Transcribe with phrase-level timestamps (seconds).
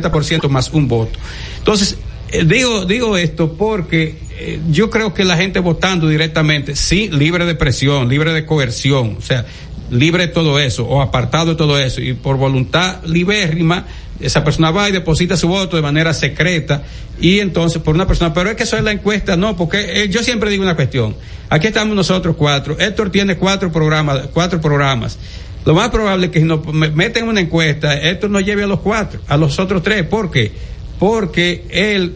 [0.00, 1.18] 50% más un voto.
[1.58, 1.98] Entonces,
[2.32, 7.44] eh, digo, digo esto porque eh, yo creo que la gente votando directamente, sí, libre
[7.44, 9.44] de presión, libre de coerción, o sea,
[9.90, 13.86] libre de todo eso, o apartado de todo eso, y por voluntad libérrima,
[14.20, 16.82] esa persona va y deposita su voto de manera secreta,
[17.20, 20.08] y entonces por una persona, pero es que eso es la encuesta, no, porque eh,
[20.08, 21.16] yo siempre digo una cuestión,
[21.48, 25.18] aquí estamos nosotros cuatro, Héctor tiene cuatro programas, cuatro programas,
[25.64, 28.80] lo más probable es que si nos meten una encuesta, Héctor nos lleve a los
[28.80, 30.52] cuatro, a los otros tres, ¿por qué?
[30.98, 32.14] Porque él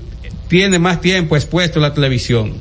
[0.49, 2.55] tiene más tiempo expuesto a la televisión,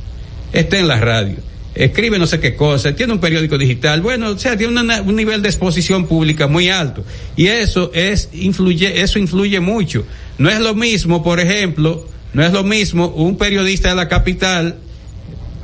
[0.51, 1.37] está en la radio,
[1.75, 5.41] escribe no sé qué cosa, tiene un periódico digital, bueno, o sea, tiene un nivel
[5.41, 7.03] de exposición pública muy alto.
[7.35, 10.05] Y eso es, influye, eso influye mucho.
[10.37, 14.77] No es lo mismo, por ejemplo, no es lo mismo un periodista de la capital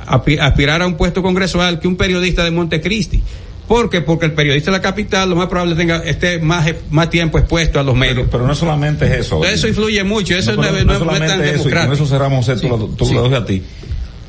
[0.06, 3.22] aspirar a un puesto congresual que un periodista de Montecristi.
[3.70, 4.00] ¿Por qué?
[4.00, 7.78] Porque el periodista de la capital lo más probable tenga esté más, más tiempo expuesto
[7.78, 8.26] a los medios.
[8.28, 9.44] Pero, no solamente es eso.
[9.44, 13.26] Eso influye mucho, eso no, es, solamente eso, y con eso cerramos esto, tú, lo
[13.26, 13.62] a ti.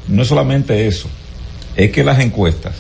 [0.10, 1.10] No es solamente eso,
[1.76, 2.76] es que las encuestas,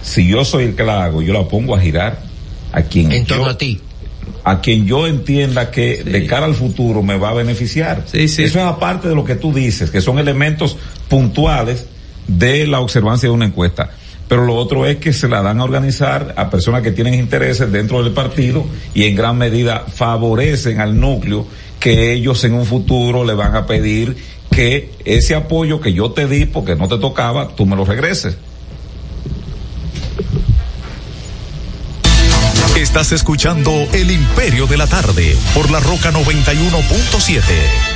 [0.00, 2.22] si yo soy el que la hago, yo la pongo a girar
[2.70, 3.80] a quien en torno a ti
[4.44, 8.04] a quien yo entienda que de cara al futuro me va a beneficiar.
[8.12, 10.76] Eso es aparte de lo que tú dices, que son elementos
[11.08, 11.86] puntuales
[12.28, 13.90] de la observancia de una encuesta
[14.28, 17.70] pero lo otro es que se la dan a organizar a personas que tienen intereses
[17.70, 18.64] dentro del partido
[18.94, 21.46] y en gran medida favorecen al núcleo
[21.78, 24.16] que ellos en un futuro le van a pedir
[24.50, 28.36] que ese apoyo que yo te di porque no te tocaba, tú me lo regreses.
[32.76, 37.95] Estás escuchando El Imperio de la Tarde por la Roca 91.7.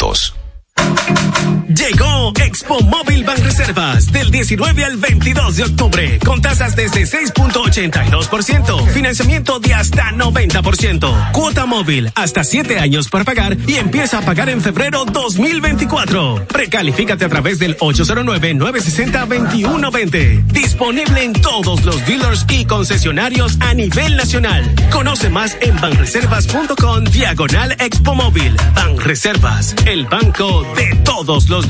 [0.00, 0.34] minutos.
[1.80, 9.58] Llegó Expo Móvil Reservas del 19 al 22 de octubre con tasas desde 6.82%, financiamiento
[9.60, 14.60] de hasta 90%, cuota móvil hasta 7 años para pagar y empieza a pagar en
[14.60, 16.48] febrero 2024.
[16.48, 20.44] Precalifícate a través del 809-960-2120.
[20.48, 24.70] Disponible en todos los dealers y concesionarios a nivel nacional.
[24.90, 28.54] Conoce más en banreservas.com diagonal Expo Móvil.
[28.74, 31.69] Banreservas, el banco de todos los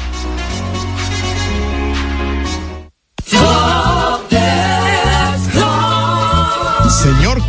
[3.31, 3.90] Señor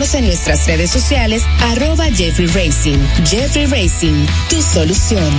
[0.00, 2.96] en nuestras redes sociales arroba Jeffrey Racing.
[3.26, 5.30] Jeffrey Racing, tu solución.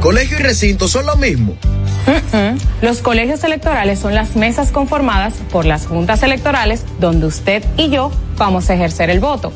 [0.00, 1.56] ¿Colegio y recinto son lo mismo?
[2.80, 8.12] Los colegios electorales son las mesas conformadas por las juntas electorales donde usted y yo
[8.36, 9.52] vamos a ejercer el voto.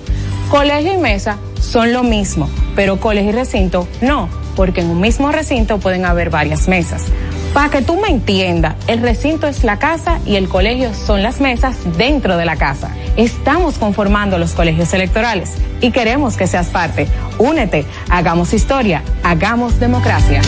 [0.51, 5.31] Colegio y mesa son lo mismo, pero colegio y recinto no, porque en un mismo
[5.31, 7.05] recinto pueden haber varias mesas.
[7.53, 11.41] Para que tú me entiendas, el recinto es la casa y el colegio son las
[11.41, 12.91] mesas dentro de la casa.
[13.17, 17.07] Estamos conformando los colegios electorales y queremos que seas parte.
[17.39, 20.43] Únete, hagamos historia, hagamos democracia.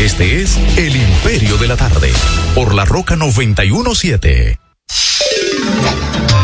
[0.00, 2.12] Este es El Imperio de la Tarde,
[2.54, 4.58] por la Roca 917.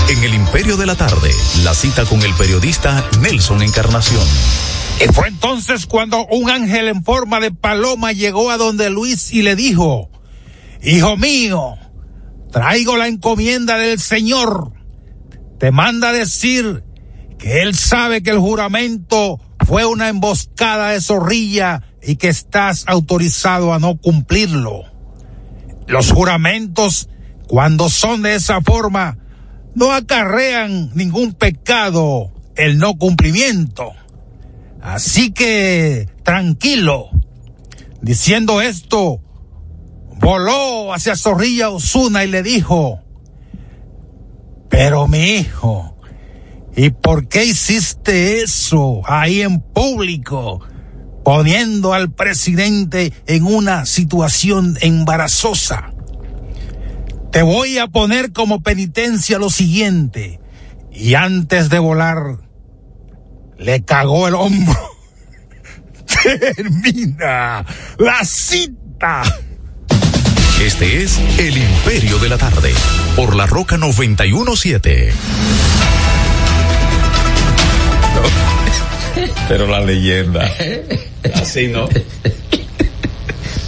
[0.09, 1.31] En El Imperio de la Tarde,
[1.63, 4.74] la cita con el periodista Nelson Encarnación.
[5.01, 9.43] Y fue entonces cuando un ángel en forma de paloma llegó a donde Luis y
[9.43, 10.11] le dijo,
[10.83, 11.77] Hijo mío,
[12.53, 14.73] traigo la encomienda del Señor.
[15.59, 16.85] Te manda decir
[17.39, 23.73] que él sabe que el juramento fue una emboscada de zorrilla y que estás autorizado
[23.73, 24.85] a no cumplirlo.
[25.87, 27.09] Los juramentos,
[27.49, 29.19] cuando son de esa forma,
[29.75, 33.93] no acarrean ningún pecado el no cumplimiento.
[34.85, 37.09] Así que, tranquilo.
[38.03, 39.23] Diciendo esto,
[40.21, 43.01] voló hacia Zorrilla Osuna y le dijo,
[44.69, 45.97] pero mi hijo,
[46.77, 50.61] ¿y por qué hiciste eso ahí en público?
[51.25, 55.95] Poniendo al presidente en una situación embarazosa.
[57.33, 60.41] Te voy a poner como penitencia lo siguiente.
[60.93, 62.44] Y antes de volar,
[63.59, 64.79] le cagó el hombro.
[66.57, 67.65] Termina
[67.99, 69.23] la cita.
[70.61, 72.73] Este es El Imperio de la Tarde,
[73.17, 75.13] por la Roca 917.
[79.49, 80.51] pero la leyenda.
[81.35, 81.89] Así no.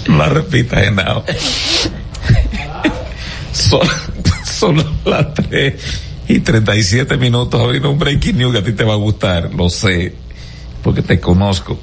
[0.08, 1.24] No la repita, Genao.
[3.52, 3.80] Son,
[4.44, 5.74] son las tres
[6.28, 9.68] y 37 minutos abriendo un breaking news que a ti te va a gustar, lo
[9.70, 10.14] sé,
[10.82, 11.78] porque te conozco.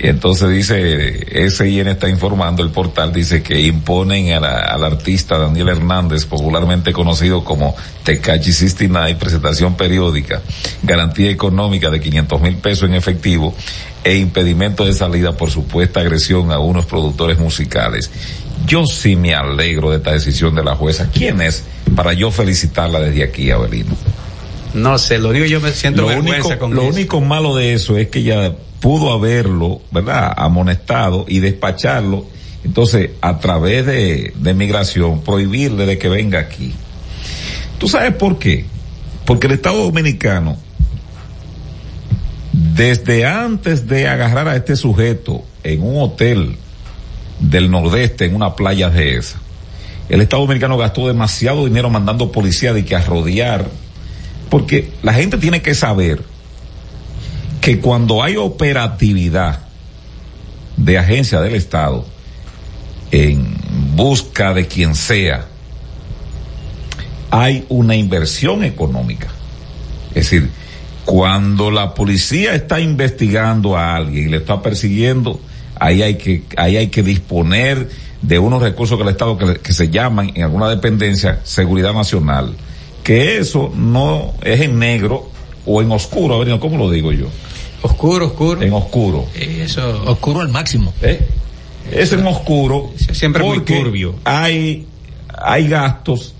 [0.00, 6.24] Y entonces dice, SIN está informando, el portal dice que imponen al artista Daniel Hernández,
[6.24, 10.40] popularmente conocido como Tecachi 69, presentación periódica,
[10.84, 13.52] garantía económica de 500 mil pesos en efectivo
[14.04, 18.08] e impedimento de salida por supuesta agresión a unos productores musicales.
[18.68, 21.08] Yo sí me alegro de esta decisión de la jueza.
[21.10, 21.64] ¿Quién es?
[21.96, 23.96] Para yo felicitarla desde aquí, Abelino.
[24.74, 28.08] No sé, lo digo yo me siento lo único, Lo único malo de eso es
[28.08, 30.34] que ya pudo haberlo, ¿verdad?
[30.36, 32.26] Amonestado y despacharlo.
[32.62, 36.74] Entonces, a través de, de migración, prohibirle de que venga aquí.
[37.78, 38.66] ¿Tú sabes por qué?
[39.24, 40.58] Porque el Estado Dominicano,
[42.52, 46.56] desde antes de agarrar a este sujeto en un hotel
[47.40, 49.38] del nordeste en una playa de esa.
[50.08, 53.68] El Estado Dominicano gastó demasiado dinero mandando policía de que a rodear,
[54.48, 56.22] porque la gente tiene que saber
[57.60, 59.60] que cuando hay operatividad
[60.76, 62.06] de agencia del Estado
[63.10, 63.56] en
[63.94, 65.46] busca de quien sea,
[67.30, 69.28] hay una inversión económica.
[70.10, 70.50] Es decir,
[71.04, 75.40] cuando la policía está investigando a alguien y le está persiguiendo,
[75.80, 77.88] ahí hay que, ahí hay que disponer
[78.22, 82.54] de unos recursos del Estado que, se llaman en alguna dependencia seguridad nacional.
[83.02, 85.30] Que eso no es en negro
[85.64, 87.26] o en oscuro, a ver, ¿cómo lo digo yo?
[87.82, 88.62] Oscuro, oscuro.
[88.62, 89.26] En oscuro.
[89.34, 90.92] Eso, oscuro al máximo.
[91.00, 91.26] ¿Eh?
[91.92, 92.90] Es en oscuro.
[93.12, 94.16] Siempre muy turbio.
[94.24, 94.86] Hay,
[95.28, 96.34] hay gastos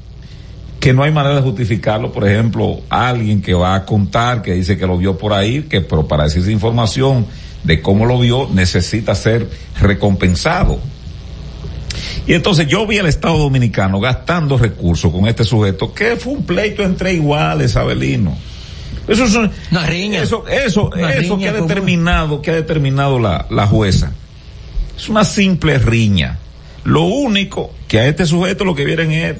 [0.80, 2.12] que no hay manera de justificarlo.
[2.12, 5.80] Por ejemplo, alguien que va a contar, que dice que lo vio por ahí, que
[5.80, 7.26] pero para decir esa información
[7.64, 9.48] de cómo lo vio, necesita ser
[9.80, 10.78] recompensado.
[12.26, 16.44] Y entonces yo vi al Estado Dominicano gastando recursos con este sujeto, que fue un
[16.44, 18.36] pleito entre iguales, Abelino.
[19.06, 20.22] Eso es una riña.
[20.22, 24.12] Eso, eso, eso que ha determinado, que ha determinado la, la jueza.
[24.96, 26.38] Es una simple riña.
[26.84, 29.36] Lo único que a este sujeto lo que vienen es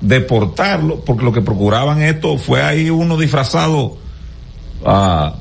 [0.00, 3.96] deportarlo, porque lo que procuraban esto fue ahí uno disfrazado,
[4.84, 5.34] ah,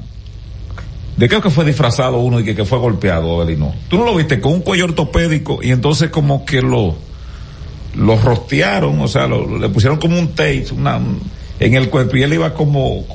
[1.18, 3.74] ¿de qué que fue disfrazado uno y que, que fue golpeado, Abelino?
[3.90, 6.96] Tú no lo viste con un cuello ortopédico y entonces como que lo,
[7.96, 11.00] lo rostearon, o sea, le pusieron como un tape una,
[11.60, 13.06] en el cuerpo y él iba como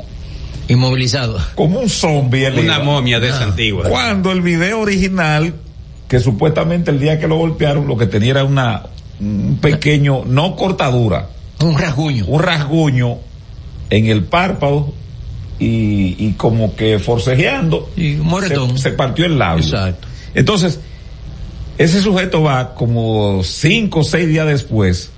[0.69, 1.39] inmovilizado.
[1.55, 2.49] Como un zombie.
[2.51, 3.45] Una momia de esa ah.
[3.45, 3.89] antigua.
[3.89, 5.55] Cuando el video original,
[6.09, 8.83] que supuestamente el día que lo golpearon, lo que tenía era una,
[9.21, 11.29] un pequeño, no cortadura.
[11.61, 12.27] Un rasguño.
[12.27, 13.19] Un rasguño
[13.91, 14.93] en el párpado
[15.63, 17.91] y, y como que forcejeando.
[17.97, 19.65] Y se, se, partió el labio.
[19.65, 20.09] Exacto.
[20.35, 20.81] Entonces,
[21.79, 25.11] ese sujeto va como cinco o seis días después,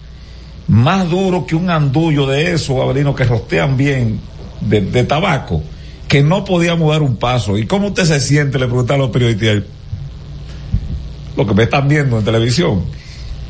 [0.68, 4.20] más duro que un andullo de eso, Abelino, que rostean bien
[4.61, 5.62] de, de tabaco,
[6.09, 7.57] que no podíamos dar un paso.
[7.59, 8.59] ¿Y cómo usted se siente?
[8.59, 9.70] Le preguntan a los periodistas.
[11.37, 12.85] Lo que me están viendo en televisión.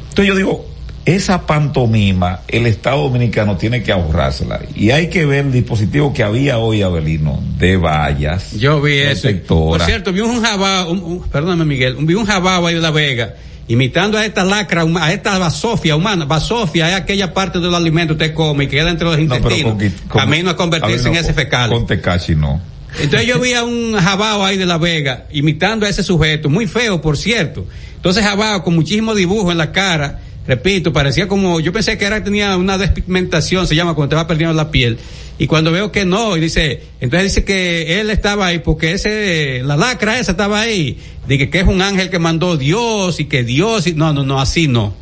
[0.08, 0.73] Entonces yo digo,
[1.04, 4.60] esa pantomima el Estado Dominicano tiene que ahorrársela.
[4.74, 8.52] Y hay que ver el dispositivo que había hoy, Abelino, de vallas.
[8.52, 9.28] Yo vi eso.
[9.46, 13.34] Por cierto, vi un jabao, perdóname Miguel, vi un jabao ahí de La Vega,
[13.68, 16.24] imitando a esta lacra, a esta basofia humana.
[16.24, 19.76] Basofia es aquella parte del alimento que usted come y queda entre los intestinos.
[19.76, 21.70] No, camino a convertirse en ese fecal.
[21.70, 22.60] Con Tecachi no.
[22.98, 26.66] Entonces yo vi a un jabao ahí de La Vega, imitando a ese sujeto, muy
[26.66, 27.66] feo, por cierto.
[27.96, 32.22] Entonces jabao con muchísimo dibujo en la cara repito, parecía como, yo pensé que era,
[32.22, 34.98] tenía una despigmentación, se llama cuando te va perdiendo la piel.
[35.38, 39.62] Y cuando veo que no, y dice, entonces dice que él estaba ahí porque ese,
[39.64, 40.98] la lacra esa estaba ahí.
[41.26, 44.40] Dije que es un ángel que mandó Dios y que Dios, y, no, no, no,
[44.40, 44.94] así no,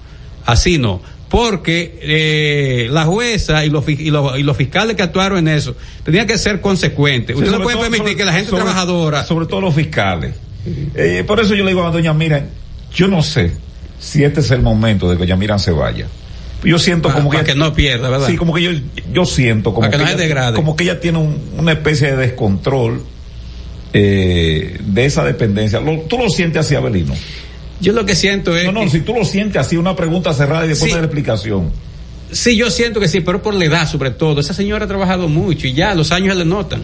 [0.46, 1.02] así no.
[1.28, 5.74] Porque eh, la jueza y los, y, los, y los fiscales que actuaron en eso
[6.04, 7.34] tenían que ser consecuentes.
[7.34, 9.24] Usted no puede permitir que la gente trabajadora.
[9.24, 10.34] Sobre todo los fiscales.
[10.94, 12.46] Eh, por eso yo le digo a doña, mira,
[12.94, 13.52] yo no sé
[14.02, 16.06] si este es el momento de que Yamiran se vaya.
[16.64, 18.26] Yo siento como que, que no pierda, ¿verdad?
[18.26, 18.70] Sí, como que yo,
[19.12, 21.18] yo siento como que, ella, como que ella tiene
[21.56, 23.02] una especie de descontrol
[23.92, 25.80] eh, de esa dependencia.
[26.08, 27.14] ¿Tú lo sientes así, Abelino?
[27.80, 28.66] Yo lo que siento es.
[28.66, 31.70] No, no, si tú lo sientes así, una pregunta cerrada y después de la explicación.
[32.30, 34.40] Sí, yo siento que sí, pero por la edad sobre todo.
[34.40, 36.82] Esa señora ha trabajado mucho y ya los años le notan.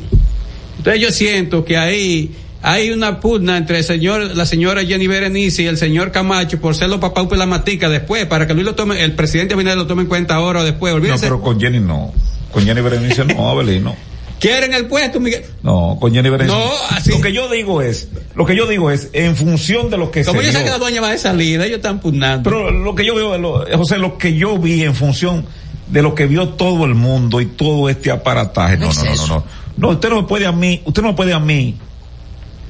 [0.77, 5.63] Entonces yo siento que ahí hay una pugna entre el señor, la señora Jenny Berenice
[5.63, 8.75] y el señor Camacho por ser los papá la matica después, para que Luis lo
[8.75, 10.95] tome, el presidente Abinader lo tome en cuenta ahora o después.
[10.95, 12.13] No, pero con Jenny no.
[12.53, 13.95] Con Jenny Berenice no, Abelino.
[14.41, 15.45] ¿Quieren el puesto, Miguel?
[15.63, 16.57] No, con Jenny Berenice.
[16.57, 17.11] No, así.
[17.11, 20.25] Lo que yo digo es, lo que yo digo es, en función de lo que
[20.25, 22.49] Como yo sé que la doña va de salida, ellos están pugnando.
[22.49, 25.47] Pero lo que yo veo, José, lo que yo vi en función
[25.89, 28.77] de lo que vio todo el mundo y todo este aparataje.
[28.77, 29.45] No, no, no, no, no.
[29.77, 31.77] No, usted no puede a mí, usted no puede a mí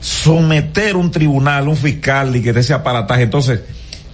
[0.01, 3.23] someter un tribunal, un fiscal y que de ese aparataje.
[3.23, 3.61] Entonces,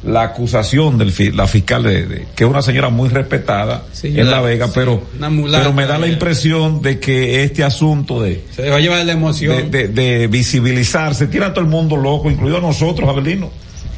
[0.07, 4.69] la acusación del la fiscal de, que es una señora muy respetada en La Vega,
[4.75, 9.05] pero, pero me da la impresión de que este asunto de se va a llevar
[9.05, 13.51] la emoción de, de, visibilizarse tira a todo el mundo loco, incluido a nosotros, Abelino.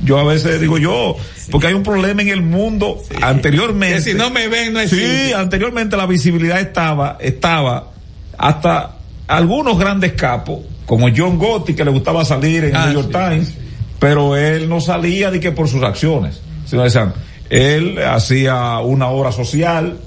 [0.04, 1.16] Yo a veces digo yo,
[1.50, 4.02] porque hay un problema en el mundo anteriormente.
[4.02, 7.92] si no me ven, no Sí, anteriormente la visibilidad estaba, estaba
[8.36, 8.96] hasta
[9.26, 13.54] algunos grandes capos como John Gotti, que le gustaba salir en ah, New York Times,
[13.98, 17.12] pero él no salía de que por sus acciones, sino decían,
[17.50, 19.98] él hacía una obra social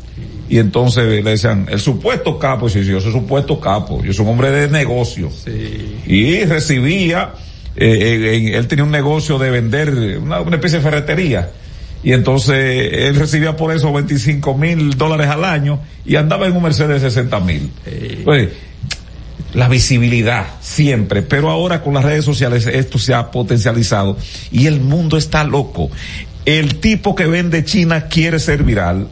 [0.49, 4.25] y entonces le decían, el supuesto capo, y sí, yo soy supuesto capo, yo soy
[4.25, 5.29] un hombre de negocio.
[6.07, 7.33] Y recibía,
[7.75, 11.51] eh, él tenía un negocio de vender una, especie de ferretería.
[12.01, 16.63] Y entonces él recibía por eso 25 mil dólares al año y andaba en un
[16.63, 17.69] Mercedes de 60 mil.
[18.23, 18.49] Pues,
[19.53, 24.17] la visibilidad siempre, pero ahora con las redes sociales esto se ha potencializado
[24.51, 25.89] y el mundo está loco.
[26.45, 29.07] El tipo que vende China quiere ser viral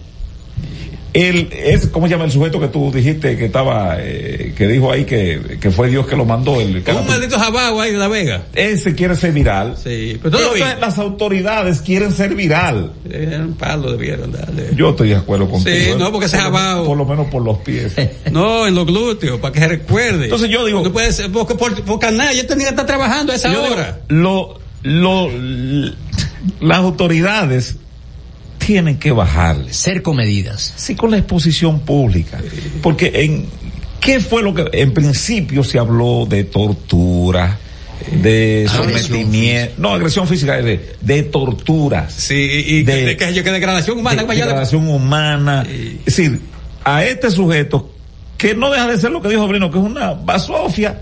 [1.18, 4.92] el, es, ¿cómo se llama el sujeto que tú dijiste que estaba, eh, que dijo
[4.92, 6.62] ahí que, que, fue Dios que lo mandó?
[6.62, 8.44] El, un maldito jabao ahí de La Vega.
[8.54, 9.76] Ese quiere ser viral.
[9.82, 10.38] Sí, pero,
[10.80, 12.92] las autoridades quieren ser viral.
[13.06, 14.70] un palo debieron darle.
[14.76, 15.76] Yo estoy de acuerdo contigo.
[15.76, 16.86] Sí, no, porque ese jabao.
[16.86, 17.94] Por lo menos por los pies.
[18.32, 20.26] no, en los glúteos, para que se recuerde.
[20.26, 20.84] Entonces yo digo.
[20.84, 24.00] No puede ser, porque por, por canal, yo tenía que estar trabajando a esa hora.
[24.08, 25.30] lo, lo,
[26.60, 27.78] las autoridades
[28.68, 29.72] tienen que bajarle.
[29.72, 30.74] Ser comedidas.
[30.76, 32.38] Sí, con la exposición pública.
[32.84, 33.46] Porque en,
[34.02, 37.60] ¿qué fue lo que, en principio se habló de tortura?
[38.12, 42.14] de sometimiento, no, agresión física, de, de torturas.
[42.14, 44.24] Sí, y, de, de, que, degradación humana.
[44.24, 45.66] De, degradación humana.
[46.06, 46.42] Es decir,
[46.84, 47.90] a este sujeto,
[48.38, 51.02] que no deja de ser lo que dijo Brino, que es una basofia,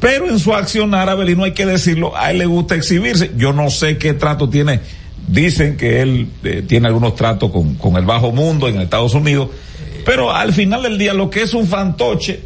[0.00, 3.30] pero en su accionar, Abelino, hay que decirlo, a él le gusta exhibirse.
[3.36, 4.80] Yo no sé qué trato tiene
[5.28, 9.50] Dicen que él eh, tiene algunos tratos con, con el bajo mundo en Estados Unidos,
[10.04, 12.40] pero al final del día lo que es un fantoche,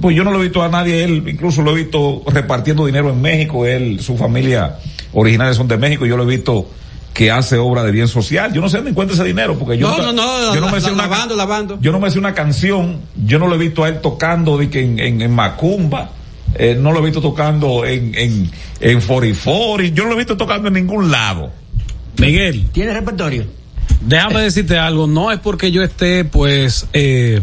[0.00, 3.10] pues yo no lo he visto a nadie, él incluso lo he visto repartiendo dinero
[3.10, 4.78] en México, él, su familia
[5.12, 6.68] originales son de México, yo lo he visto
[7.12, 8.52] que hace obra de bien social.
[8.52, 10.80] Yo no sé dónde encuentra ese dinero, porque yo no, no, no, yo no me
[10.80, 11.78] sé una, lavando, lavando.
[11.80, 14.70] Yo no me sé una canción, yo no lo he visto a él tocando de
[14.70, 16.10] que en, en, en Macumba,
[16.54, 20.36] eh, no lo he visto tocando en, en, en Forifori, yo no lo he visto
[20.36, 21.50] tocando en ningún lado.
[22.18, 22.68] Miguel.
[22.72, 23.46] ¿Tiene repertorio?
[24.00, 27.42] Déjame decirte algo, no es porque yo esté, pues, eh,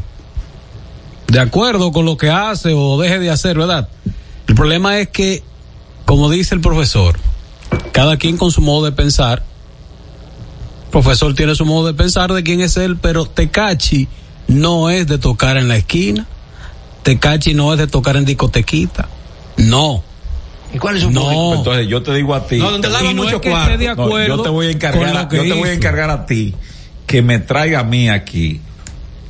[1.27, 3.87] de acuerdo con lo que hace o deje de hacer, ¿verdad?
[4.47, 5.43] El problema es que,
[6.05, 7.17] como dice el profesor,
[7.91, 9.43] cada quien con su modo de pensar,
[10.91, 14.07] profesor tiene su modo de pensar de quién es él, pero Tecachi
[14.47, 16.25] no es de tocar en la esquina,
[17.03, 19.07] Tecachi no es de tocar en discotequita,
[19.57, 20.03] no.
[20.73, 21.21] ¿Y cuál es su no.
[21.21, 21.55] público?
[21.55, 22.57] Entonces yo te digo a ti.
[22.57, 23.71] No, donde Y no mucho es que cuarto.
[23.73, 26.09] esté de No, acuerdo yo te voy a encargar, a- yo te voy a encargar
[26.09, 26.53] a ti
[27.07, 28.61] que me traiga a mí aquí,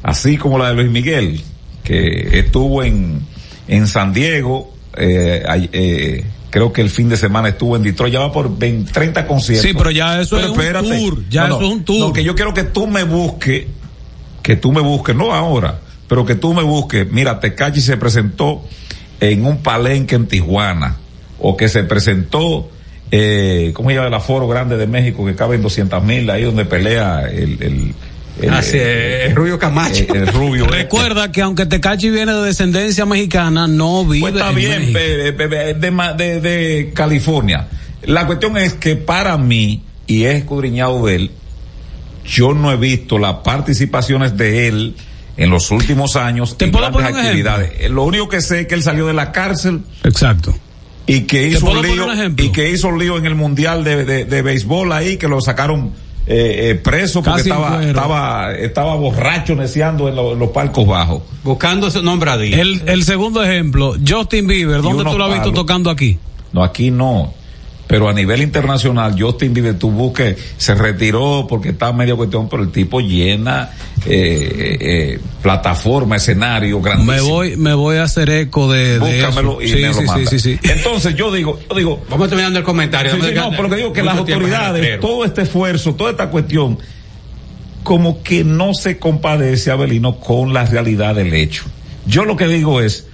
[0.04, 1.42] así como la de Luis Miguel,
[1.84, 3.22] que estuvo en,
[3.70, 8.20] en San Diego, eh, eh, creo que el fin de semana estuvo en Detroit, ya
[8.20, 9.66] va por 20, 30 conciertos.
[9.66, 12.00] Sí, pero ya eso es un tour, ya eso es un tour.
[12.00, 13.66] No, que yo quiero que tú me busques,
[14.44, 17.10] que tú me busques, no ahora, pero que tú me busques.
[17.10, 18.62] Mira, Tecachi se presentó
[19.22, 20.98] en un palenque en Tijuana,
[21.40, 22.70] o que se presentó,
[23.12, 26.44] eh, ¿cómo se llama el aforo grande de México que cabe en 200 mil, ahí
[26.44, 27.94] donde pelea el, el,
[28.42, 30.06] el, Ah, sí, eh, Rubio Camacho.
[30.14, 30.66] el- el rubio.
[30.66, 30.78] este.
[30.78, 35.32] Recuerda que aunque Tecachi viene de descendencia mexicana, no vive Pues está en bien, de,
[35.34, 37.68] de, de California.
[38.04, 41.32] La cuestión es que para mí, y es escudriñado de él,
[42.26, 44.96] yo no he visto las participaciones de él
[45.36, 47.52] en los últimos años ¿Te en puedo grandes poner un ejemplo?
[47.52, 47.86] actividades.
[47.86, 50.54] Eh, Lo único que sé es que él salió de la cárcel Exacto.
[51.16, 54.06] Y que hizo un lío un y que hizo un lío en el mundial de,
[54.06, 55.92] de, de béisbol ahí que lo sacaron
[56.28, 60.86] eh, eh, preso porque Casi estaba, estaba estaba borracho neciando en, lo- en los palcos
[60.86, 61.24] bajos.
[61.44, 62.60] Buscando ese nombre a Dios.
[62.60, 66.20] El, el segundo ejemplo, Justin Bieber, ¿dónde tú lo has visto tocando aquí?
[66.54, 67.34] No, aquí no.
[67.90, 72.62] Pero a nivel internacional, Justin Bieber, tú busques, se retiró porque está medio cuestión, pero
[72.62, 73.72] el tipo llena
[74.06, 77.14] eh, eh, plataforma, escenario grandísimo.
[77.14, 79.64] Me voy, me voy a hacer eco de, de Búscamelo eso.
[79.64, 80.30] y sí, me lo sí, manda.
[80.30, 80.70] sí, sí, sí.
[80.70, 83.12] Entonces yo digo, yo digo, Vamos terminando el comentario.
[83.18, 86.78] No, pero lo que digo que las autoridades, todo este esfuerzo, toda esta cuestión,
[87.82, 91.64] como que no se compadece Abelino con la realidad del hecho.
[92.06, 93.08] Yo lo que digo es,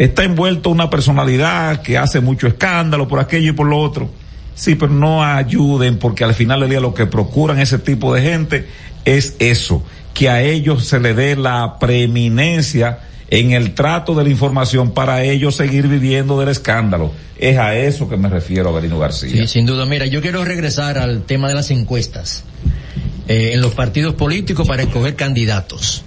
[0.00, 4.10] está envuelto una personalidad que hace mucho escándalo por aquello y por lo otro.
[4.54, 8.22] Sí, pero no ayuden porque al final del día lo que procuran ese tipo de
[8.22, 8.66] gente
[9.04, 9.82] es eso,
[10.14, 15.22] que a ellos se le dé la preeminencia en el trato de la información para
[15.22, 17.12] ellos seguir viviendo del escándalo.
[17.38, 19.30] Es a eso que me refiero, Avelino García.
[19.30, 19.84] Sí, sin duda.
[19.84, 22.44] Mira, yo quiero regresar al tema de las encuestas
[23.28, 26.04] eh, en los partidos políticos para escoger candidatos.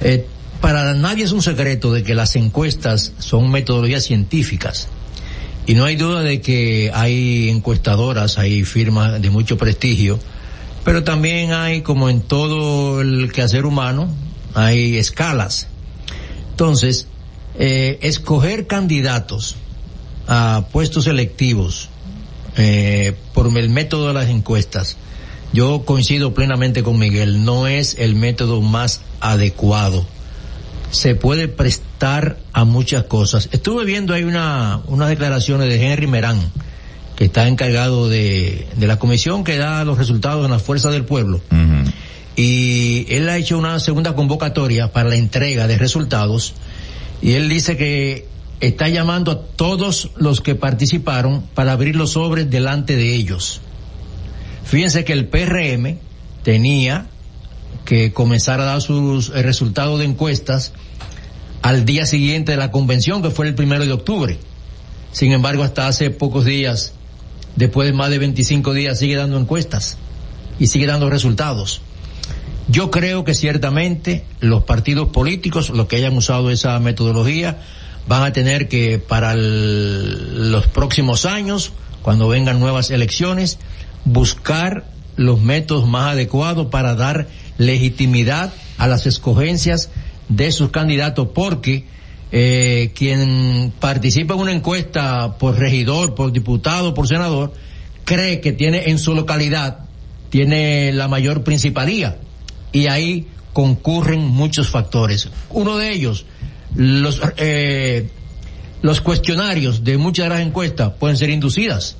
[0.00, 0.26] Eh,
[0.62, 4.88] para nadie es un secreto de que las encuestas son metodologías científicas.
[5.66, 10.20] Y no hay duda de que hay encuestadoras, hay firmas de mucho prestigio,
[10.84, 14.08] pero también hay, como en todo el quehacer humano,
[14.54, 15.66] hay escalas.
[16.50, 17.08] Entonces,
[17.58, 19.56] eh, escoger candidatos
[20.28, 21.88] a puestos electivos
[22.56, 24.96] eh, por el método de las encuestas,
[25.52, 30.06] yo coincido plenamente con Miguel, no es el método más adecuado.
[30.92, 33.48] Se puede prestar a muchas cosas.
[33.50, 36.38] Estuve viendo ahí una, unas declaraciones de Henry Merán,
[37.16, 41.04] que está encargado de, de la comisión que da los resultados en la fuerza del
[41.04, 41.40] pueblo.
[42.36, 46.54] Y él ha hecho una segunda convocatoria para la entrega de resultados
[47.20, 48.26] y él dice que
[48.60, 53.60] está llamando a todos los que participaron para abrir los sobres delante de ellos.
[54.64, 55.98] Fíjense que el PRM
[56.42, 57.06] tenía
[57.92, 60.72] que comenzar a dar sus eh, resultados de encuestas
[61.60, 64.38] al día siguiente de la convención, que fue el primero de octubre.
[65.12, 66.94] Sin embargo, hasta hace pocos días,
[67.54, 69.98] después de más de 25 días, sigue dando encuestas
[70.58, 71.82] y sigue dando resultados.
[72.66, 77.58] Yo creo que ciertamente los partidos políticos, los que hayan usado esa metodología,
[78.08, 83.58] van a tener que para los próximos años, cuando vengan nuevas elecciones,
[84.06, 89.90] buscar los métodos más adecuados para dar legitimidad a las escogencias
[90.28, 91.84] de sus candidatos, porque
[92.30, 97.52] eh, quien participa en una encuesta por regidor, por diputado, por senador,
[98.04, 99.80] cree que tiene en su localidad,
[100.30, 102.18] tiene la mayor principalía
[102.72, 105.28] y ahí concurren muchos factores.
[105.50, 106.24] Uno de ellos,
[106.74, 108.08] los, eh,
[108.80, 111.96] los cuestionarios de muchas de las encuestas pueden ser inducidas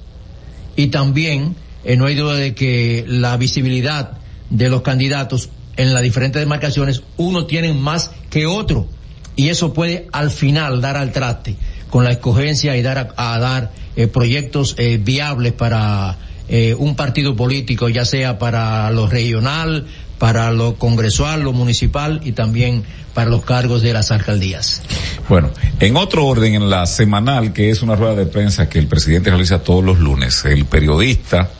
[0.76, 4.16] y también eh, no hay duda de que la visibilidad
[4.52, 8.86] de los candidatos en las diferentes demarcaciones, uno tiene más que otro.
[9.34, 11.56] Y eso puede al final dar al traste
[11.88, 17.34] con la escogencia y dar a, dar eh, proyectos eh, viables para eh, un partido
[17.34, 19.86] político, ya sea para lo regional,
[20.18, 22.84] para lo congresual, lo municipal y también
[23.14, 24.82] para los cargos de las alcaldías.
[25.28, 28.86] Bueno, en otro orden, en la semanal, que es una rueda de prensa que el
[28.86, 31.50] presidente realiza todos los lunes, el periodista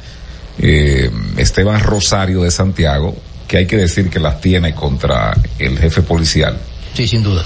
[0.59, 3.17] Esteban Rosario de Santiago
[3.49, 6.59] que hay que decir que las tiene contra el jefe policial.
[6.95, 7.45] Sí, sin duda.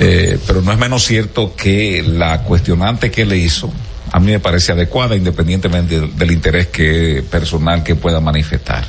[0.00, 3.72] Eh, pero no es menos cierto que la cuestionante que le hizo
[4.12, 8.86] a mí me parece adecuada independientemente del, interés que personal que pueda manifestar.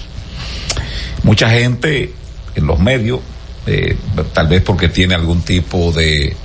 [1.23, 2.13] Mucha gente
[2.55, 3.19] en los medios,
[3.65, 3.97] eh,
[4.33, 6.35] tal vez porque tiene algún tipo de,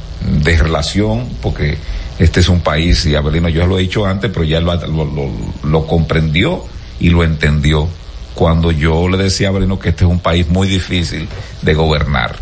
[0.43, 1.77] de relación, porque
[2.19, 5.31] este es un país, y Abelino yo lo he dicho antes, pero ya lo, lo,
[5.63, 6.65] lo comprendió
[7.03, 7.89] y lo entendió
[8.35, 11.29] cuando yo le decía a Breno que este es un país muy difícil
[11.61, 12.37] de gobernar,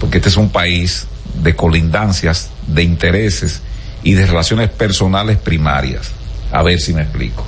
[0.00, 1.08] porque este es un país
[1.42, 3.60] de colindancias, de intereses
[4.04, 6.12] y de relaciones personales primarias.
[6.52, 7.44] A ver si me explico.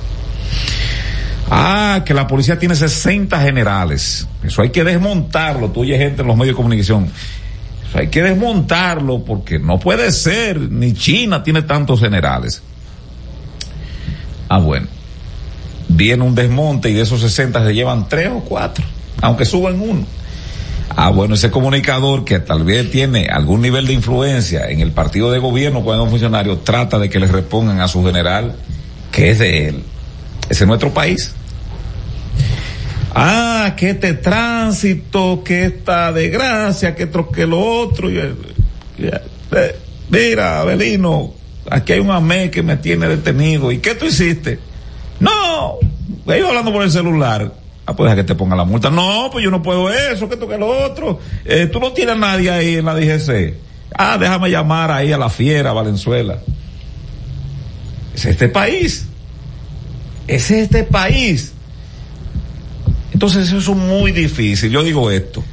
[1.49, 4.27] Ah, que la policía tiene 60 generales.
[4.43, 5.71] Eso hay que desmontarlo.
[5.71, 7.09] Tú oyes gente en los medios de comunicación.
[7.89, 10.59] Eso hay que desmontarlo porque no puede ser.
[10.59, 12.61] Ni China tiene tantos generales.
[14.49, 15.00] Ah, bueno
[15.91, 18.83] viene un desmonte y de esos 60 se llevan tres o cuatro,
[19.21, 20.05] aunque suban uno.
[20.95, 25.31] Ah, bueno, ese comunicador que tal vez tiene algún nivel de influencia en el partido
[25.31, 28.55] de gobierno cuando es un funcionario, trata de que le respondan a su general
[29.11, 29.83] que es de él.
[30.49, 31.33] Ese es nuestro país.
[33.13, 38.09] Ah, que este tránsito, que esta desgracia, que esto, que lo otro.
[38.09, 38.31] Eh,
[40.09, 41.33] mira, Abelino,
[41.69, 43.71] aquí hay un amé que me tiene detenido.
[43.71, 44.59] ¿Y qué tú hiciste?
[45.21, 45.77] No,
[46.27, 47.53] ellos hablando por el celular.
[47.85, 48.89] Ah, pues que te ponga la multa.
[48.89, 51.19] No, pues yo no puedo eso, que toque lo otro.
[51.45, 53.55] Eh, tú no tienes a nadie ahí en la DGC.
[53.97, 56.39] Ah, déjame llamar ahí a la fiera, Valenzuela.
[58.13, 59.07] Es este país.
[60.27, 61.53] Es este país.
[63.13, 64.71] Entonces eso es muy difícil.
[64.71, 65.43] Yo digo esto.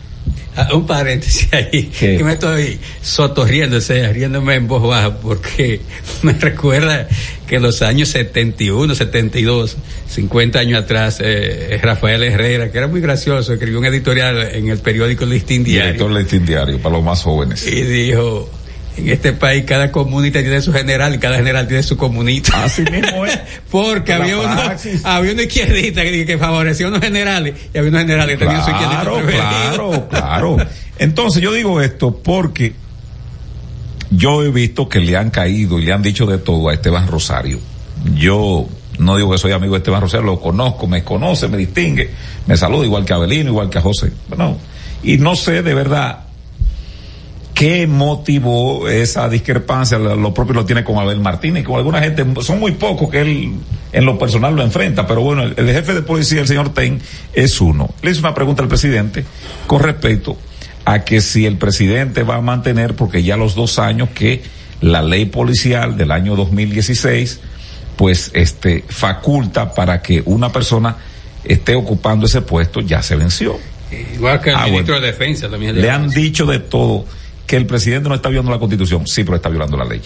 [0.57, 3.79] Ah, un paréntesis ahí, que me estoy sotorriendo,
[4.13, 5.81] riéndome en voz baja, porque
[6.23, 7.09] me recuerda
[7.47, 9.77] que en los años 71, 72,
[10.09, 14.79] 50 años atrás, eh, Rafael Herrera, que era muy gracioso, escribió un editorial en el
[14.79, 15.93] periódico Listín Diario.
[15.93, 17.67] Director Listín Diario, para los más jóvenes.
[17.67, 18.51] Y dijo,
[18.99, 22.65] en este país cada comunista tiene su general y cada general tiene su comunista.
[22.65, 23.39] Así mismo es.
[23.71, 24.61] Porque había uno,
[25.05, 28.65] había una izquierdista que, que, favorecía a unos generales y había unos generales que tenían
[28.65, 29.03] su izquierdista.
[29.03, 30.57] Claro, claro.
[30.99, 32.75] Entonces yo digo esto porque
[34.11, 37.07] yo he visto que le han caído y le han dicho de todo a Esteban
[37.07, 37.61] Rosario.
[38.15, 38.67] Yo
[38.99, 42.11] no digo que soy amigo de Esteban Rosario, lo conozco, me conoce, me distingue,
[42.47, 44.13] me saluda igual que a Abelino, igual que a José.
[44.29, 44.59] Bueno,
[45.03, 46.28] y no sé de verdad
[47.59, 49.99] ¿Qué motivó esa discrepancia?
[49.99, 53.53] Lo propio lo tiene con Abel Martínez, con alguna gente, son muy pocos que él
[53.91, 57.01] en lo personal lo enfrenta, pero bueno, el, jefe de policía, el señor Ten,
[57.33, 57.91] es uno.
[58.01, 59.25] Le hizo una pregunta al presidente
[59.67, 60.39] con respecto
[60.85, 64.41] a que si el presidente va a mantener, porque ya los dos años que
[64.81, 67.41] la ley policial del año 2016,
[67.97, 70.97] pues este, faculta para que una persona
[71.43, 73.59] esté ocupando ese puesto, ya se venció.
[74.15, 75.81] Igual que el ah, ministro de Defensa también.
[75.81, 77.05] Le han dicho de todo
[77.49, 80.03] que el presidente no está violando la constitución, sí, pero está violando la ley.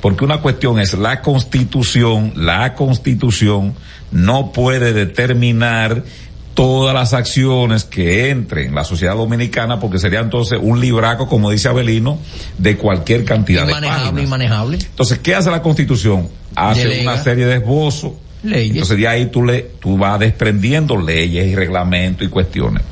[0.00, 3.74] Porque una cuestión es la constitución, la constitución
[4.10, 6.02] no puede determinar
[6.54, 11.50] todas las acciones que entren en la sociedad dominicana porque sería entonces un libraco, como
[11.50, 12.18] dice Abelino,
[12.56, 14.22] de cualquier cantidad de páginas.
[14.22, 14.78] Inmanejable.
[14.78, 16.28] Entonces, ¿qué hace la constitución?
[16.54, 18.12] Hace una serie de esbozos.
[18.42, 18.72] Leyes.
[18.72, 22.82] Entonces de ahí tú le, tú vas desprendiendo leyes y reglamentos y cuestiones.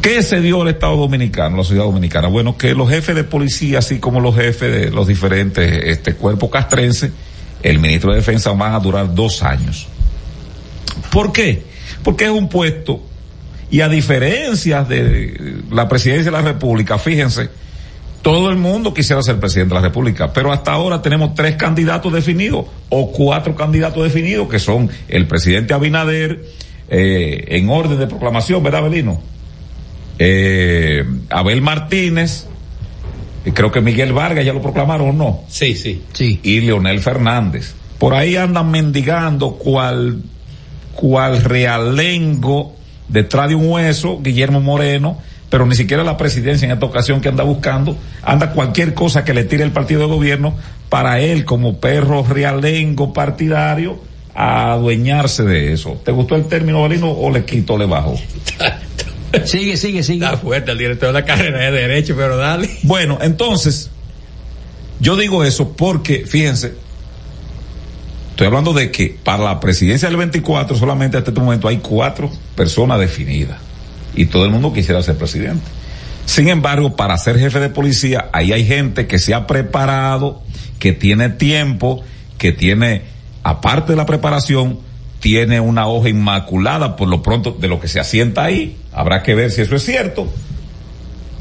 [0.00, 2.28] ¿Qué se dio al Estado Dominicano, la sociedad dominicana?
[2.28, 6.48] Bueno, que los jefes de policía, así como los jefes de los diferentes este, cuerpos
[6.48, 7.10] castrenses,
[7.62, 9.88] el ministro de Defensa van a durar dos años.
[11.12, 11.64] ¿Por qué?
[12.02, 13.02] Porque es un puesto,
[13.70, 17.50] y a diferencia de la presidencia de la República, fíjense,
[18.22, 22.10] todo el mundo quisiera ser presidente de la República, pero hasta ahora tenemos tres candidatos
[22.10, 26.42] definidos, o cuatro candidatos definidos, que son el presidente Abinader,
[26.88, 29.20] eh, en orden de proclamación, ¿verdad, Belino?
[30.22, 32.46] Eh, Abel Martínez,
[33.54, 35.40] creo que Miguel Vargas ya lo proclamaron o no.
[35.48, 36.02] Sí, sí.
[36.12, 36.40] sí.
[36.42, 37.72] Y Leonel Fernández.
[37.98, 40.22] Por ahí andan mendigando cual,
[40.94, 42.76] cual realengo
[43.08, 45.18] detrás de un hueso, Guillermo Moreno,
[45.48, 49.32] pero ni siquiera la presidencia en esta ocasión que anda buscando, anda cualquier cosa que
[49.32, 50.54] le tire el partido de gobierno
[50.90, 53.98] para él como perro realengo partidario
[54.34, 55.98] a adueñarse de eso.
[56.04, 58.14] ¿Te gustó el término, Valino, o le quito, le bajo?
[59.44, 60.24] sigue, sigue, sigue.
[60.24, 62.70] Está fuerte el director de la carrera de Derecho, pero dale.
[62.82, 63.90] Bueno, entonces,
[65.00, 66.74] yo digo eso porque, fíjense,
[68.30, 72.30] estoy hablando de que para la presidencia del 24 solamente hasta este momento hay cuatro
[72.54, 73.58] personas definidas
[74.14, 75.64] y todo el mundo quisiera ser presidente.
[76.26, 80.42] Sin embargo, para ser jefe de policía, ahí hay gente que se ha preparado,
[80.78, 82.02] que tiene tiempo,
[82.38, 83.02] que tiene,
[83.42, 84.78] aparte de la preparación,
[85.18, 88.76] tiene una hoja inmaculada por lo pronto de lo que se asienta ahí.
[88.92, 90.30] Habrá que ver si eso es cierto.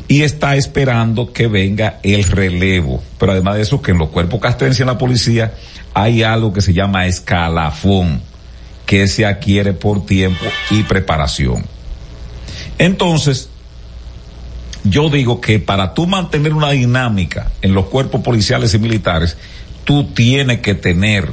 [0.08, 3.04] Y está esperando que venga el relevo.
[3.20, 5.54] Pero además de eso, que en los cuerpos castrenses en la policía
[5.94, 8.22] hay algo que se llama escalafón,
[8.86, 11.66] que se adquiere por tiempo y preparación.
[12.78, 13.50] Entonces,
[14.84, 19.38] yo digo que para tú mantener una dinámica en los cuerpos policiales y militares,
[19.84, 21.30] tú tienes que tener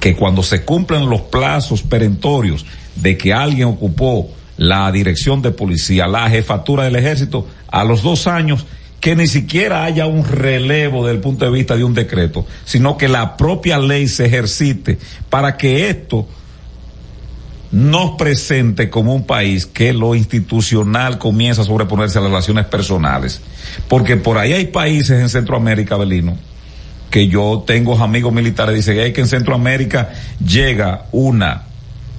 [0.00, 2.66] que cuando se cumplan los plazos perentorios
[2.96, 8.26] de que alguien ocupó la dirección de policía, la jefatura del ejército, a los dos
[8.26, 8.66] años,
[9.00, 12.96] que ni siquiera haya un relevo desde el punto de vista de un decreto, sino
[12.96, 14.98] que la propia ley se ejercite
[15.28, 16.26] para que esto
[17.70, 23.40] nos presente como un país que lo institucional comienza a sobreponerse a las relaciones personales.
[23.88, 26.36] Porque por ahí hay países en Centroamérica, Belino,
[27.10, 30.10] que yo tengo amigos militares, dicen que en Centroamérica
[30.44, 31.64] llega una,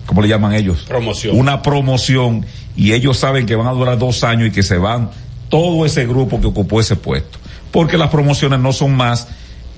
[0.07, 0.85] ¿cómo le llaman ellos?
[0.87, 1.37] Promoción.
[1.37, 2.43] Una promoción
[2.75, 5.11] y ellos saben que van a durar dos años y que se van
[5.49, 7.37] todo ese grupo que ocupó ese puesto.
[7.71, 9.27] Porque las promociones no son más,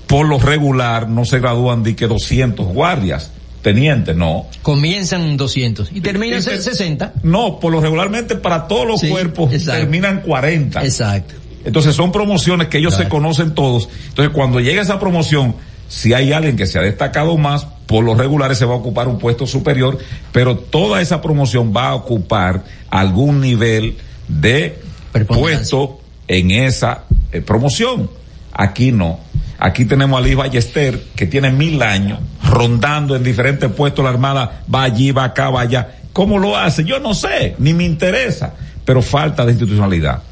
[0.06, 4.46] por lo regular, no se gradúan de que 200 guardias teniente, no.
[4.62, 7.14] Comienzan 200 y terminan 60.
[7.22, 10.82] No, por lo regularmente para todos los cuerpos terminan 40.
[10.84, 11.34] Exacto.
[11.64, 13.88] Entonces son promociones que ellos se conocen todos.
[14.08, 15.54] Entonces cuando llega esa promoción,
[15.88, 19.08] si hay alguien que se ha destacado más, por lo regular se va a ocupar
[19.08, 19.98] un puesto superior,
[20.30, 23.96] pero toda esa promoción va a ocupar algún nivel
[24.28, 24.78] de
[25.26, 28.08] puesto en esa eh, promoción.
[28.52, 29.18] Aquí no.
[29.58, 34.62] Aquí tenemos a Liz Ballester, que tiene mil años, rondando en diferentes puestos la Armada,
[34.72, 35.96] va allí, va acá, va allá.
[36.12, 36.84] ¿Cómo lo hace?
[36.84, 40.22] Yo no sé, ni me interesa, pero falta de institucionalidad.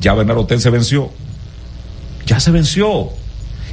[0.00, 1.12] Ya Bernardo Hotel se venció.
[2.26, 3.10] Ya se venció.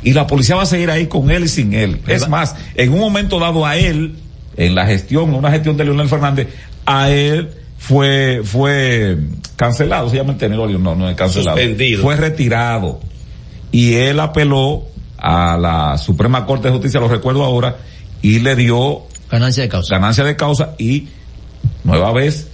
[0.03, 2.01] Y la policía va a seguir ahí con él y sin él.
[2.07, 4.15] Es más, en un momento dado a él,
[4.57, 6.47] en la gestión, una gestión de Leonel Fernández,
[6.85, 9.17] a él fue, fue
[9.55, 11.57] cancelado, se llama el tenedor, no, no es cancelado.
[11.57, 12.01] Suspendido.
[12.01, 12.99] Fue retirado.
[13.71, 14.83] Y él apeló
[15.17, 17.77] a la Suprema Corte de Justicia, lo recuerdo ahora,
[18.21, 19.95] y le dio ganancia de causa.
[19.95, 21.07] Ganancia de causa y
[21.83, 22.47] nueva vez,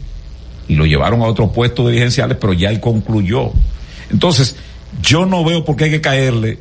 [0.68, 3.52] y lo llevaron a otro puesto dirigenciales, pero ya él concluyó.
[4.12, 4.58] Entonces,
[5.02, 6.60] yo no veo por qué hay que caerle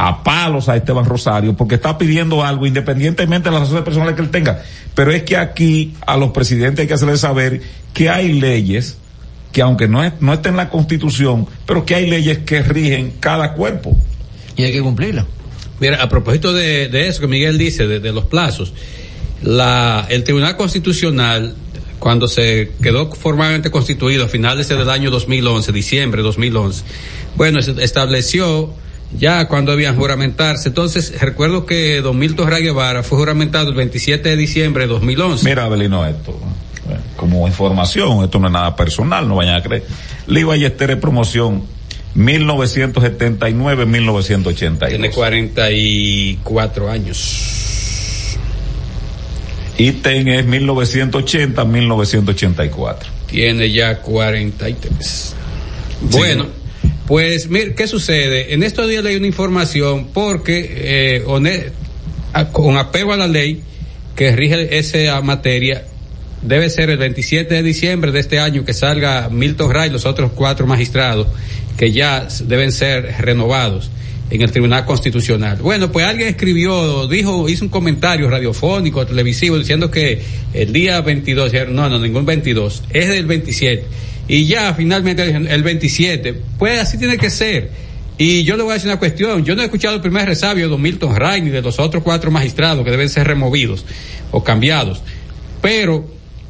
[0.00, 4.22] a palos a Esteban Rosario, porque está pidiendo algo independientemente de las razones personales que
[4.22, 4.62] él tenga.
[4.94, 8.96] Pero es que aquí a los presidentes hay que hacerles saber que hay leyes
[9.50, 13.14] que aunque no, es, no estén en la constitución, pero que hay leyes que rigen
[13.18, 13.96] cada cuerpo.
[14.56, 15.26] Y hay que cumplirla.
[15.80, 18.74] Mira, a propósito de, eso que Miguel dice, de, los plazos,
[19.42, 21.56] la, el Tribunal Constitucional,
[21.98, 26.84] cuando se quedó formalmente constituido a finales del año 2011, diciembre de 2011,
[27.34, 28.72] bueno, estableció
[29.16, 30.68] ya cuando debían juramentarse.
[30.68, 35.48] Entonces, recuerdo que don Milton Ray Guevara fue juramentado el 27 de diciembre de 2011.
[35.48, 36.38] Mira, Abelino, esto,
[37.16, 39.84] como información, esto no es nada personal, no vayan a creer.
[40.26, 41.62] Lee Ballester es promoción
[42.16, 44.88] 1979-1982.
[44.88, 48.36] Tiene 44 años.
[49.78, 52.96] Iten es 1980-1984.
[53.28, 55.34] Tiene ya 43.
[56.10, 56.46] Bueno,
[57.08, 58.52] pues mire, ¿qué sucede?
[58.52, 61.24] En estos días leí una información porque eh,
[62.52, 63.62] con apego a la ley
[64.14, 65.86] que rige esa materia,
[66.42, 70.04] debe ser el 27 de diciembre de este año que salga Milton Ray y los
[70.04, 71.28] otros cuatro magistrados
[71.78, 73.90] que ya deben ser renovados
[74.28, 75.56] en el Tribunal Constitucional.
[75.62, 80.20] Bueno, pues alguien escribió, dijo, hizo un comentario radiofónico, televisivo, diciendo que
[80.52, 83.86] el día 22, no, no, ningún 22, es del 27.
[84.28, 87.70] Y ya finalmente el 27, pues así tiene que ser.
[88.18, 90.68] Y yo le voy a decir una cuestión, yo no he escuchado el primer resabio
[90.68, 93.86] de Milton Ray ni de los otros cuatro magistrados que deben ser removidos
[94.32, 95.02] o cambiados.
[95.62, 96.06] Pero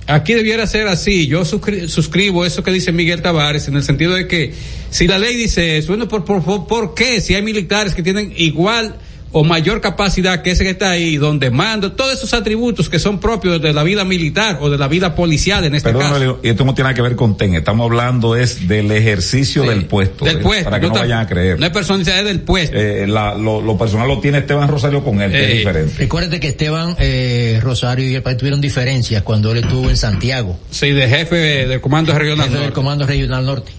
[0.07, 1.27] aquí debiera ser así.
[1.27, 4.53] Yo suscribo eso que dice Miguel Tavares en el sentido de que
[4.91, 7.21] si la ley dice eso, bueno, ¿por, por, por qué?
[7.21, 8.97] Si hay militares que tienen igual
[9.31, 13.21] o mayor capacidad que ese que está ahí, donde mando, todos esos atributos que son
[13.21, 16.41] propios de la vida militar o de la vida policial en este caso.
[16.43, 19.85] Y esto no tiene nada que ver con TEN, estamos hablando es del ejercicio del
[19.85, 20.25] puesto.
[20.25, 20.65] Del puesto.
[20.65, 21.61] Para que no, vayan a creer.
[21.61, 22.77] No es personalidad, es del puesto.
[22.77, 25.95] Eh, lo, personal lo tiene Esteban Rosario con él, que es eh, diferente.
[25.99, 30.59] Recuerde que Esteban eh, Rosario y el país tuvieron diferencias cuando él estuvo en Santiago.
[30.71, 33.73] Sí, de jefe del Comando Regional jefe del Comando Regional Norte.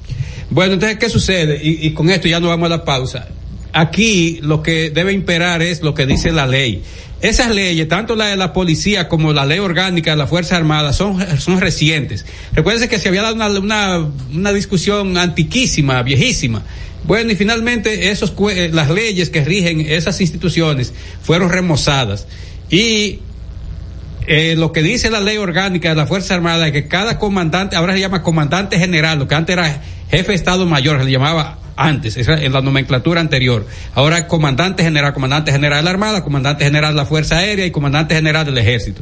[0.51, 1.59] Bueno, entonces, ¿qué sucede?
[1.61, 3.27] Y, y con esto ya no vamos a la pausa
[3.74, 6.84] aquí lo que debe imperar es lo que dice la ley.
[7.22, 10.93] Esas leyes, tanto la de la policía como la ley orgánica de la Fuerza Armada,
[10.93, 12.26] son, son recientes.
[12.53, 16.63] Recuerden que se había dado una, una, una discusión antiquísima, viejísima.
[17.03, 22.28] Bueno, y finalmente esos, eh, las leyes que rigen esas instituciones fueron remozadas.
[22.70, 23.20] Y
[24.28, 27.76] eh, lo que dice la ley orgánica de la Fuerza Armada es que cada comandante,
[27.76, 31.11] ahora se llama comandante general, lo que antes era jefe de Estado Mayor, se le
[31.11, 33.65] llamaba antes, en la nomenclatura anterior.
[33.95, 37.71] Ahora comandante general, comandante general de la Armada, comandante general de la Fuerza Aérea y
[37.71, 39.01] comandante general del Ejército.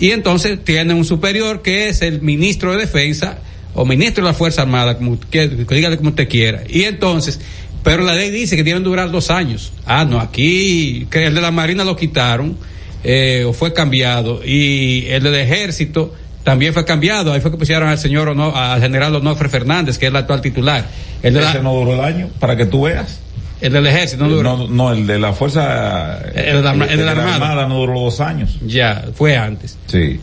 [0.00, 3.38] Y entonces tiene un superior que es el ministro de Defensa
[3.74, 6.64] o ministro de la Fuerza Armada, como que, dígale como usted quiera.
[6.68, 7.40] Y entonces,
[7.84, 9.72] pero la ley dice que deben durar dos años.
[9.86, 12.58] Ah, no, aquí que el de la Marina lo quitaron
[13.04, 16.12] eh, o fue cambiado y el del Ejército
[16.46, 17.32] también fue cambiado.
[17.32, 20.86] Ahí fue que pusieron al señor, al general Onofre Fernández, que es el actual titular.
[21.20, 23.18] El de Ese no duró el año, para que tú veas.
[23.60, 24.56] El del ejército no duró.
[24.56, 26.20] No, no el de la fuerza.
[26.32, 27.66] El, de la, armada.
[27.66, 28.58] no duró dos años.
[28.64, 29.76] Ya, fue antes.
[29.88, 30.20] Sí.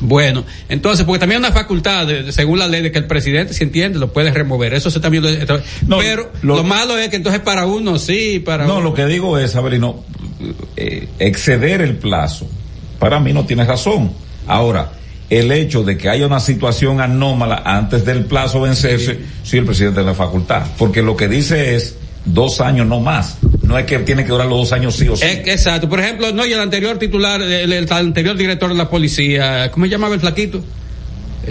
[0.00, 3.62] Bueno, entonces, porque también hay una facultad, según la ley, de que el presidente, si
[3.62, 4.74] entiende, lo puede remover.
[4.74, 5.22] Eso se también
[5.86, 9.38] lo, Pero lo, malo es que entonces para uno sí, para No, lo que digo
[9.38, 10.02] es, Sabrino,
[10.76, 12.48] eh, exceder el plazo,
[12.98, 14.10] para mí no tiene razón.
[14.48, 14.90] Ahora,
[15.38, 20.00] el hecho de que haya una situación anómala antes del plazo vencerse, sí, el presidente
[20.00, 23.38] de la facultad, porque lo que dice es dos años no más.
[23.62, 25.24] No es que tiene que durar los dos años sí o sí.
[25.24, 25.88] exacto.
[25.88, 29.92] Por ejemplo, no, y el anterior titular, el, anterior director de la policía, ¿cómo se
[29.92, 30.62] llamaba el flaquito?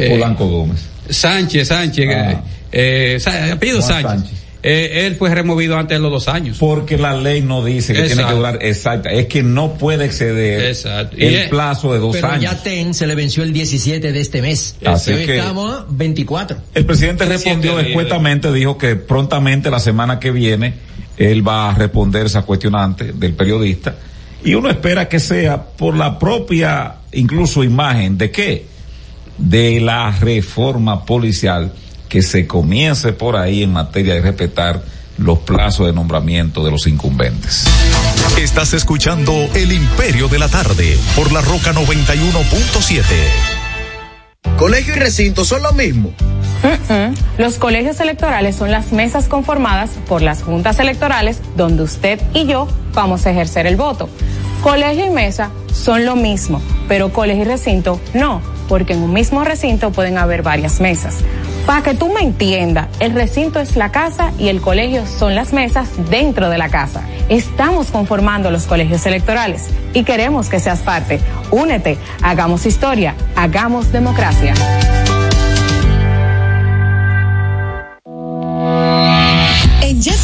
[0.09, 0.81] Polanco Gómez.
[1.09, 2.43] Sánchez, Sánchez, ah.
[2.71, 4.40] eh, eh apellido Sánchez.
[4.63, 6.57] Eh, él fue removido antes de los dos años.
[6.59, 10.75] Porque la ley no dice que tiene que durar exacta, es que no puede exceder
[11.17, 12.43] el plazo de dos pero años.
[12.43, 14.75] Ya TEN se le venció el 17 de este mes.
[14.85, 16.57] Así que estamos a 24.
[16.75, 20.73] El presidente respondió escuetamente, dijo que prontamente la semana que viene
[21.17, 23.95] él va a responder esa cuestionante del periodista
[24.43, 28.65] y uno espera que sea por la propia incluso imagen de qué?
[29.37, 31.73] De la reforma policial
[32.11, 34.83] que se comience por ahí en materia de respetar
[35.17, 37.63] los plazos de nombramiento de los incumbentes.
[38.37, 43.03] Estás escuchando El Imperio de la Tarde por la Roca 91.7.
[44.57, 46.13] Colegio y recinto son lo mismo.
[47.37, 52.67] Los colegios electorales son las mesas conformadas por las juntas electorales donde usted y yo
[52.93, 54.09] vamos a ejercer el voto.
[54.61, 59.45] Colegio y mesa son lo mismo, pero colegio y recinto no, porque en un mismo
[59.45, 61.23] recinto pueden haber varias mesas.
[61.65, 65.53] Para que tú me entiendas, el recinto es la casa y el colegio son las
[65.53, 67.03] mesas dentro de la casa.
[67.29, 71.19] Estamos conformando los colegios electorales y queremos que seas parte.
[71.51, 74.53] Únete, hagamos historia, hagamos democracia.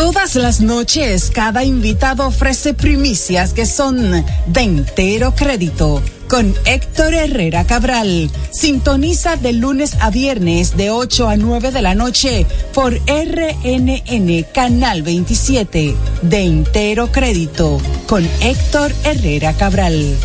[0.00, 6.00] Todas las noches, cada invitado ofrece primicias que son de entero crédito.
[6.28, 8.30] Con Héctor Herrera Cabral.
[8.52, 15.02] Sintoniza de lunes a viernes de 8 a 9 de la noche por RNN Canal
[15.02, 15.96] 27.
[16.22, 17.80] De entero crédito.
[18.06, 20.16] Con Héctor Herrera Cabral.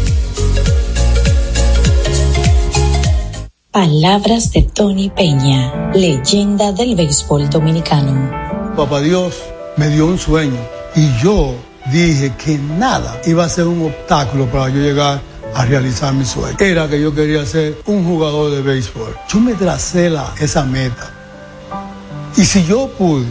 [3.71, 8.29] Palabras de Tony Peña, leyenda del béisbol dominicano.
[8.75, 10.59] Papá Dios me dio un sueño
[10.95, 11.55] y yo
[11.91, 15.21] dije que nada iba a ser un obstáculo para yo llegar
[15.55, 16.57] a realizar mi sueño.
[16.59, 19.15] Era que yo quería ser un jugador de béisbol.
[19.29, 21.11] Yo me tracé esa meta.
[22.35, 23.27] Y si yo pude,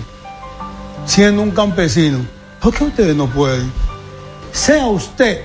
[1.07, 2.19] siendo un campesino,
[2.61, 3.73] ¿por qué ustedes no pueden?
[4.53, 5.43] Sea usted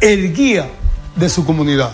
[0.00, 0.68] el guía
[1.16, 1.92] de su comunidad.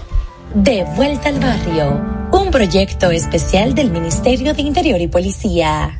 [0.54, 5.99] De vuelta al barrio un proyecto especial del Ministerio de Interior y Policía.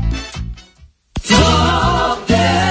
[1.23, 2.70] Señor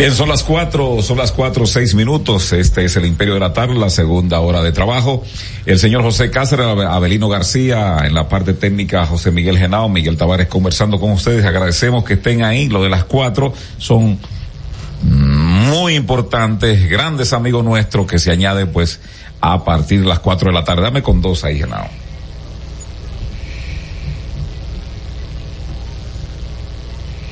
[0.00, 2.54] Bien, son las cuatro, son las cuatro, seis minutos.
[2.54, 5.22] Este es el Imperio de la Tarde, la segunda hora de trabajo.
[5.66, 10.46] El señor José Cáceres, Abelino García, en la parte técnica, José Miguel Genao, Miguel Tavares
[10.46, 11.44] conversando con ustedes.
[11.44, 12.70] Agradecemos que estén ahí.
[12.70, 14.18] Lo de las cuatro son
[15.02, 19.00] muy importantes, grandes amigos nuestros que se añaden pues
[19.42, 20.80] a partir de las cuatro de la tarde.
[20.80, 21.90] Dame con dos ahí, Genao.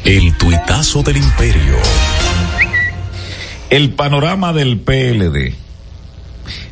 [0.05, 2.18] El tuitazo del imperio.
[3.71, 5.55] El panorama del PLD.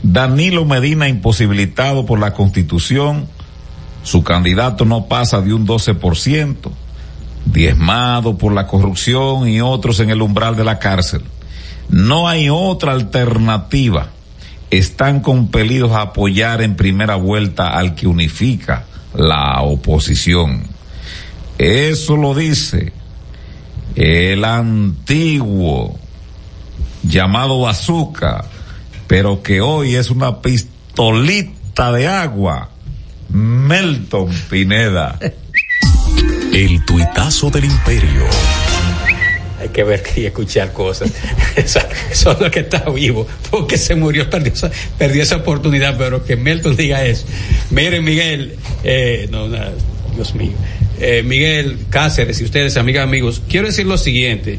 [0.02, 3.28] Danilo Medina imposibilitado por la constitución.
[4.02, 6.56] Su candidato no pasa de un 12%.
[7.44, 11.22] Diezmado por la corrupción y otros en el umbral de la cárcel.
[11.90, 14.08] No hay otra alternativa.
[14.70, 20.62] Están compelidos a apoyar en primera vuelta al que unifica la oposición.
[21.58, 22.94] Eso lo dice
[23.94, 25.98] el antiguo
[27.08, 28.44] llamado bazooka,
[29.06, 32.70] pero que hoy es una pistolita de agua.
[33.28, 35.18] Melton Pineda.
[36.52, 38.24] El tuitazo del imperio.
[39.60, 41.12] Hay que ver y escuchar cosas.
[41.56, 41.80] Eso,
[42.10, 46.36] es lo que está vivo, porque se murió, perdió esa, perdió esa oportunidad, pero que
[46.36, 47.24] Melton diga eso.
[47.70, 49.48] Miren, Miguel, eh, no,
[50.14, 50.52] Dios mío.
[51.00, 54.58] Eh, Miguel Cáceres y ustedes, amigas, amigos, quiero decir lo siguiente.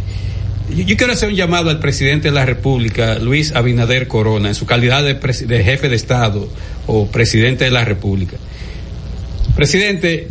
[0.76, 4.66] Yo, quiero hacer un llamado al presidente de la República, Luis Abinader Corona, en su
[4.66, 6.50] calidad de, de jefe de Estado
[6.88, 8.38] o presidente de la República.
[9.56, 10.28] Presidente,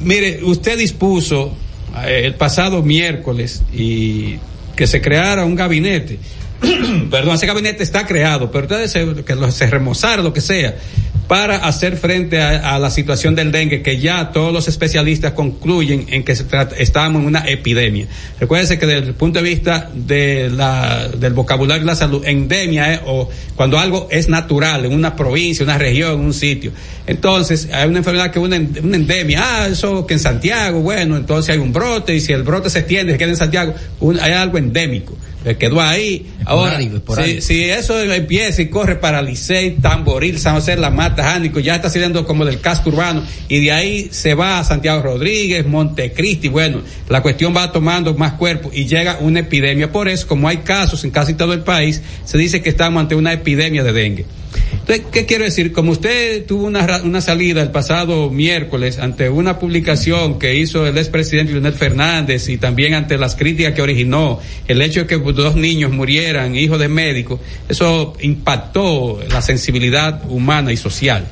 [0.00, 1.56] mire, usted dispuso
[2.04, 4.38] eh, el pasado miércoles y
[4.74, 6.18] que se creara un gabinete.
[7.10, 10.74] Perdón, ese gabinete está creado, pero ustedes se, que se remozara, lo que sea
[11.28, 16.24] para hacer frente a, la situación del dengue, que ya todos los especialistas concluyen en
[16.24, 16.46] que se
[16.78, 18.06] estamos en una epidemia.
[18.40, 22.94] Recuérdense que desde el punto de vista de la, del vocabulario de la salud, endemia
[22.94, 26.72] es o cuando algo es natural en una provincia, una región, un sitio.
[27.06, 29.42] Entonces, hay una enfermedad que es una, endemia.
[29.44, 32.78] Ah, eso que en Santiago, bueno, entonces hay un brote y si el brote se
[32.78, 33.74] extiende, se queda en Santiago,
[34.22, 35.14] hay algo endémico
[35.56, 36.26] quedó ahí.
[36.44, 36.78] Ahora,
[37.40, 41.88] si, eso empieza y corre para Licey, Tamboril, San José, La Mata, Jánico, ya está
[41.88, 46.82] saliendo como del casco urbano, y de ahí se va a Santiago Rodríguez, Montecristi, bueno,
[47.08, 49.90] la cuestión va tomando más cuerpo y llega una epidemia.
[49.90, 53.14] Por eso, como hay casos en casi todo el país, se dice que estamos ante
[53.14, 54.26] una epidemia de dengue.
[54.88, 55.72] ¿Qué quiero decir?
[55.72, 60.96] Como usted tuvo una, una salida el pasado miércoles ante una publicación que hizo el
[60.96, 65.56] expresidente Leonel Fernández y también ante las críticas que originó el hecho de que dos
[65.56, 71.26] niños murieran, hijos de médicos, eso impactó la sensibilidad humana y social.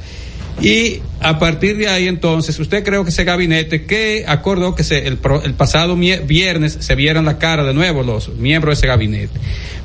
[0.60, 5.16] Y a partir de ahí entonces, usted creo que ese gabinete que acordó que el
[5.54, 9.38] pasado viernes se vieran la cara de nuevo los miembros de ese gabinete.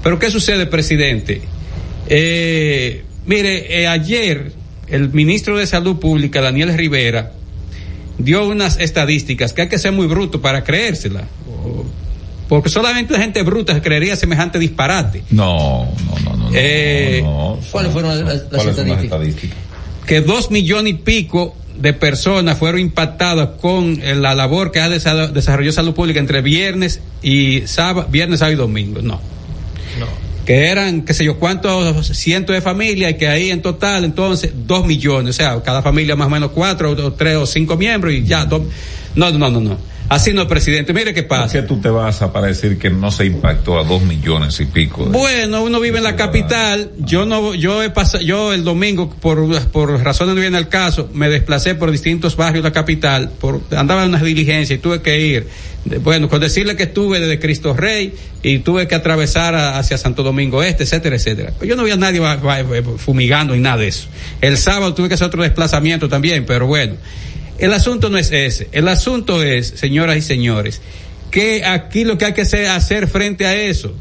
[0.04, 1.42] Pero ¿qué sucede, presidente?
[2.08, 4.52] Eh, mire, eh, ayer
[4.88, 7.32] el ministro de Salud Pública, Daniel Rivera,
[8.18, 11.24] dio unas estadísticas que hay que ser muy bruto para creérsela.
[12.50, 15.24] Porque solamente la gente bruta creería semejante disparate.
[15.32, 16.50] No, no, no, no.
[16.54, 17.24] Eh,
[17.72, 19.58] ¿Cuáles fueron las, estadísticas?
[20.06, 25.72] Que dos millones y pico de personas fueron impactadas con la labor que ha desarrollado
[25.72, 29.02] Salud Pública entre viernes y sábado, viernes, sábado y domingo.
[29.02, 29.22] No.
[30.46, 34.52] Que eran, qué sé yo, cuántos cientos de familias y que ahí en total entonces
[34.66, 38.14] dos millones, o sea, cada familia más o menos cuatro o tres o cinco miembros
[38.14, 38.64] y ya, dos,
[39.16, 39.91] no, no, no, no.
[40.10, 40.94] Así no, presidente.
[40.94, 41.44] Mire qué pasa.
[41.44, 44.60] ¿Por qué tú te vas a para decir que no se impactó a dos millones
[44.60, 45.06] y pico?
[45.06, 46.92] bueno, uno vive en la capital.
[47.00, 51.10] Yo no, yo he pasado, yo el domingo, por, por razones no viene al caso,
[51.14, 55.02] me desplacé por distintos barrios de la capital, por, andaba en unas diligencias y tuve
[55.02, 55.48] que ir.
[56.04, 60.62] Bueno, con decirle que estuve desde Cristo Rey y tuve que atravesar hacia Santo Domingo
[60.62, 61.54] Este, etcétera, etcétera.
[61.64, 62.22] Yo no vi a nadie
[62.98, 64.08] fumigando y nada de eso.
[64.42, 66.96] El sábado tuve que hacer otro desplazamiento también, pero bueno.
[67.62, 68.68] El asunto no es ese.
[68.72, 70.82] El asunto es, señoras y señores,
[71.30, 73.94] que aquí lo que hay que hacer, hacer frente a eso.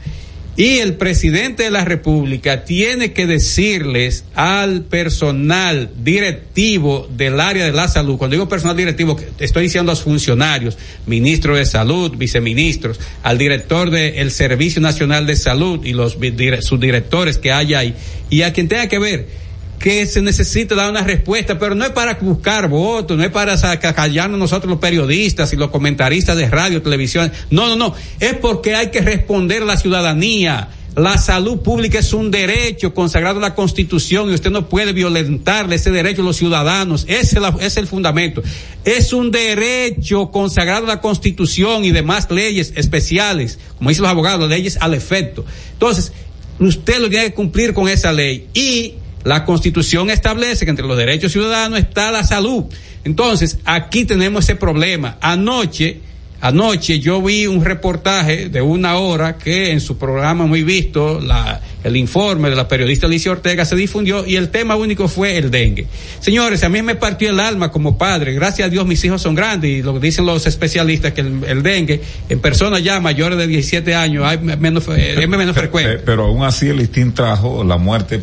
[0.57, 7.73] Y el presidente de la República tiene que decirles al personal directivo del área de
[7.73, 12.99] la salud, cuando digo personal directivo, estoy diciendo a los funcionarios, ministro de salud, viceministros,
[13.23, 17.95] al director del Servicio Nacional de Salud y los subdirectores que hay ahí,
[18.31, 19.40] y a quien tenga que ver
[19.81, 23.57] que se necesita dar una respuesta, pero no es para buscar votos, no es para
[23.95, 27.33] callarnos nosotros los periodistas y los comentaristas de radio, televisión.
[27.51, 27.95] No, no, no.
[28.21, 30.69] Es porque hay que responder a la ciudadanía.
[30.97, 35.77] La salud pública es un derecho consagrado en la Constitución y usted no puede violentarle
[35.77, 37.07] ese derecho a los ciudadanos.
[37.09, 38.43] Ese es, el fundamento.
[38.85, 44.51] Es un derecho consagrado en la Constitución y demás leyes especiales, como dicen los abogados,
[44.51, 45.47] leyes al efecto.
[45.73, 46.13] Entonces,
[46.59, 50.97] usted lo tiene que cumplir con esa ley y la constitución establece que entre los
[50.97, 52.65] derechos ciudadanos está la salud.
[53.05, 55.19] Entonces, aquí tenemos ese problema.
[55.21, 56.01] Anoche,
[56.41, 61.61] anoche yo vi un reportaje de una hora que en su programa muy visto, la,
[61.85, 65.51] el informe de la periodista Alicia Ortega se difundió y el tema único fue el
[65.51, 65.87] dengue.
[66.21, 68.35] Señores, a mí me partió el alma como padre.
[68.35, 71.63] Gracias a Dios mis hijos son grandes y lo que dicen los especialistas que el,
[71.63, 75.99] dengue en personas ya mayores de 17 años hay menos, es menos frecuente.
[76.05, 78.23] Pero aún así el listín trajo la muerte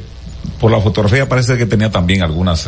[0.59, 2.67] por la fotografía parece que tenía también algunas...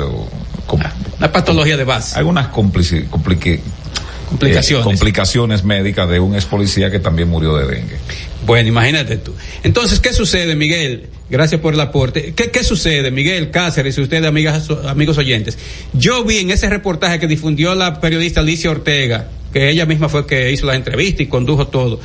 [1.19, 2.17] la patología de base.
[2.17, 3.63] Algunas complicaciones.
[4.31, 7.97] Eh, complicaciones médicas de un ex policía que también murió de dengue.
[8.45, 9.33] Bueno, imagínate tú.
[9.63, 11.07] Entonces, ¿qué sucede, Miguel?
[11.29, 12.33] Gracias por el aporte.
[12.35, 15.57] ¿Qué, qué sucede, Miguel Cáceres y ustedes, amigas, amigos oyentes?
[15.93, 20.25] Yo vi en ese reportaje que difundió la periodista Alicia Ortega, que ella misma fue
[20.25, 21.99] que hizo la entrevista y condujo todo,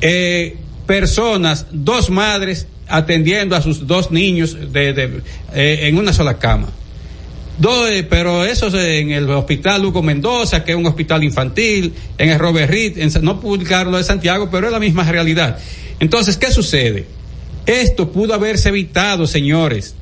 [0.00, 0.56] eh,
[0.86, 5.22] personas, dos madres atendiendo a sus dos niños de,
[5.54, 6.68] eh, en una sola cama.
[7.58, 11.92] Dos, eh, pero eso es en el hospital Hugo Mendoza, que es un hospital infantil,
[12.18, 15.58] en el Robert Reed, en, no publicarlo de Santiago, pero es la misma realidad.
[16.00, 17.06] Entonces, ¿qué sucede?
[17.66, 19.94] Esto pudo haberse evitado, señores,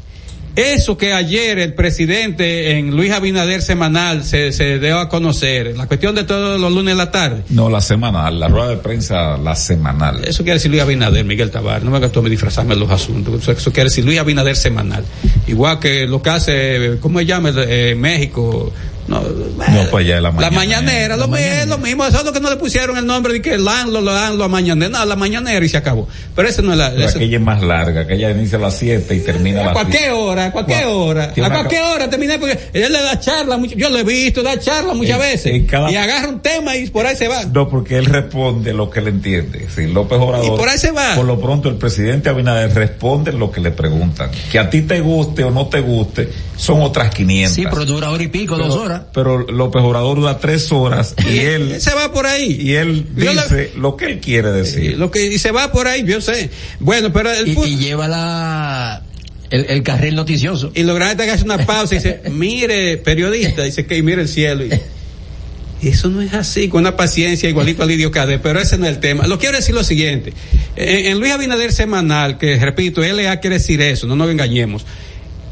[0.57, 5.87] eso que ayer el presidente en Luis Abinader semanal se, se dio a conocer, la
[5.87, 7.43] cuestión de todos los lunes de la tarde.
[7.51, 10.25] No, la semanal, la rueda de prensa, la semanal.
[10.25, 13.49] Eso quiere decir Luis Abinader, Miguel Tavares, no me tú a disfrazarme los asuntos.
[13.49, 15.05] Eso, quiere decir Luis Abinader semanal.
[15.47, 17.53] Igual que lo que hace, ¿cómo se llama?
[17.57, 18.73] Eh, México,
[19.11, 20.51] no, pues ya la mañanera.
[20.51, 23.33] La mañanera, lo, Es lo mismo, eso es lo que no le pusieron el nombre
[23.33, 26.09] de que LAN lo dan lo a mañanera, no, la mañanera y se acabó.
[26.35, 26.87] Pero eso no es la.
[26.87, 30.13] aquella es más larga, aquella inicia a las 7 y termina a las ¿A cualquier
[30.13, 30.47] hora?
[30.47, 31.25] ¿A cualquier hora?
[31.25, 32.39] ¿A cualquier hora termina?
[32.39, 35.63] Porque él le da charla, yo lo he visto, da charla muchas veces.
[35.63, 37.45] y agarra un tema y por ahí se va.
[37.47, 39.67] No, porque él responde lo que le entiende.
[39.75, 40.47] Sí, López Obrador.
[40.47, 41.17] Y por ahí se va.
[41.17, 44.31] Por lo pronto el presidente Abinader responde lo que le preguntan.
[44.51, 46.31] Que a ti te guste o no te guste,
[46.61, 47.55] son otras 500.
[47.55, 49.03] Sí, pero dura hora y pico, dos horas.
[49.15, 53.73] Pero López Obrador dura tres horas y él se va por ahí y él dice
[53.77, 54.99] lo que él quiere decir.
[54.99, 56.51] Lo que y se va por ahí, yo sé.
[56.79, 59.03] Bueno, pero el y, lleva la
[59.49, 60.71] el, carril noticioso.
[60.75, 64.21] Y lo grande es que hace una pausa y dice, mire, periodista, dice que mire
[64.21, 64.65] el cielo.
[64.65, 68.93] Y, eso no es así, con una paciencia igualito al Lidio pero ese no es
[68.93, 69.27] el tema.
[69.27, 70.35] Lo quiero decir lo siguiente.
[70.77, 74.85] En, Luis Abinader Semanal, que repito, LA quiere decir eso, no nos engañemos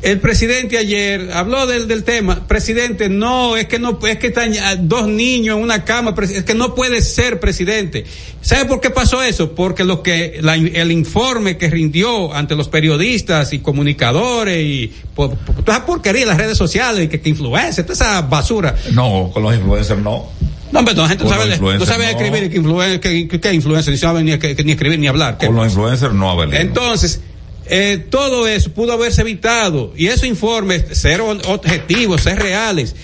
[0.00, 2.46] el presidente ayer habló del, del tema.
[2.46, 6.54] Presidente, no, es que no, es que están dos niños en una cama, es que
[6.54, 8.04] no puede ser presidente.
[8.40, 9.54] ¿Sabe por qué pasó eso?
[9.54, 15.36] Porque lo que, la, el informe que rindió ante los periodistas y comunicadores y por,
[15.36, 18.76] por, toda esa porquería las redes sociales y que, que influencia, toda esa basura.
[18.92, 20.28] No, con los influencers no.
[20.70, 23.92] No, pero la gente no sabe, no sabe escribir que influencer, que, que, que influencer,
[23.92, 25.38] ni sabe ni, que, ni escribir ni hablar.
[25.38, 26.58] Con los influencers no, Abelino.
[26.58, 27.22] Entonces,
[27.70, 32.94] eh, todo eso pudo haberse evitado y esos informes ser objetivos, ser reales.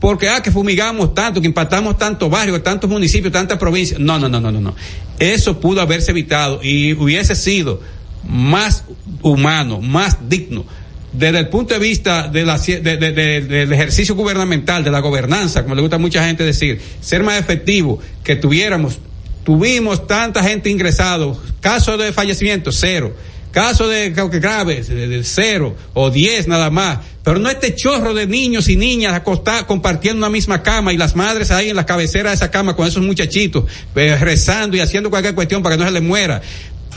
[0.00, 3.98] Porque, ah, que fumigamos tanto, que impactamos tantos barrios, tantos municipios, tantas provincias.
[3.98, 4.74] No, no, no, no, no, no.
[5.18, 7.80] Eso pudo haberse evitado y hubiese sido
[8.28, 8.84] más
[9.22, 10.66] humano, más digno.
[11.12, 15.00] Desde el punto de vista de la, de, de, de, del ejercicio gubernamental, de la
[15.00, 18.98] gobernanza, como le gusta a mucha gente decir, ser más efectivo, que tuviéramos,
[19.44, 23.14] tuvimos tanta gente ingresado, casos de fallecimiento, cero
[23.54, 28.68] caso de graves, de, cero o diez nada más, pero no este chorro de niños
[28.68, 32.36] y niñas acostados compartiendo una misma cama y las madres ahí en la cabecera de
[32.36, 35.94] esa cama con esos muchachitos eh, rezando y haciendo cualquier cuestión para que no se
[35.94, 36.42] les muera.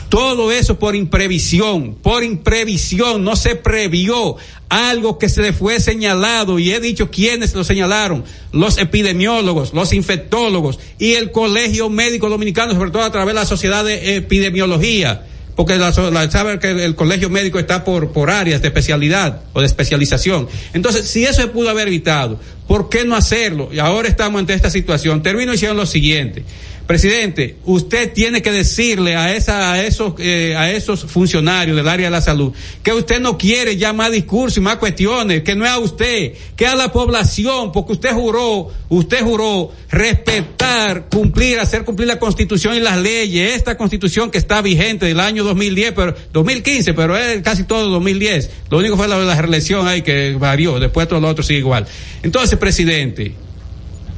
[0.08, 4.36] Todo eso por imprevisión, por imprevisión, no se previó
[4.68, 9.92] algo que se le fue señalado y he dicho quiénes lo señalaron, los epidemiólogos, los
[9.92, 15.24] infectólogos y el Colegio Médico Dominicano, sobre todo a través de la Sociedad de Epidemiología
[15.58, 19.60] porque la, la, sabe que el colegio médico está por, por áreas de especialidad o
[19.60, 20.46] de especialización.
[20.72, 22.38] Entonces, si eso se pudo haber evitado,
[22.68, 23.68] ¿por qué no hacerlo?
[23.72, 25.20] Y ahora estamos ante esta situación.
[25.20, 26.44] Termino diciendo lo siguiente.
[26.88, 32.06] Presidente, usted tiene que decirle a, esa, a, esos, eh, a esos funcionarios del área
[32.06, 35.66] de la salud que usted no quiere ya más discursos y más cuestiones, que no
[35.66, 41.84] es a usted, que a la población, porque usted juró, usted juró respetar, cumplir, hacer
[41.84, 46.14] cumplir la constitución y las leyes, esta constitución que está vigente del año 2010, pero
[46.32, 48.48] 2015, pero es casi todo 2010.
[48.70, 51.86] Lo único fue la, la reelección ahí que varió, después todo lo otro sigue igual.
[52.22, 53.34] Entonces, presidente,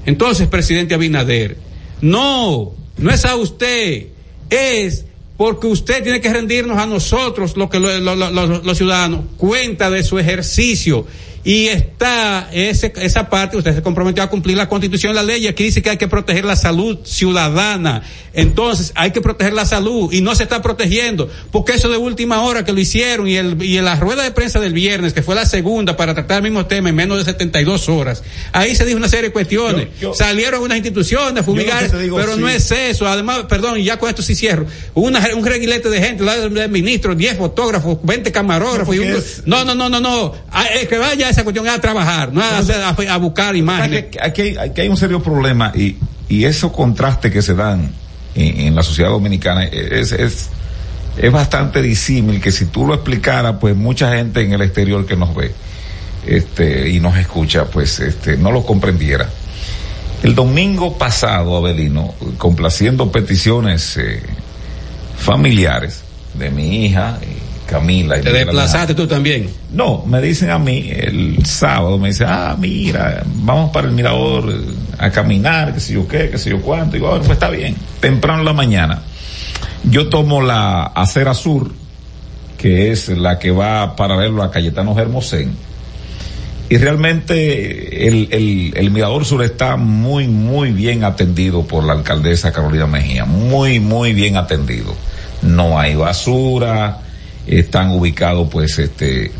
[0.06, 1.69] entonces, presidente Abinader,
[2.00, 4.06] no, no es a usted,
[4.48, 5.04] es
[5.36, 9.90] porque usted tiene que rendirnos a nosotros, lo que lo, lo, lo, los ciudadanos, cuenta
[9.90, 11.06] de su ejercicio
[11.42, 15.64] y está ese, esa parte, usted se comprometió a cumplir la constitución la ley, aquí
[15.64, 18.02] dice que hay que proteger la salud ciudadana,
[18.34, 22.42] entonces hay que proteger la salud y no se está protegiendo, porque eso de última
[22.42, 25.22] hora que lo hicieron y, el, y en la rueda de prensa del viernes, que
[25.22, 28.22] fue la segunda para tratar el mismo tema en menos de 72 horas,
[28.52, 32.18] ahí se dijo una serie de cuestiones, yo, yo, salieron unas instituciones a fumigar, digo,
[32.18, 32.40] pero sí.
[32.40, 36.02] no es eso, además, perdón, y ya con esto sí cierro, una, un reguilete de
[36.02, 40.34] gente, del ministro, 10 fotógrafos, 20 camarógrafos, no, y un, no, no, no, no, no,
[40.74, 44.06] es que vaya esa cuestión es a trabajar, no es a, a, a buscar imágenes.
[44.22, 45.96] Aquí hay, aquí hay un serio problema y,
[46.28, 47.90] y esos contrastes que se dan
[48.34, 50.48] en, en la sociedad dominicana es, es,
[51.16, 55.16] es bastante disímil que si tú lo explicaras, pues mucha gente en el exterior que
[55.16, 55.52] nos ve
[56.26, 59.28] este, y nos escucha, pues este, no lo comprendiera.
[60.22, 64.22] El domingo pasado, Abelino, complaciendo peticiones eh,
[65.16, 66.02] familiares
[66.34, 67.18] de mi hija,
[67.70, 68.18] Camila.
[68.18, 69.48] Y ¿Te desplazaste tú también?
[69.72, 74.52] No, me dicen a mí el sábado, me dicen, ah, mira, vamos para el mirador
[74.98, 76.96] a caminar, que sé yo qué, que sé yo cuánto.
[76.96, 77.76] Y bueno, pues está bien.
[78.00, 79.02] Temprano en la mañana,
[79.84, 81.70] yo tomo la acera sur,
[82.58, 85.52] que es la que va paralelo a Cayetano Hermosén.
[86.68, 92.52] Y realmente el, el, el Mirador Sur está muy, muy bien atendido por la alcaldesa
[92.52, 93.24] Carolina Mejía.
[93.24, 94.94] Muy, muy bien atendido.
[95.42, 97.00] No hay basura,
[97.58, 99.32] están ubicados pues este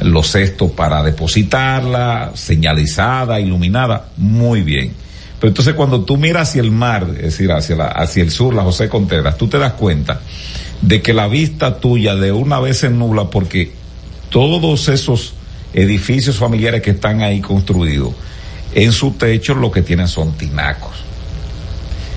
[0.00, 4.92] los cestos para depositarla, señalizada, iluminada, muy bien.
[5.40, 8.54] Pero entonces cuando tú miras hacia el mar, es decir, hacia, la, hacia el sur,
[8.54, 10.20] la José Contreras, tú te das cuenta
[10.82, 13.72] de que la vista tuya de una vez se nubla porque
[14.30, 15.34] todos esos
[15.74, 18.12] edificios familiares que están ahí construidos,
[18.74, 20.92] en su techo lo que tienen son tinacos.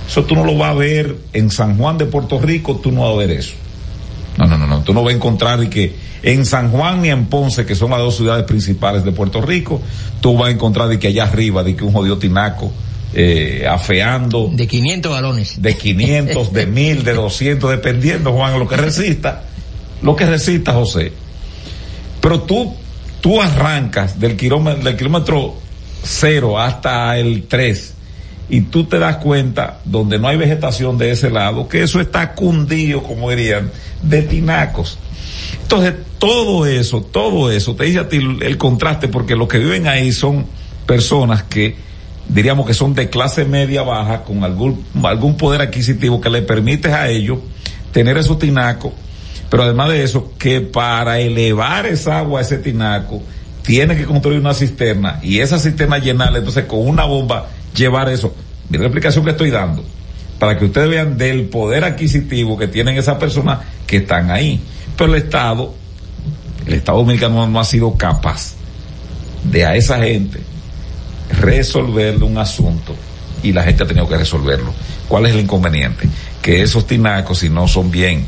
[0.08, 3.02] Eso tú no lo vas a ver en San Juan de Puerto Rico, tú no
[3.02, 3.54] vas a ver eso.
[4.38, 4.82] No, no, no, no.
[4.82, 8.00] Tú no vas a encontrar que en San Juan ni en Ponce, que son las
[8.00, 9.82] dos ciudades principales de Puerto Rico,
[10.22, 12.72] tú vas a encontrar de que allá arriba, de que un jodido tinaco,
[13.14, 14.50] eh, afeando.
[14.54, 15.62] De 500 galones.
[15.62, 19.44] De 500, de 1000, de 200, dependiendo, Juan, lo que resista.
[20.02, 21.12] Lo que resista, José.
[22.22, 22.74] Pero tú,
[23.20, 25.56] tú arrancas del kilómetro, del kilómetro
[26.04, 27.94] cero hasta el 3
[28.52, 32.34] y tú te das cuenta, donde no hay vegetación de ese lado, que eso está
[32.34, 33.72] cundido, como dirían,
[34.04, 35.00] de tinacos.
[35.62, 39.88] Entonces, todo eso, todo eso, te dice a ti el contraste, porque los que viven
[39.88, 40.46] ahí son
[40.86, 41.78] personas que,
[42.28, 46.92] diríamos que son de clase media baja, con algún, algún poder adquisitivo que le permite
[46.92, 47.40] a ellos
[47.94, 48.92] tener esos tinacos,
[49.50, 53.22] Pero además de eso, que para elevar esa agua a ese tinaco,
[53.62, 58.34] tiene que construir una cisterna y esa cisterna llenarla, entonces con una bomba llevar eso.
[58.70, 59.84] Mira la explicación que estoy dando,
[60.40, 64.60] para que ustedes vean del poder adquisitivo que tienen esas personas que están ahí.
[64.98, 65.74] Pero el Estado,
[66.66, 68.54] el Estado dominicano no ha sido capaz
[69.44, 70.40] de a esa gente
[71.40, 72.96] resolverle un asunto
[73.44, 74.74] y la gente ha tenido que resolverlo.
[75.08, 76.08] ¿Cuál es el inconveniente?
[76.42, 78.26] Que esos tinacos, si no son bien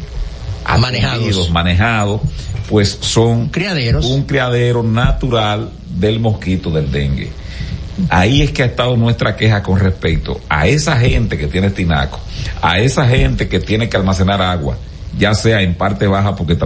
[0.79, 2.21] manejados, manejados,
[2.69, 4.05] pues son criaderos.
[4.05, 7.31] un criadero natural del mosquito del dengue.
[8.09, 12.19] Ahí es que ha estado nuestra queja con respecto a esa gente que tiene tinaco,
[12.61, 14.77] a esa gente que tiene que almacenar agua,
[15.17, 16.57] ya sea en parte baja, porque,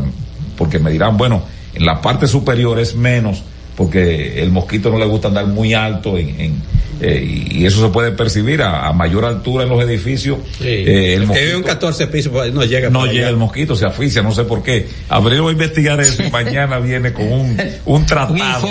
[0.57, 3.43] porque me dirán, bueno, en la parte superior es menos,
[3.77, 6.63] porque el mosquito no le gusta andar muy alto en,
[6.99, 10.39] eh, y eso se puede percibir a, mayor altura en los edificios.
[10.61, 12.89] Eh, el, mosquito, un 14 pisos pues, no llega.
[12.89, 14.87] No llega el mosquito, se aficia, no sé por qué.
[15.09, 18.67] Abril a investigar eso y mañana viene con un, un tratado.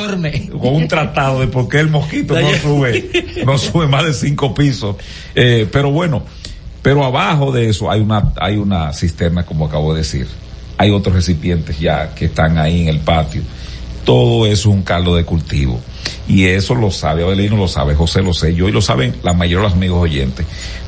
[0.59, 3.09] con un tratado de por qué el mosquito no sube,
[3.47, 4.97] no sube más de cinco pisos.
[5.37, 6.25] Eh, pero bueno,
[6.83, 10.27] pero abajo de eso hay una, hay una cisterna, como acabo de decir.
[10.79, 13.43] Hay otros recipientes ya que están ahí en el patio
[14.07, 15.81] todo es un caldo de cultivo.
[16.29, 19.35] Y eso lo sabe Abelino, lo sabe José, lo sé yo y lo saben la
[19.35, 20.47] mayoría de los amigos oyentes.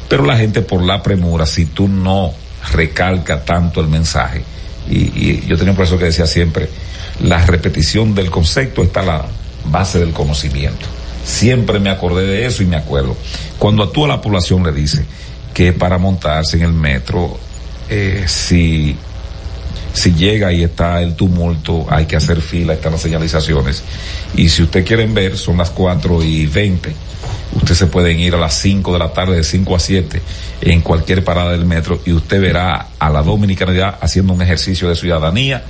[0.08, 2.32] Pero la gente por la premura, si tú no
[2.72, 4.42] recalca tanto el mensaje,
[4.88, 6.70] y, yo tenía un profesor que decía siempre,
[7.20, 9.26] la repetición del concepto está la
[9.66, 10.86] base del conocimiento.
[11.24, 13.16] Siempre me acordé de eso y me acuerdo.
[13.58, 15.04] Cuando a toda la población le dice
[15.52, 17.38] que para montarse en el metro,
[17.90, 18.96] eh, si
[19.98, 23.82] si llega y está el tumulto, hay que hacer fila, están las señalizaciones.
[24.34, 26.92] Y si usted quieren ver, son las cuatro y veinte.
[27.54, 30.22] Usted se pueden ir a las 5 de la tarde, de 5 a 7,
[30.62, 34.94] en cualquier parada del metro, y usted verá a la dominicanidad haciendo un ejercicio de
[34.94, 35.64] ciudadanía,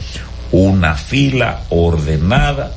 [0.50, 2.74] una fila ordenada,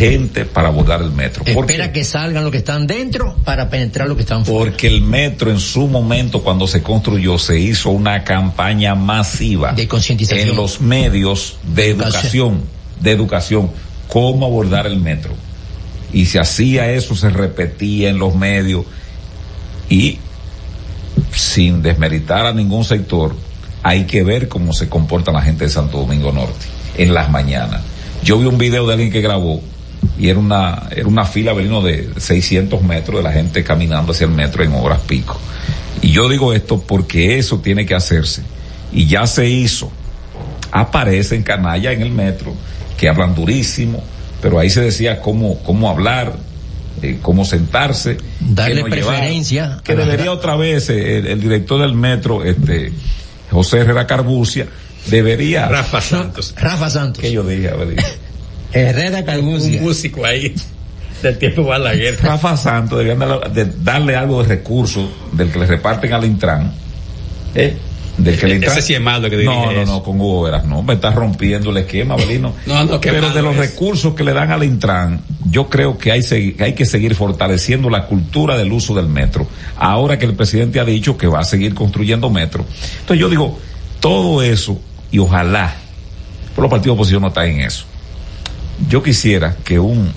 [0.00, 1.44] gente para abordar el metro.
[1.44, 4.70] Espera que salgan los que están dentro para penetrar los que están fuera.
[4.70, 9.86] Porque el metro en su momento cuando se construyó se hizo una campaña masiva de
[9.86, 12.62] concientización en los medios de educación,
[12.98, 13.70] de educación,
[14.08, 15.34] cómo abordar el metro.
[16.14, 18.86] Y se hacía eso, se repetía en los medios
[19.90, 20.18] y
[21.30, 23.34] sin desmeritar a ningún sector,
[23.82, 27.82] hay que ver cómo se comporta la gente de Santo Domingo Norte en las mañanas.
[28.22, 29.60] Yo vi un video de alguien que grabó
[30.20, 34.32] y era una, era una fila de 600 metros de la gente caminando hacia el
[34.32, 35.40] metro en horas pico.
[36.02, 38.42] Y yo digo esto porque eso tiene que hacerse.
[38.92, 39.90] Y ya se hizo.
[40.72, 42.54] Aparecen canallas en el metro
[42.98, 44.04] que hablan durísimo,
[44.42, 46.34] pero ahí se decía cómo, cómo hablar,
[47.00, 48.18] eh, cómo sentarse.
[48.40, 49.80] Darle preferencia.
[49.82, 52.92] que debería otra vez eh, el, director del metro, este,
[53.50, 54.66] José Herrera Carbucia,
[55.06, 55.66] debería.
[55.66, 56.54] Rafa Santos.
[56.58, 57.22] Rafa Santos.
[57.22, 57.70] Que yo dije,
[58.72, 59.78] Herrera Calbucia.
[59.78, 60.54] Un músico ahí
[61.22, 62.18] del tiempo Balaguer.
[62.22, 66.72] Rafa Santos deberían darle, darle, algo de recursos del que le reparten al Intran.
[67.54, 67.76] ¿Eh?
[68.16, 68.72] Del que le Intran.
[68.78, 71.78] Ese sí es malo que No, no, no, con Hugo no, me está rompiendo el
[71.78, 72.54] esquema, Belino.
[72.66, 76.22] no, no, Pero de los recursos que le dan al Intran, yo creo que hay,
[76.22, 79.46] que hay que seguir fortaleciendo la cultura del uso del metro.
[79.76, 82.64] Ahora que el presidente ha dicho que va a seguir construyendo metro.
[83.00, 83.58] Entonces yo digo,
[84.00, 85.74] todo eso, y ojalá,
[86.54, 87.89] por los partidos de oposición no está en eso
[88.88, 90.12] yo quisiera que un,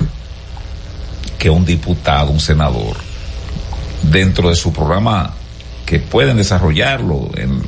[1.37, 2.97] que un diputado, un senador,
[4.03, 5.33] dentro de su programa,
[5.85, 7.61] que pueden desarrollarlo en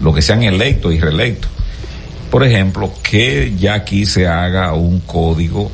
[0.00, 1.50] lo que sean electos y reelectos,
[2.30, 5.70] por ejemplo, que ya aquí se haga un código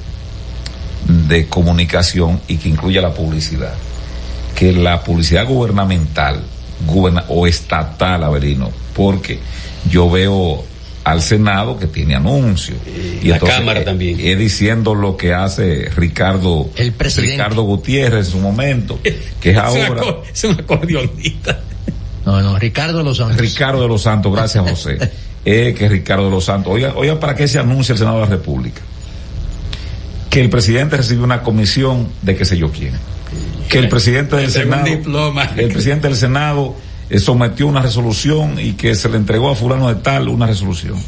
[1.07, 3.75] de comunicación y que incluya la publicidad.
[4.55, 6.43] Que la publicidad gubernamental
[7.29, 9.39] o estatal, Averino, porque
[9.89, 10.65] yo veo
[11.09, 12.77] al Senado que tiene anuncios.
[13.23, 14.21] Y, la Cámara también.
[14.21, 19.01] Es diciendo lo que hace Ricardo, el Ricardo Gutiérrez en su momento,
[19.41, 20.03] que es ahora.
[20.31, 21.61] Es una acordeonista.
[22.27, 23.39] No, no, Ricardo de los Santos.
[23.39, 24.99] Ricardo de los Santos, gracias José.
[25.47, 26.75] es que Ricardo de los Santos.
[26.75, 28.83] Oiga, oiga, ¿para qué se anuncia el Senado de la República?
[30.29, 32.93] Que el presidente recibió una comisión de qué sé yo quién.
[33.71, 34.87] Que el presidente del Senado.
[35.57, 39.89] El presidente del Senado eh, sometió una resolución y que se le entregó a fulano
[39.89, 40.99] de tal una resolución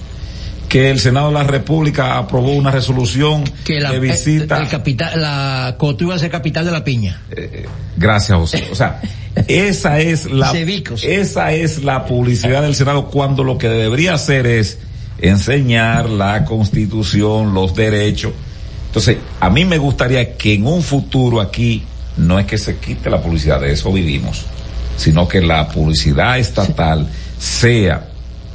[0.70, 4.68] que el Senado de la República aprobó una resolución que la, de visita.
[4.68, 7.20] capital, la Cotu iba a ser capital de la piña.
[7.32, 8.68] Eh, eh, gracias, José.
[8.70, 9.00] O sea,
[9.48, 10.52] esa es la,
[11.02, 14.78] esa es la publicidad del Senado cuando lo que debería hacer es
[15.18, 18.32] enseñar la constitución, los derechos.
[18.86, 21.82] Entonces, a mí me gustaría que en un futuro aquí
[22.16, 24.46] no es que se quite la publicidad, de eso vivimos
[25.00, 28.06] sino que la publicidad estatal sea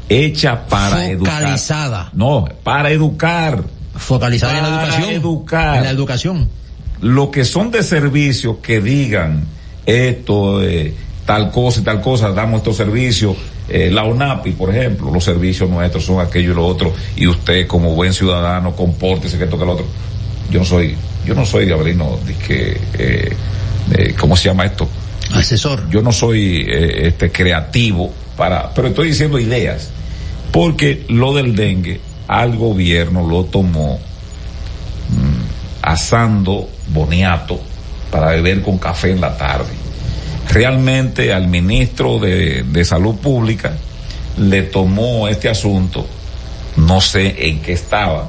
[0.07, 1.39] hecha para educar.
[1.41, 2.09] Focalizada.
[2.13, 3.63] No, para educar.
[3.95, 5.09] Focalizada en la Para educación.
[5.09, 5.77] educar.
[5.77, 6.49] En la educación.
[7.01, 9.43] Lo que son de servicios que digan
[9.87, 10.93] esto, eh,
[11.25, 13.35] tal cosa y tal cosa, damos estos servicios.
[13.67, 17.65] Eh, la UNAPI, por ejemplo, los servicios nuestros son aquello y lo otro, y usted
[17.65, 19.87] como buen ciudadano, compórtese que esto que lo otro.
[20.51, 23.35] Yo no soy, yo no soy Gabrielino, de que, eh,
[23.97, 24.87] eh, ¿cómo se llama esto?
[25.33, 25.89] Asesor.
[25.89, 29.89] Yo no soy eh, este creativo para, pero estoy diciendo ideas,
[30.51, 33.99] porque lo del dengue al gobierno lo tomó
[35.09, 37.59] mm, asando boniato
[38.11, 39.71] para beber con café en la tarde.
[40.49, 43.73] Realmente al ministro de, de Salud Pública
[44.37, 46.05] le tomó este asunto,
[46.75, 48.27] no sé en qué estaba,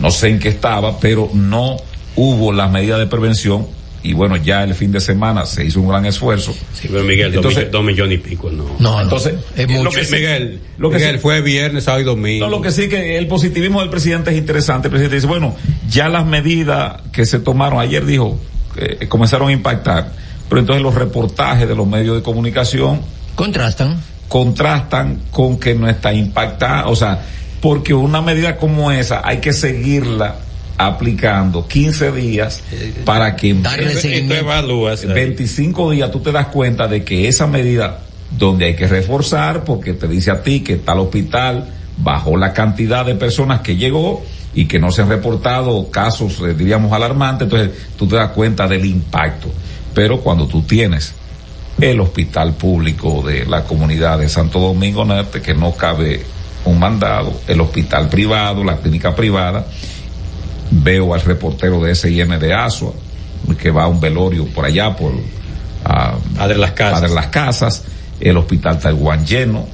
[0.00, 1.76] no sé en qué estaba, pero no
[2.16, 3.66] hubo las medidas de prevención
[4.02, 6.54] y bueno, ya el fin de semana se hizo un gran esfuerzo.
[6.72, 8.64] Sí, pero Miguel, dos, Entonces- dos millones y pico, no.
[8.78, 9.90] No, entonces, es lo mucho.
[9.90, 12.46] que sí- Miguel, lo que Miguel sí- fue viernes, sábado y domingo.
[12.46, 14.88] No, lo que sí que el positivismo del presidente es interesante.
[14.88, 15.54] El presidente dice, bueno,
[15.88, 18.38] ya las medidas que se tomaron ayer dijo,
[18.76, 20.12] eh, comenzaron a impactar,
[20.48, 23.00] pero entonces los reportajes de los medios de comunicación
[23.34, 27.20] contrastan contrastan con que no está impactada, o sea,
[27.60, 30.36] porque una medida como esa hay que seguirla
[30.86, 32.62] aplicando 15 días
[33.04, 34.34] para que en Darle vez de- seguimiento.
[34.34, 35.12] Tú evalúas ahí.
[35.12, 38.00] 25 días tú te das cuenta de que esa medida
[38.36, 41.68] donde hay que reforzar porque te dice a ti que tal hospital
[41.98, 44.22] bajó la cantidad de personas que llegó
[44.54, 48.66] y que no se han reportado casos, eh, diríamos, alarmantes, entonces tú te das cuenta
[48.66, 49.48] del impacto.
[49.94, 51.12] Pero cuando tú tienes
[51.80, 56.22] el hospital público de la comunidad de Santo Domingo Norte, que no cabe
[56.64, 59.66] un mandado, el hospital privado, la clínica privada,
[60.70, 62.92] veo al reportero de SIN de Asua,
[63.60, 65.12] que va a un velorio por allá, por
[65.84, 67.00] ah, Padre Las Casas.
[67.00, 67.84] Padre Las Casas,
[68.20, 69.66] el hospital Taiwán lleno,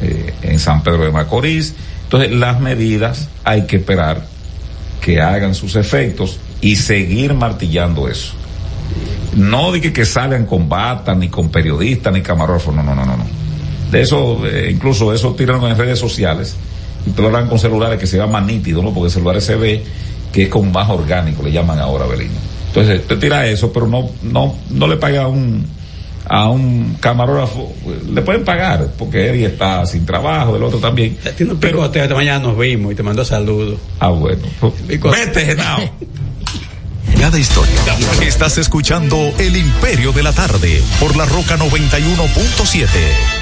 [0.00, 1.74] eh, en San Pedro de Macorís.
[2.04, 4.26] Entonces, las medidas hay que esperar
[5.00, 8.34] que hagan sus efectos y seguir martillando eso.
[9.36, 13.04] No de que, que salgan con bata, ni con periodistas, ni camarógrafos, no, no, no,
[13.04, 13.24] no, no.
[13.90, 16.56] De eso, eh, incluso eso tiran en redes sociales
[17.06, 18.92] y te lo harán con celulares que se llaman nítido, ¿no?
[18.92, 19.84] Porque el celular se ve
[20.32, 22.32] que es con más orgánico, le llaman ahora, Belino.
[22.68, 25.66] Entonces, te tira eso, pero no, no, no le paga a un,
[26.26, 27.70] a un camarógrafo,
[28.10, 31.18] le pueden pagar, porque él está sin trabajo, el otro también.
[31.36, 33.78] Tiene un picote, esta mañana nos vimos y te mandó saludos.
[34.00, 34.42] Ah, bueno.
[34.88, 35.80] Vete, Genao.
[37.20, 37.74] Cada historia.
[38.22, 43.41] Estás escuchando El Imperio de la Tarde por la Roca 91.7.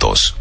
[0.01, 0.40] minutos.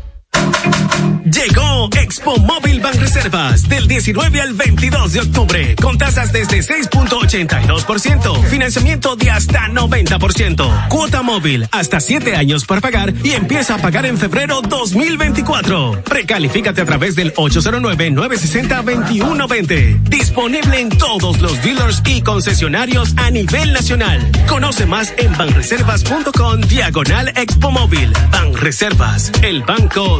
[1.24, 9.14] Llegó Expo Móvil Banreservas del 19 al 22 de octubre con tasas desde 6.82%, financiamiento
[9.16, 14.18] de hasta 90%, cuota móvil hasta 7 años para pagar y empieza a pagar en
[14.18, 16.02] febrero 2024.
[16.04, 20.02] Precalifícate a través del 809-960-2120.
[20.02, 24.28] Disponible en todos los dealers y concesionarios a nivel nacional.
[24.48, 28.12] Conoce más en banreservas.com diagonal Expo Móvil.
[28.32, 30.19] Banreservas, el banco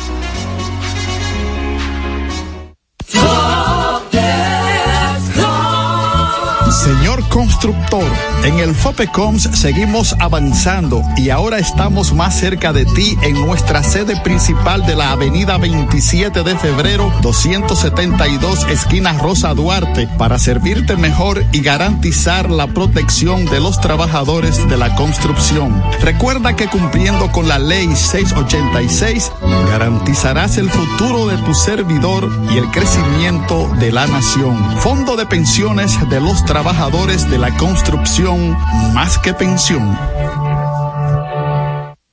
[6.71, 8.03] Señor constructor,
[8.43, 14.19] en el FOPECOMS seguimos avanzando y ahora estamos más cerca de ti en nuestra sede
[14.21, 21.61] principal de la avenida 27 de febrero 272 esquina Rosa Duarte para servirte mejor y
[21.61, 25.83] garantizar la protección de los trabajadores de la construcción.
[26.01, 29.31] Recuerda que cumpliendo con la ley 686
[29.71, 34.57] garantizarás el futuro de tu servidor y el crecimiento de la nación.
[34.81, 38.57] Fondo de pensiones de los trabajadores de la construcción
[38.93, 39.97] más que pensión.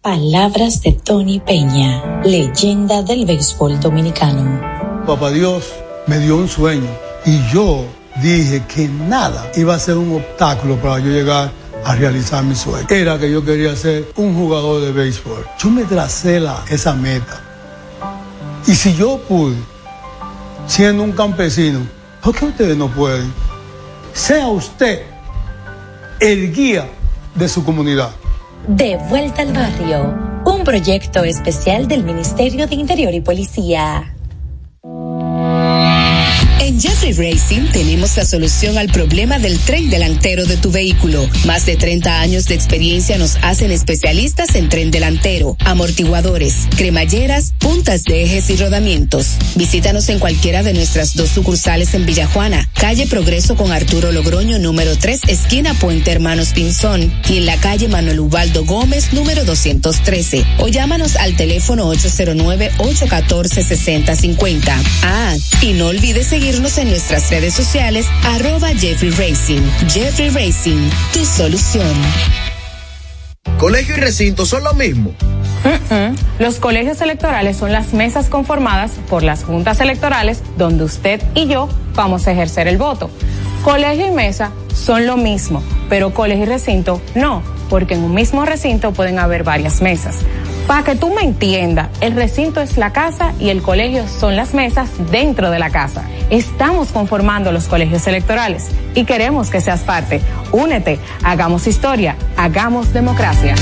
[0.01, 4.61] Palabras de Tony Peña, leyenda del béisbol dominicano.
[5.05, 5.65] Papá Dios
[6.07, 6.89] me dio un sueño
[7.27, 7.85] y yo
[8.23, 11.51] dije que nada iba a ser un obstáculo para yo llegar
[11.85, 12.87] a realizar mi sueño.
[12.89, 15.45] Era que yo quería ser un jugador de béisbol.
[15.59, 17.48] Yo me tracé la, esa meta.
[18.69, 19.57] Y si yo pude,
[20.67, 21.81] siendo un campesino,
[22.23, 23.33] ¿por qué ustedes no pueden?
[24.13, 25.05] Sea usted
[26.21, 26.87] el guía
[27.35, 28.11] de su comunidad.
[28.67, 30.15] De vuelta al barrio,
[30.45, 34.15] un proyecto especial del Ministerio de Interior y Policía.
[36.69, 41.27] En Jeffrey Racing tenemos la solución al problema del tren delantero de tu vehículo.
[41.47, 48.05] Más de 30 años de experiencia nos hacen especialistas en tren delantero, amortiguadores, cremalleras, puntas
[48.05, 49.37] de ejes y rodamientos.
[49.55, 54.97] Visítanos en cualquiera de nuestras dos sucursales en Villajuana, calle Progreso con Arturo Logroño número
[54.97, 60.47] 3, esquina Puente Hermanos Pinzón, y en la calle Manuel Ubaldo Gómez número 213.
[60.61, 64.75] O llámanos al teléfono 809-814-6050.
[65.03, 69.61] Ah, y no olvides seguirnos en nuestras redes sociales, arroba Jeffrey Racing.
[69.93, 71.95] Jeffrey Racing, tu solución.
[73.57, 75.15] ¿Colegio y recinto son lo mismo?
[76.39, 81.69] Los colegios electorales son las mesas conformadas por las juntas electorales donde usted y yo
[81.95, 83.11] vamos a ejercer el voto.
[83.65, 88.45] Colegio y mesa son lo mismo, pero colegio y recinto no, porque en un mismo
[88.45, 90.17] recinto pueden haber varias mesas.
[90.67, 94.53] Para que tú me entiendas, el recinto es la casa y el colegio son las
[94.53, 96.05] mesas dentro de la casa.
[96.31, 100.21] Estamos conformando los colegios electorales y queremos que seas parte.
[100.53, 103.55] Únete, hagamos historia, hagamos democracia.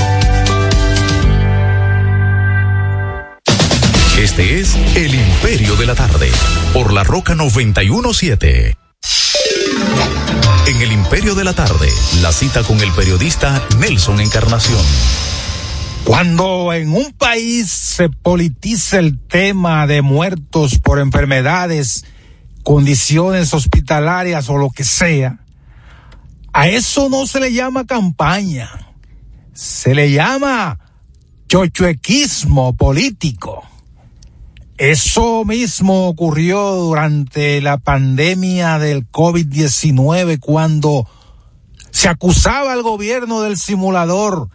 [4.19, 6.29] Este es El Imperio de la Tarde,
[6.73, 8.86] por la Roca 917.
[10.67, 11.87] En El Imperio de la Tarde,
[12.21, 14.81] la cita con el periodista Nelson Encarnación.
[16.03, 22.03] Cuando en un país se politiza el tema de muertos por enfermedades,
[22.63, 25.39] condiciones hospitalarias o lo que sea,
[26.51, 28.69] a eso no se le llama campaña,
[29.53, 30.79] se le llama
[31.47, 33.63] chochuequismo político.
[34.77, 41.07] Eso mismo ocurrió durante la pandemia del COVID-19 cuando
[41.89, 44.49] se acusaba al gobierno del simulador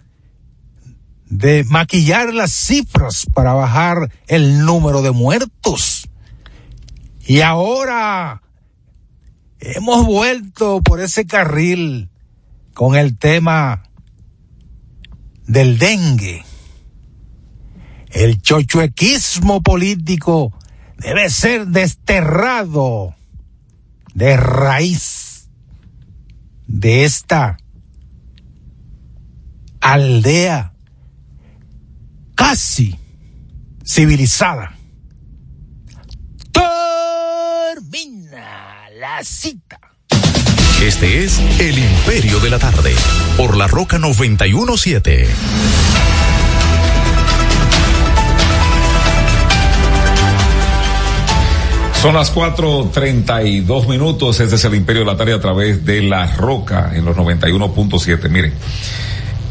[1.32, 6.08] de maquillar las cifras para bajar el número de muertos.
[7.26, 8.42] Y ahora
[9.58, 12.10] hemos vuelto por ese carril
[12.74, 13.82] con el tema
[15.46, 16.44] del dengue.
[18.12, 20.52] El chochuequismo político
[20.98, 23.14] debe ser desterrado
[24.14, 25.48] de raíz
[26.66, 27.56] de esta
[29.80, 30.74] aldea
[32.34, 32.98] casi
[33.84, 34.76] civilizada.
[37.72, 39.80] Termina la cita.
[40.82, 42.94] Este es El Imperio de la Tarde,
[43.36, 45.28] por la Roca 917.
[52.02, 56.26] Son las 4.32 minutos, este es el Imperio de la Tarde a través de La
[56.26, 58.28] Roca en los 91.7.
[58.28, 58.52] Miren,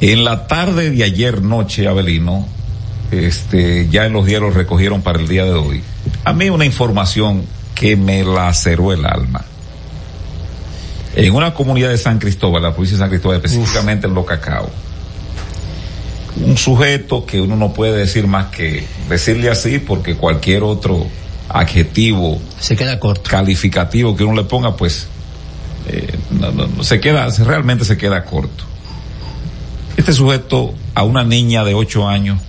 [0.02, 2.46] en la tarde de ayer noche, Abelino,
[3.10, 5.82] este, ya en los diarios recogieron para el día de hoy.
[6.26, 9.46] A mí una información que me laceró el alma.
[11.16, 14.70] En una comunidad de San Cristóbal, la provincia de San Cristóbal, específicamente en Los Cacao,
[16.46, 21.08] un sujeto que uno no puede decir más que decirle así porque cualquier otro
[21.50, 25.08] adjetivo se queda corto calificativo que uno le ponga pues
[25.88, 28.64] eh, no, se queda realmente se queda corto
[29.98, 32.40] este sujeto a una niña de ocho años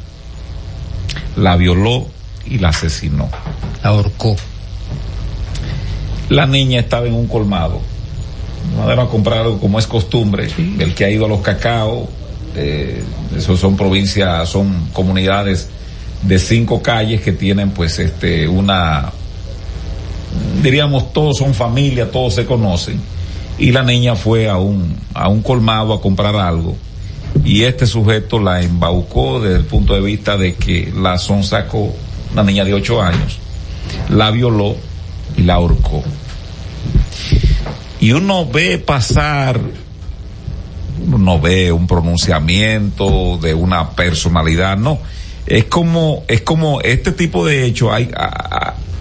[1.36, 2.06] la violó
[2.46, 3.28] y la asesinó.
[3.82, 4.36] La ahorcó.
[6.28, 7.80] La niña estaba en un colmado.
[8.76, 10.48] No a comprar algo como es costumbre.
[10.78, 12.08] El que ha ido a los cacao,
[12.54, 13.02] eh,
[13.36, 15.68] esos son provincias, son comunidades
[16.22, 19.12] de cinco calles que tienen pues este una
[20.62, 23.00] diríamos todos son familia, todos se conocen.
[23.58, 26.76] Y la niña fue a un, a un colmado a comprar algo
[27.44, 31.94] y este sujeto la embaucó desde el punto de vista de que la sacó
[32.32, 33.38] una niña de 8 años,
[34.10, 34.76] la violó
[35.36, 36.02] y la ahorcó.
[38.00, 39.60] Y uno ve pasar,
[41.06, 44.98] uno ve un pronunciamiento de una personalidad, no,
[45.52, 48.10] es como, es como este tipo de hecho, hay,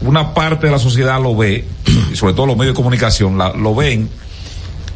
[0.01, 1.63] una parte de la sociedad lo ve,
[2.11, 4.09] y sobre todo los medios de comunicación, lo ven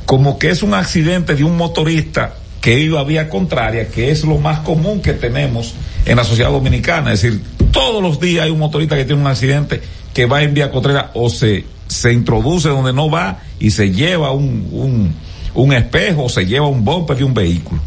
[0.06, 4.26] como que es un accidente de un motorista que iba a vía contraria, que es
[4.26, 5.74] lo más común que tenemos
[6.06, 7.14] en la sociedad dominicana.
[7.14, 7.42] Es decir,
[7.72, 9.82] todos los días hay un motorista que tiene un accidente
[10.14, 14.34] que va en vía contraria o se, se introduce donde no va y se lleva
[14.34, 15.14] un, un,
[15.54, 17.80] un espejo o se lleva un bumper de un vehículo.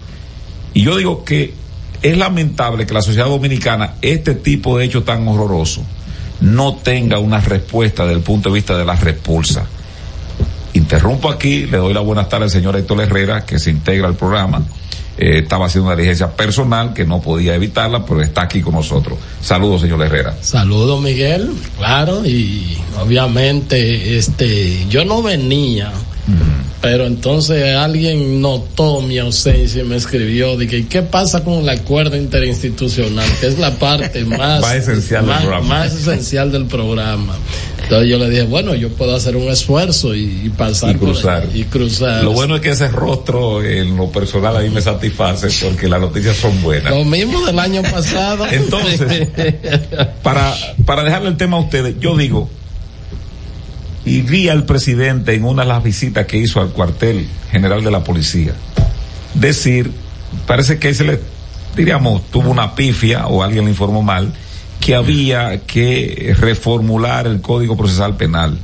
[0.72, 1.52] Y yo digo que
[2.02, 5.82] es lamentable que la sociedad dominicana, este tipo de hecho tan horroroso,
[6.40, 9.66] no tenga una respuesta desde el punto de vista de la repulsa.
[10.74, 14.14] Interrumpo aquí, le doy la buena tarde al señor Héctor Herrera, que se integra al
[14.14, 14.62] programa.
[15.16, 19.18] Eh, estaba haciendo una diligencia personal que no podía evitarla, pero está aquí con nosotros.
[19.40, 20.36] Saludos, señor Herrera.
[20.40, 25.90] Saludos, Miguel, claro, y obviamente, este, yo no venía
[26.80, 31.68] pero entonces alguien notó mi ausencia y me escribió de que qué pasa con el
[31.68, 35.68] acuerdo interinstitucional, que es la parte más, esencial, más, del programa.
[35.68, 37.36] más esencial del programa.
[37.82, 41.44] Entonces yo le dije, bueno, yo puedo hacer un esfuerzo y, y pasar Y cruzar.
[41.46, 42.22] por y cruzar.
[42.22, 46.00] Lo bueno es que ese rostro en lo personal a mí me satisface porque las
[46.00, 46.92] noticias son buenas.
[46.94, 48.46] Lo mismo del año pasado.
[48.50, 49.28] Entonces,
[50.22, 52.50] para, para dejarle el tema a ustedes, yo digo,
[54.08, 57.90] y vi al presidente en una de las visitas que hizo al cuartel general de
[57.90, 58.54] la policía
[59.34, 59.92] decir,
[60.46, 61.20] parece que se le,
[61.76, 64.32] diríamos, tuvo una pifia o alguien le informó mal,
[64.80, 68.58] que había que reformular el Código Procesal Penal.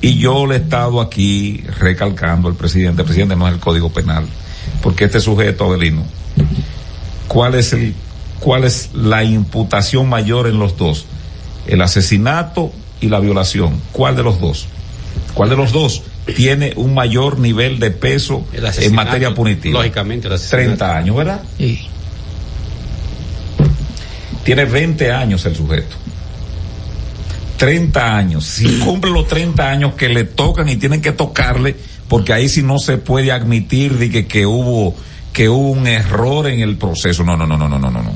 [0.00, 3.90] Y yo le he estado aquí recalcando al presidente, el presidente no es el Código
[3.90, 4.26] Penal,
[4.82, 6.04] porque este sujeto, Abelino,
[7.28, 7.94] ¿cuál es el,
[8.40, 11.06] cuál es la imputación mayor en los dos?
[11.66, 13.80] El asesinato y la violación.
[13.92, 14.68] ¿Cuál de los dos?
[15.34, 16.02] ¿Cuál de los dos
[16.36, 19.80] tiene un mayor nivel de peso en materia punitiva?
[19.80, 20.66] Lógicamente, el asesinato.
[20.66, 21.42] 30 años, ¿verdad?
[21.58, 21.88] Sí.
[24.44, 25.96] Tiene 20 años el sujeto.
[27.56, 28.44] 30 años.
[28.44, 31.76] Si cumple los 30 años que le tocan y tienen que tocarle,
[32.08, 34.94] porque ahí sí no se puede admitir de que, que hubo
[35.32, 37.24] que hubo un error en el proceso.
[37.24, 38.12] No, no, no, no, no, no, no, no.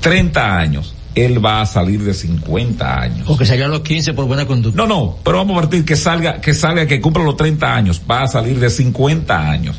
[0.00, 0.94] 30 años.
[1.16, 3.26] Él va a salir de 50 años.
[3.26, 4.76] O que salgan los 15 por buena conducta.
[4.76, 8.02] No, no, pero vamos a partir que salga, que salga, que cumpla los 30 años,
[8.08, 9.76] va a salir de 50 años,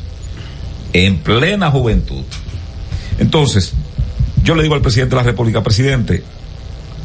[0.92, 2.24] en plena juventud.
[3.20, 3.72] Entonces,
[4.42, 6.24] yo le digo al presidente de la República, presidente,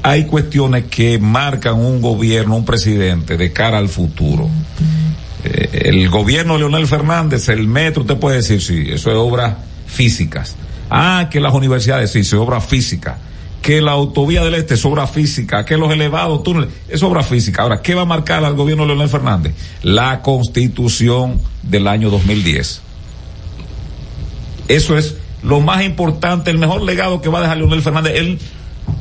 [0.01, 4.49] hay cuestiones que marcan un gobierno, un presidente de cara al futuro.
[5.43, 9.57] Eh, el gobierno de Leonel Fernández, el metro, usted puede decir, sí, eso es obras
[9.85, 10.55] físicas.
[10.89, 13.19] Ah, que las universidades, sí, eso es obra física
[13.63, 17.63] que la autovía del este es obra física, que los elevados túneles es obra física.
[17.63, 19.55] Ahora, ¿qué va a marcar al gobierno de Leonel Fernández?
[19.81, 22.81] La constitución del año 2010.
[24.67, 28.37] Eso es lo más importante, el mejor legado que va a dejar Leonel Fernández.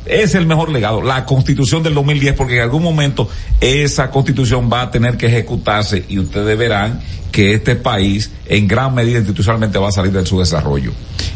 [0.05, 3.29] Es el mejor legado, la constitución del 2010, porque en algún momento
[3.61, 6.99] esa constitución va a tener que ejecutarse y ustedes verán
[7.31, 10.91] que este país en gran medida institucionalmente va a salir de su desarrollo.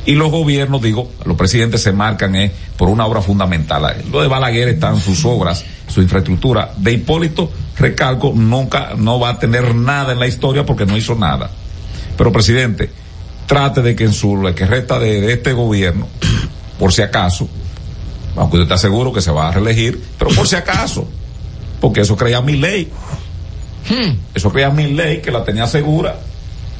[0.06, 4.03] Y los gobiernos, digo, los presidentes se marcan eh, por una obra fundamental.
[4.11, 6.72] Lo de Balaguer están sus obras, su infraestructura.
[6.78, 11.15] De Hipólito, recalco, nunca, no va a tener nada en la historia porque no hizo
[11.15, 11.49] nada.
[12.15, 12.91] Pero presidente,
[13.48, 16.07] trate de que en su, que resta de este gobierno,
[16.78, 17.49] por si acaso,
[18.38, 21.07] aunque usted está seguro que se va a reelegir, pero por si acaso,
[21.81, 22.89] porque eso creía mi ley.
[24.34, 26.15] Eso creía mi ley que la tenía segura.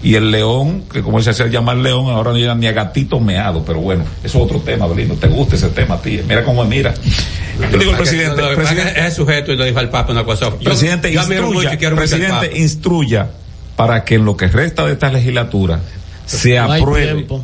[0.03, 3.19] Y el león, que como se hacía llamar león, ahora no llega ni a gatito
[3.19, 5.15] meado, pero bueno, eso es otro tema, Belino.
[5.15, 6.21] ¿Te gusta ese tema, tía?
[6.27, 6.93] Mira cómo me mira.
[7.71, 10.11] Yo digo al presidente, que es que presidente, es sujeto y lo dijo al Papa
[10.11, 10.49] una cosa.
[10.49, 13.29] Yo- presidente, yo instruya, mucho presidente, instruya
[13.75, 15.79] para que en lo que resta de esta legislatura
[16.27, 17.43] se No hay apruebe tiempo.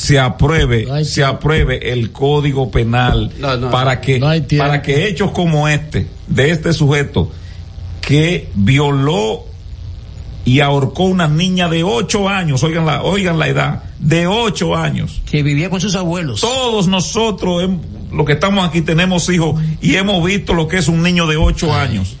[0.00, 4.18] Se apruebe No se apruebe el código penal No, no, para que
[4.56, 7.30] para que hechos como este de este sujeto
[8.00, 9.44] que violó
[10.46, 15.20] y ahorcó una niña de ocho años oigan la oigan la edad de ocho años.
[15.30, 16.40] Que vivía con sus abuelos.
[16.40, 17.68] todos nosotros
[18.10, 21.36] los que estamos aquí tenemos hijos y hemos visto lo que es un niño de
[21.36, 22.16] ocho años.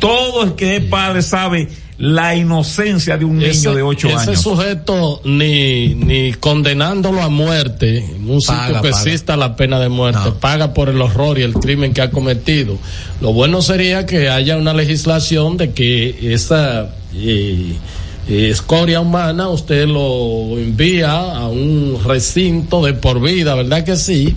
[0.00, 1.68] Todo el que es padre sabe
[1.98, 7.28] la inocencia de un niño Ese- de ocho ese años sujeto ni, ni condenándolo a
[7.28, 11.42] muerte en un sitio que exista la pena de muerte, paga por el horror y
[11.42, 12.76] el crimen que ha cometido.
[13.20, 17.74] Lo bueno sería que haya una legislación de que esa eh,
[18.28, 24.34] eh, escoria humana usted lo envía a un recinto de por vida, ¿verdad que sí?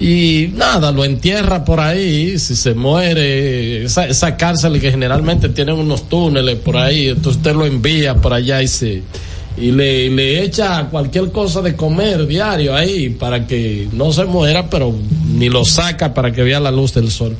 [0.00, 5.76] Y nada, lo entierra por ahí, si se muere, esa, esa cárcel que generalmente tienen
[5.76, 9.02] unos túneles por ahí, entonces usted lo envía por allá y se
[9.56, 14.70] y le, le echa cualquier cosa de comer diario ahí para que no se muera,
[14.70, 14.94] pero
[15.34, 17.36] ni lo saca para que vea la luz del sol.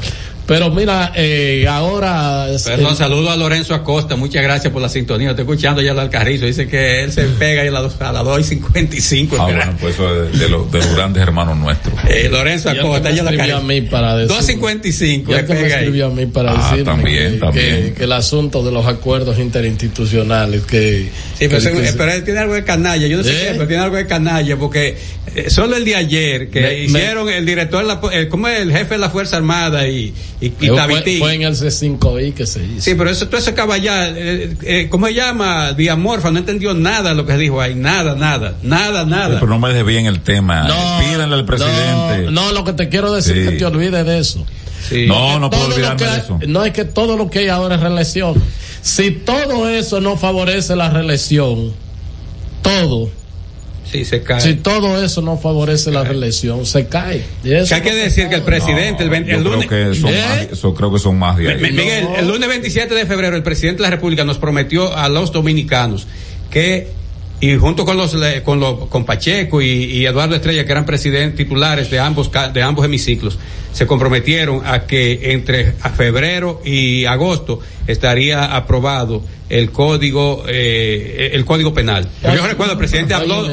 [0.51, 2.48] Pero mira, eh, ahora.
[2.64, 4.16] Perdón, saludo a Lorenzo Acosta.
[4.16, 5.31] Muchas gracias por la sintonía.
[5.31, 6.44] Estoy escuchando ya al Carrizo.
[6.44, 9.36] Dice que él se pega a las a la 2 y 55.
[9.39, 11.94] Ah, bueno, pues eso es de, los, de los grandes hermanos nuestros.
[12.09, 14.36] Eh, Lorenzo Acosta, ya la a mí para decir.
[14.36, 15.31] 255.
[15.31, 17.94] Ya que me escribió a mí para ah, decir también, que, también.
[17.94, 20.62] Que, el asunto de los acuerdos interinstitucionales.
[20.62, 23.06] que Sí, pero, él tiene algo de canalla.
[23.06, 23.47] Yo no sé ¿Eh?
[23.47, 24.97] qué, pero tiene algo de canalla porque
[25.35, 28.94] eh, solo el de ayer que hicieron el director, la, el, ¿cómo es el jefe
[28.94, 32.81] de la Fuerza Armada y, y, y fue, fue, en el C5I que se hizo.
[32.81, 35.75] Sí, pero eso, todo ese caballá, eh, eh, ¿cómo se llama?
[35.75, 39.39] Diamorfa, no entendió nada de lo que dijo ahí, nada, nada, nada, nada.
[39.39, 40.62] pero no me deje bien el tema.
[40.62, 42.31] No, Pídanle al presidente.
[42.31, 44.47] No, lo que te quiero decir es que te olvides de eso.
[44.89, 45.07] Sí.
[45.07, 46.39] No, no puedo olvidarme de eso.
[46.47, 48.43] No es que todo lo que hay ahora es reelección.
[48.81, 51.73] Si todo eso no favorece la reelección,
[52.62, 53.11] todo
[53.91, 54.41] Sí, se cae.
[54.41, 57.25] Si todo eso no favorece la reelección, se cae.
[57.43, 59.67] Eso hay que decir que el presidente, el, el lunes.
[59.67, 60.25] Creo que son ¿Eh?
[60.29, 61.61] más, eso creo que son más de ahí.
[61.61, 65.33] Miguel, el lunes 27 de febrero, el presidente de la República nos prometió a los
[65.33, 66.07] dominicanos
[66.51, 66.89] que
[67.41, 68.15] y junto con los
[68.45, 72.85] con los con Pacheco y, Eduardo Estrella que eran presidentes titulares de ambos de ambos
[72.85, 73.39] hemiciclos
[73.73, 81.74] se comprometieron a que entre febrero y agosto estaría aprobado el código eh, el código
[81.74, 82.06] penal.
[82.22, 83.47] Yo recuerdo el presidente habló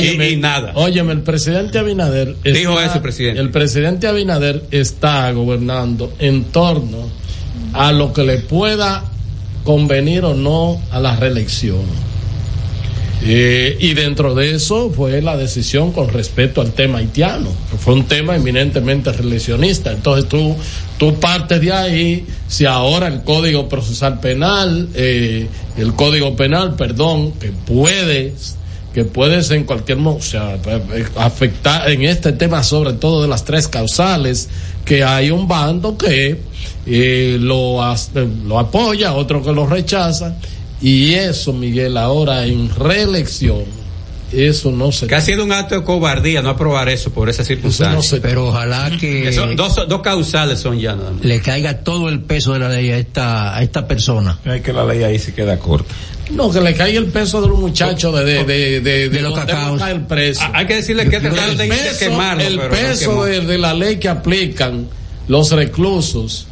[0.00, 0.72] y, nada.
[0.74, 3.40] óyeme el presidente Abinader dijo eso presidente.
[3.40, 7.10] el presidente Abinader está gobernando en torno
[7.72, 9.04] a lo que le pueda
[9.64, 12.11] convenir o no a la reelección
[13.24, 17.50] eh, y dentro de eso fue la decisión con respecto al tema haitiano.
[17.78, 19.92] Fue un tema eminentemente reeleccionista.
[19.92, 20.56] Entonces tú,
[20.98, 25.46] tú partes de ahí, si ahora el Código Procesal Penal, eh,
[25.76, 28.34] el Código Penal, perdón, que puede
[28.92, 33.42] que puedes en cualquier o sea, eh, afectar en este tema sobre todo de las
[33.42, 34.50] tres causales,
[34.84, 36.38] que hay un bando que
[37.40, 37.80] lo,
[38.46, 40.36] lo apoya, otro que lo rechaza,
[40.82, 43.64] y eso, Miguel, ahora en reelección,
[44.32, 45.06] eso no se.
[45.06, 48.18] Que ha sido un acto de cobardía no aprobar eso por esa circunstancia.
[48.20, 49.30] pero ojalá que.
[49.56, 52.98] dos, dos causales son ya nada Le caiga todo el peso de la ley a
[52.98, 54.38] esta, a esta persona.
[54.44, 55.94] Hay que la ley ahí se queda corta.
[56.30, 59.38] No, que le caiga el peso de los muchachos de, de, de, de, de los
[59.88, 60.40] El preso.
[60.42, 62.42] Ah, hay que decirle que trataron de quemarlo.
[62.42, 64.88] El peso de la ley que aplican
[65.28, 66.48] los reclusos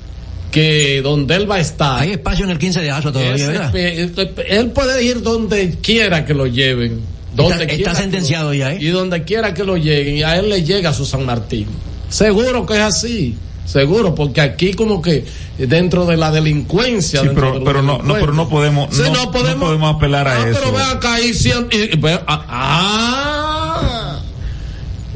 [0.51, 2.01] que donde él va a estar.
[2.01, 3.77] Hay espacio en el 15 de agosto todavía, ¿verdad?
[3.77, 7.01] Él puede ir donde quiera que lo lleven.
[7.35, 8.79] Donde está, sentenciado ya, ¿eh?
[8.81, 11.67] Y donde quiera que lo lleguen, y a él le llega su San Martín.
[12.09, 13.37] Seguro que es así.
[13.65, 15.25] Seguro, porque aquí como que
[15.57, 17.21] dentro de la delincuencia.
[17.21, 20.59] Sí, pero, pero no, no, pero no podemos, no, podemos, apelar a ah, eso.
[20.61, 24.21] Pero vean acá ahí siempre, ah, ah,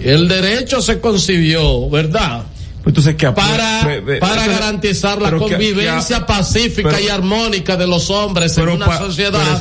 [0.01, 2.45] el derecho se concibió, ¿verdad?
[2.87, 8.99] Entonces, ¿qué para, para garantizar la convivencia pacífica y armónica de los hombres en una
[8.99, 9.59] sociedad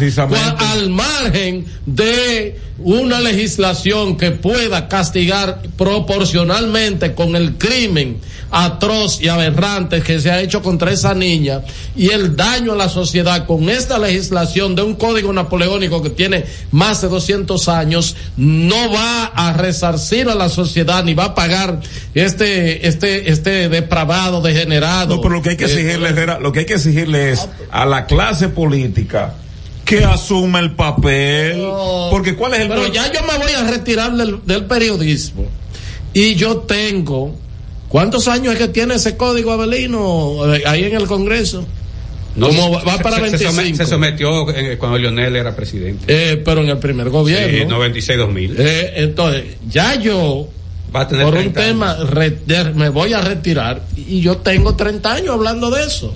[0.58, 8.20] al margen de una legislación que pueda castigar proporcionalmente con el crimen
[8.54, 11.62] atroz y aberrante que se ha hecho contra esa niña
[11.96, 16.46] y el daño a la sociedad con esta legislación de un código napoleónico que tiene
[16.72, 21.80] más de 200 años no va a resarcir a la sociedad ni va a pagar
[22.14, 25.16] este este este depravado degenerado.
[25.16, 28.06] No, pero lo que hay que exigirle lo que hay que exigirle es a la
[28.06, 29.36] clase política
[29.86, 31.62] que asume el papel.
[32.10, 35.46] porque cuál es el Pero ya yo me voy a retirar del, del periodismo.
[36.14, 37.36] Y yo tengo
[37.94, 41.64] ¿Cuántos años es que tiene ese código Abelino eh, ahí en el Congreso?
[42.36, 43.76] No, va para 25.
[43.76, 46.06] Se, sometió eh, cuando Lionel era presidente.
[46.08, 47.78] Eh, pero en el primer gobierno.
[47.80, 48.56] Sí, 96-2000.
[48.58, 50.48] Eh, entonces, ya yo,
[50.94, 51.98] por un tema,
[52.76, 56.14] me voy a retirar y yo tengo 30 años hablando de eso.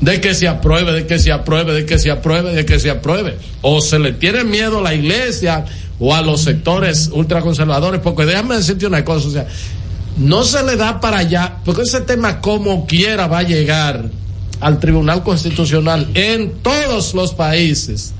[0.00, 2.90] De que se apruebe, de que se apruebe, de que se apruebe, de que se
[2.90, 3.36] apruebe.
[3.62, 5.64] O se le tiene miedo a la iglesia
[5.98, 9.46] o a los sectores ultraconservadores, porque déjame decirte una cosa, o sea,
[10.16, 14.04] no se le da para allá, porque ese tema como quiera va a llegar
[14.60, 18.14] al Tribunal Constitucional en todos los países.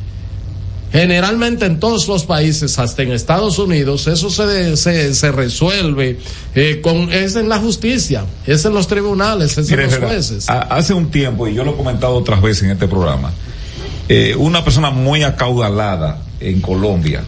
[0.91, 6.19] Generalmente en todos los países, hasta en Estados Unidos, eso se, se, se resuelve
[6.55, 10.49] eh, con, es en la justicia, es en los tribunales, es en los jueces.
[10.49, 13.33] Hace un tiempo, y yo lo he comentado otras veces en este programa,
[14.09, 17.23] eh, una persona muy acaudalada en Colombia,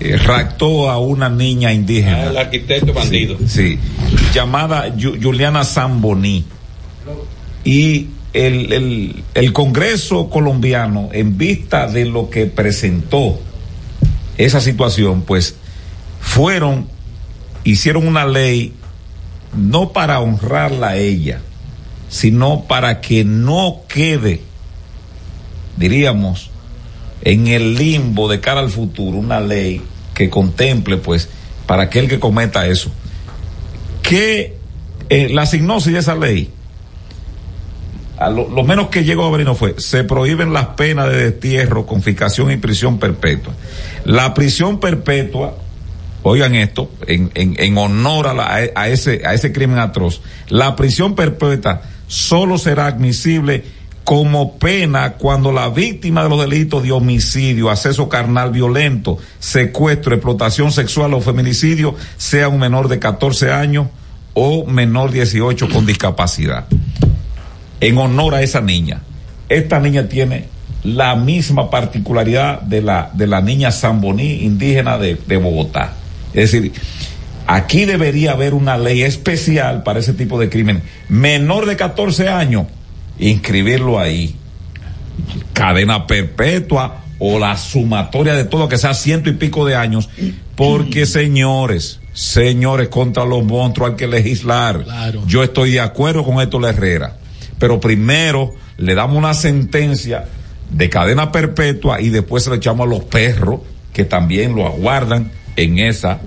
[0.00, 2.22] eh, raptó a una niña indígena.
[2.22, 3.36] Ah, el arquitecto bandido.
[3.46, 3.78] Sí,
[4.32, 6.44] llamada Juliana Zamboni.
[7.64, 13.40] Y el, el, Congreso colombiano, en vista de lo que presentó
[14.36, 15.54] esa situación, pues
[16.20, 16.88] fueron,
[17.62, 18.74] hicieron una ley
[19.56, 21.40] no para honrarla a ella,
[22.08, 24.40] sino para que no quede,
[25.76, 26.50] diríamos,
[27.22, 29.80] en el limbo de cara al futuro una ley
[30.12, 31.28] que contemple, pues,
[31.66, 32.90] para aquel que cometa eso.
[34.02, 34.56] Que
[35.08, 36.50] eh, la signosis de esa ley,
[38.30, 42.50] lo, menos que llegó a ver no fue, se prohíben las penas de destierro, confiscación
[42.50, 43.52] y prisión perpetua.
[44.04, 45.56] La prisión perpetua,
[46.22, 50.76] oigan esto, en, en, en honor a, la, a, ese, a ese crimen atroz, la
[50.76, 53.64] prisión perpetua solo será admisible
[54.04, 60.70] como pena cuando la víctima de los delitos de homicidio, acceso carnal violento, secuestro, explotación
[60.72, 63.88] sexual o feminicidio sea un menor de 14 años
[64.34, 66.66] o menor 18 con discapacidad.
[67.84, 69.02] En honor a esa niña.
[69.50, 70.46] Esta niña tiene
[70.84, 75.92] la misma particularidad de la, de la niña Zamboní indígena de, de Bogotá.
[76.32, 76.72] Es decir,
[77.46, 80.82] aquí debería haber una ley especial para ese tipo de crimen.
[81.10, 82.66] Menor de 14 años,
[83.18, 84.34] inscribirlo ahí.
[85.52, 90.08] Cadena perpetua o la sumatoria de todo que sea ciento y pico de años.
[90.56, 94.84] Porque señores, señores, contra los monstruos hay que legislar.
[95.26, 97.18] Yo estoy de acuerdo con esto, la Herrera.
[97.64, 100.26] Pero primero le damos una sentencia
[100.68, 103.60] de cadena perpetua y después se le echamos a los perros
[103.90, 106.20] que también lo aguardan en esa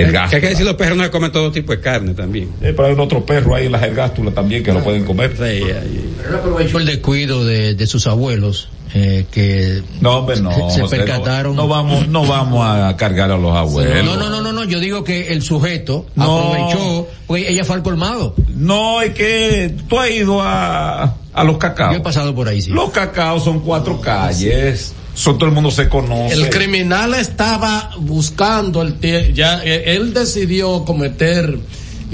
[0.00, 0.28] ergástula.
[0.28, 2.50] Que hay que decir los perros no comen todo tipo de carne también.
[2.60, 5.30] Eh, pero hay otro perro ahí en las ergástulas también que lo pueden comer.
[5.30, 8.68] Sí, pero él aprovechó el descuido de, de sus abuelos.
[8.96, 11.56] Eh, que no, hombre, no, se, percataron.
[11.56, 14.04] No, no, vamos, no vamos a cargar a los abuelos.
[14.04, 17.82] No, no, no, no, no, yo digo que el sujeto aprovechó, pues ella fue al
[17.82, 18.36] colmado.
[18.54, 21.92] No, es que tú has ido a, a los cacaos.
[21.92, 22.70] Yo he pasado por ahí, sí.
[22.70, 24.94] Los cacaos son cuatro calles.
[25.14, 26.34] Son, todo el mundo se conoce.
[26.34, 28.98] El criminal estaba buscando el
[29.32, 31.58] ya él decidió cometer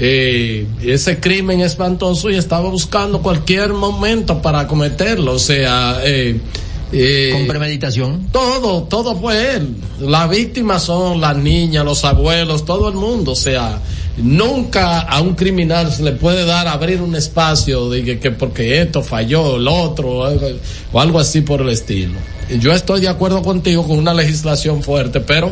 [0.03, 6.39] eh, ese crimen espantoso y estaba buscando cualquier momento para cometerlo, o sea, eh,
[6.91, 8.27] eh, con premeditación.
[8.31, 9.75] Todo, todo fue él.
[9.99, 13.79] Las víctimas son las niñas, los abuelos, todo el mundo, o sea,
[14.17, 18.81] nunca a un criminal se le puede dar abrir un espacio de que, que porque
[18.81, 20.47] esto falló, el otro, o algo,
[20.93, 22.15] o algo así por el estilo
[22.59, 25.51] yo estoy de acuerdo contigo con una legislación fuerte, pero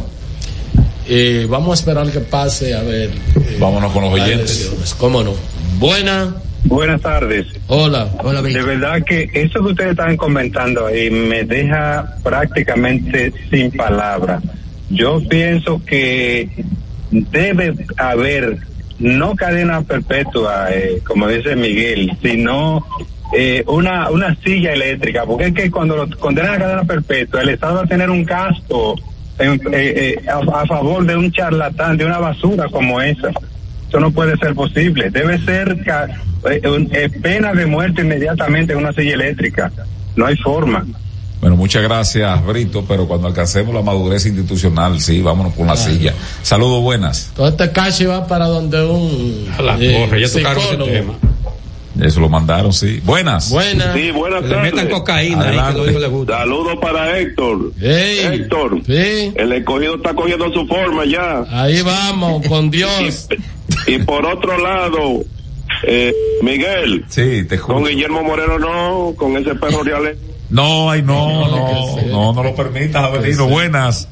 [1.08, 3.10] eh, vamos a esperar que pase a ver.
[3.10, 4.96] Eh, Vámonos con los oyentes.
[4.98, 5.34] ¿Cómo no?
[5.80, 6.36] Buena.
[6.66, 7.48] Buenas tardes.
[7.68, 8.10] Hola.
[8.22, 14.44] Hola, De verdad que eso que ustedes están comentando ahí me deja prácticamente sin palabras.
[14.90, 16.50] Yo pienso que
[17.12, 18.60] debe haber
[19.00, 22.86] no cadena perpetua, eh, como dice Miguel, sino
[23.34, 27.50] eh, una, una silla eléctrica, porque es que cuando lo condenan a cadena perpetua, el
[27.50, 28.96] Estado va a tener un gasto
[29.38, 33.30] en, eh, eh, a, a, favor de un charlatán, de una basura como esa.
[33.88, 35.10] Eso no puede ser posible.
[35.10, 35.76] Debe ser
[36.46, 39.72] eh, pena de muerte inmediatamente en una silla eléctrica.
[40.16, 40.86] No hay forma.
[41.42, 46.14] Bueno, muchas gracias, Brito, pero cuando alcancemos la madurez institucional, sí, vámonos con la silla.
[46.44, 47.32] Saludos buenas.
[47.34, 49.48] Todo este cash va para donde un...
[49.58, 51.14] A la eh, torre, ya tocaron ese tema.
[52.02, 53.02] Eso lo mandaron, sí.
[53.04, 53.50] Buenas.
[53.50, 53.96] Buenas.
[53.96, 54.74] Sí, buenas Le tardes.
[54.74, 55.74] metan cocaína.
[56.28, 57.72] Saludos para Héctor.
[57.80, 58.20] Hey.
[58.34, 58.82] Héctor.
[58.86, 59.32] Sí.
[59.36, 61.44] El escogido está cogiendo su forma ya.
[61.52, 63.28] Ahí vamos, con Dios.
[63.88, 65.24] Y, y por otro lado,
[65.84, 67.06] eh, Miguel.
[67.10, 70.16] Sí, te Con Guillermo Moreno no, con ese perro real.
[70.50, 73.48] No, ay, no, no, no, no lo permitas, Avelino.
[73.48, 74.08] Buenas.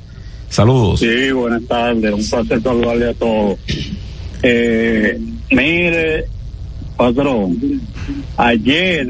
[0.50, 1.00] Saludos.
[1.00, 2.14] Sí, buenas tardes.
[2.14, 3.58] Un placer saludarle a todos.
[4.44, 5.20] Eh,
[5.50, 6.26] mire,
[6.98, 7.82] patrón,
[8.38, 9.08] ayer,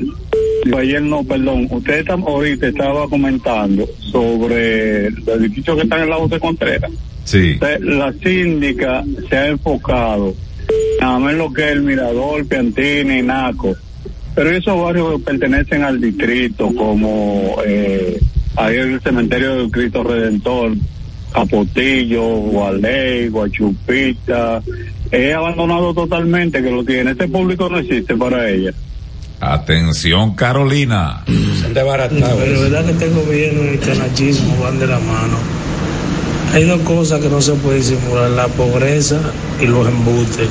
[0.78, 6.28] ayer no, perdón, usted está, ahorita estaba comentando sobre los edificios que están en la
[6.28, 6.92] de Contreras.
[7.24, 7.58] Sí.
[7.82, 10.34] La síndica se ha enfocado
[11.02, 13.76] a ver lo que es el Mirador, Piantini, Naco.
[14.36, 18.20] Pero esos barrios pertenecen al distrito, como eh,
[18.56, 20.74] ahí el cementerio del Cristo Redentor,
[21.34, 24.62] Capotillo, Gualey, Guachupita,
[25.12, 27.12] es abandonado totalmente, que lo tiene.
[27.12, 28.72] Este público no existe para ella.
[29.40, 31.24] Atención, Carolina.
[31.62, 32.40] Son desbaratados.
[32.40, 35.38] Pero la verdad que este gobierno y el canachismo van de la mano.
[36.54, 39.20] Hay dos cosas que no se puede disimular, la pobreza
[39.62, 40.48] y los embustes.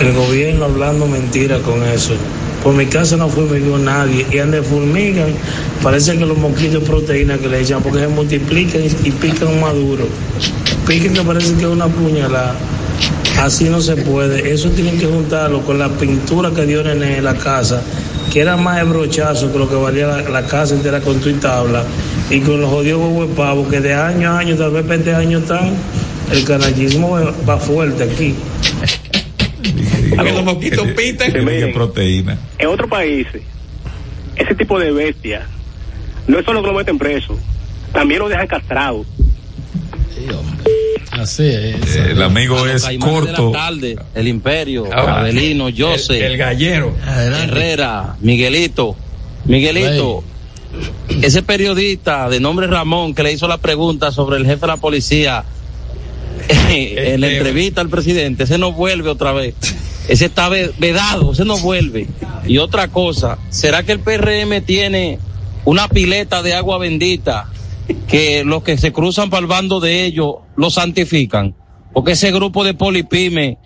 [0.00, 2.14] El gobierno hablando mentiras con eso.
[2.62, 5.32] Por mi casa no fumigó nadie y donde fumigan
[5.82, 9.74] parece que los mosquitos proteínas que le echan porque se multiplican y, y pican más
[9.74, 10.06] duro.
[10.86, 12.54] Pican que parece que es una puñalada.
[13.40, 14.52] Así no se puede.
[14.52, 17.82] Eso tienen que juntarlo con la pintura que dio en la casa,
[18.32, 21.28] que era más de brochazo que lo que valía la, la casa entera con tu
[21.28, 21.84] y tabla,
[22.30, 25.14] y con los jodidos huevos de pavo, que de año a año, tal vez 20
[25.14, 25.72] años están,
[26.32, 27.18] el canallismo
[27.48, 28.34] va fuerte aquí.
[30.10, 31.32] que los mosquitos pitan.
[31.72, 32.38] Proteína.
[32.58, 33.42] En otros países,
[34.36, 35.46] ese tipo de bestia,
[36.26, 37.38] no es solo que lo meten preso,
[37.92, 39.04] también lo dejan castrado.
[41.18, 41.96] Así es.
[41.96, 43.50] Eh, el amigo es corto.
[43.50, 46.94] tarde, el Imperio, Ah, Adelino, Jose, el gallero.
[47.06, 48.96] Herrera, Miguelito,
[49.44, 50.22] Miguelito.
[51.22, 54.76] Ese periodista de nombre Ramón que le hizo la pregunta sobre el jefe de la
[54.76, 55.44] policía
[56.68, 59.54] en la entrevista al presidente, ese no vuelve otra vez.
[60.08, 62.06] Ese está ve- vedado, ese no vuelve.
[62.46, 65.18] Y otra cosa, ¿será que el PRM tiene
[65.64, 67.50] una pileta de agua bendita
[68.06, 71.54] que los que se cruzan para el bando de ellos lo santifican?
[71.94, 73.58] Porque ese grupo de polipyme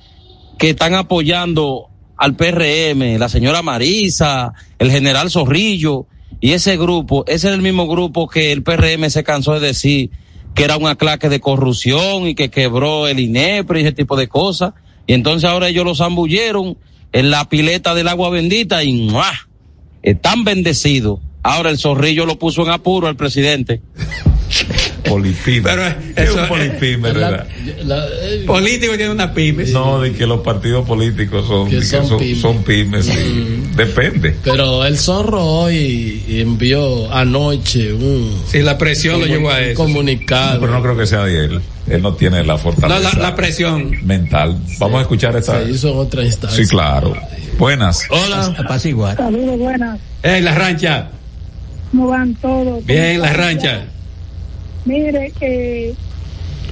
[0.59, 6.07] que están apoyando al PRM, la señora Marisa, el general Zorrillo,
[6.41, 10.11] y ese grupo, ese es el mismo grupo que el PRM se cansó de decir
[10.55, 14.29] que era una claque de corrupción y que quebró el INEPRE y ese tipo de
[14.29, 14.75] cosas.
[15.07, 16.77] Y entonces ahora ellos los zambulleron
[17.13, 19.33] en la pileta del agua bendita y ¡mua!
[20.03, 21.21] están bendecidos.
[21.43, 23.81] Ahora el zorrillo lo puso en apuro al presidente.
[25.05, 25.63] Polipyme.
[25.63, 25.83] Pero
[26.15, 27.47] ¿Qué es eso- un polipyme, verdad?
[28.47, 29.65] Político tiene una pyme.
[29.67, 32.41] No, de que los partidos políticos son, Que que son son, pymes.
[32.41, 33.63] son pymes, sí.
[33.77, 34.37] Depende.
[34.45, 39.75] Pero el zorro hoy envió anoche un, Sí, la presión lo llevó a un eso.
[39.83, 40.61] comunicado.
[40.61, 41.61] Pero no creo que sea de él.
[41.89, 43.91] Él no tiene la No, fortaleza la, la presión.
[44.05, 44.57] mental.
[44.79, 45.63] Vamos a escuchar esta.
[45.65, 46.63] Se hizo en otra instancia.
[46.65, 47.17] Sí, claro.
[47.59, 48.05] Buenas.
[48.11, 48.55] Hola.
[48.59, 49.17] Apaciguar.
[49.17, 49.99] Saludos, buenas.
[50.23, 51.09] Eh, la rancha.
[51.91, 52.85] ¿Cómo van todos?
[52.87, 53.85] Bien, la rancha.
[54.85, 55.95] Mire, que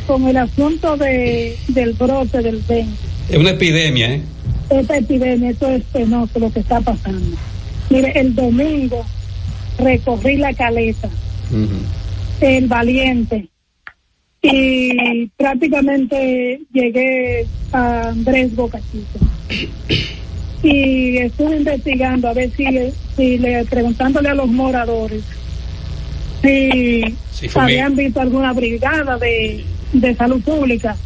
[0.07, 2.97] con el asunto de, del brote del dengue,
[3.29, 4.23] Es una epidemia, ¿eh?
[4.71, 7.37] esta epidemia, esto es penoso lo que está pasando.
[7.91, 9.05] Mire, el domingo
[9.79, 11.09] recorrí la caleta,
[12.41, 13.49] el valiente,
[14.43, 19.19] y prácticamente llegué a Andrés Bocachito.
[20.63, 22.67] Y estuve investigando a ver si,
[23.17, 25.23] si le, preguntándole a los moradores
[26.43, 27.03] si
[27.33, 30.97] Sí, habían visto alguna brigada de, de salud pública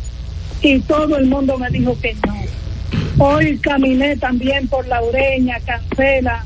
[0.63, 3.25] y todo el mundo me dijo que no.
[3.25, 6.45] Hoy caminé también por la Ureña, Cancela,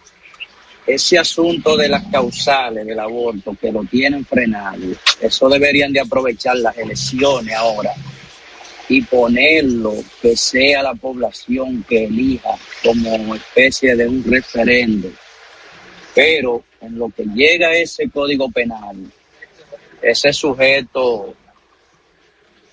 [0.87, 4.85] ese asunto de las causales del aborto que lo tienen frenado,
[5.19, 7.91] eso deberían de aprovechar las elecciones ahora
[8.87, 15.09] y ponerlo que sea la población que elija como especie de un referendo.
[16.15, 18.95] Pero en lo que llega ese código penal,
[20.01, 21.35] ese sujeto,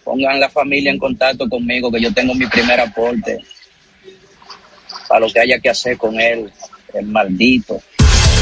[0.08, 3.40] pongan la familia en contacto conmigo, que yo tengo mi primer aporte
[5.06, 6.50] para lo que haya que hacer con él,
[6.94, 7.78] el maldito.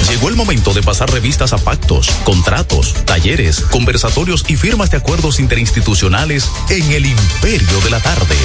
[0.09, 5.41] Llegó el momento de pasar revistas a pactos, contratos, talleres, conversatorios y firmas de acuerdos
[5.41, 8.37] interinstitucionales en el imperio de la tarde.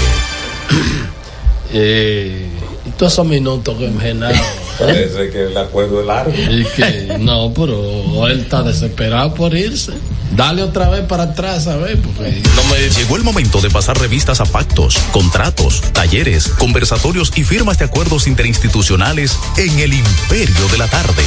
[1.73, 2.49] Eh,
[2.85, 4.33] y todos esos minutos que Genao.
[4.77, 6.33] Parece que el acuerdo es largo.
[6.33, 9.93] Y que no, pero él está desesperado por irse.
[10.35, 13.97] Dale otra vez para atrás, a ver, porque no me Llegó el momento de pasar
[13.99, 20.77] revistas a pactos, contratos, talleres, conversatorios y firmas de acuerdos interinstitucionales en el imperio de
[20.77, 21.23] la tarde.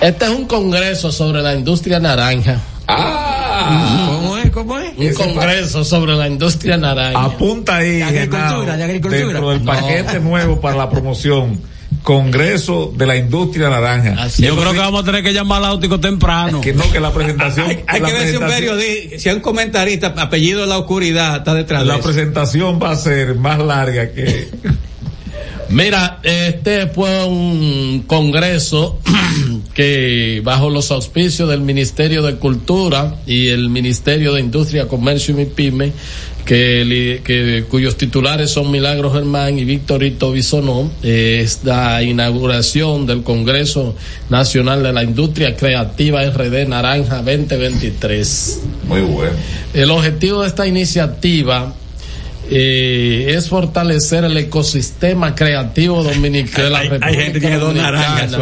[0.00, 2.60] Este es un congreso sobre la industria naranja.
[2.86, 4.50] ¿Cómo es?
[4.50, 4.92] ¿Cómo es?
[4.96, 7.24] Un congreso sobre la industria naranja.
[7.24, 9.24] Apunta ahí, agricultura, Genao, de agricultura.
[9.26, 9.72] dentro del No.
[9.72, 11.60] paquete nuevo para la promoción.
[12.02, 14.28] Congreso de la Industria Naranja.
[14.38, 16.60] Yo creo que vamos a tener que llamar al áutico temprano.
[16.60, 17.66] Que no, que la presentación.
[17.66, 21.38] Hay, hay la que ver si un periodista, si un comentarista, apellido de la oscuridad,
[21.38, 24.48] está detrás de La presentación va a ser más larga que.
[25.70, 28.98] Mira, este fue un congreso
[29.74, 35.44] que bajo los auspicios del Ministerio de Cultura y el Ministerio de Industria, Comercio y
[35.44, 35.92] MIPYME,
[36.48, 43.94] que, cuyos titulares son Milagros Germán y Victorito Bisonó, eh, es la inauguración del Congreso
[44.30, 48.60] Nacional de la Industria Creativa RD Naranja 2023.
[48.86, 49.32] Muy bueno.
[49.74, 51.74] El objetivo de esta iniciativa
[52.50, 58.38] eh, es fortalecer el ecosistema creativo dominicano de la Hay- hay República gente que Dominicana.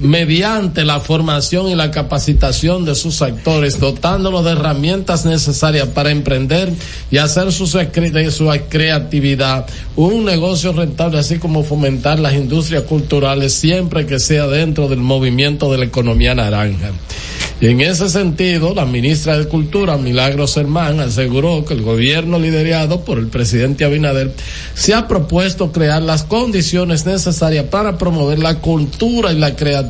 [0.00, 6.72] Mediante la formación y la capacitación de sus actores, dotándolos de herramientas necesarias para emprender
[7.10, 7.78] y hacer su, su
[8.68, 9.66] creatividad
[9.96, 15.70] un negocio rentable, así como fomentar las industrias culturales siempre que sea dentro del movimiento
[15.72, 16.92] de la economía naranja.
[17.60, 23.00] Y en ese sentido, la ministra de Cultura, Milagros Hermán, aseguró que el gobierno liderado
[23.00, 24.32] por el presidente Abinader
[24.74, 29.87] se ha propuesto crear las condiciones necesarias para promover la cultura y la creatividad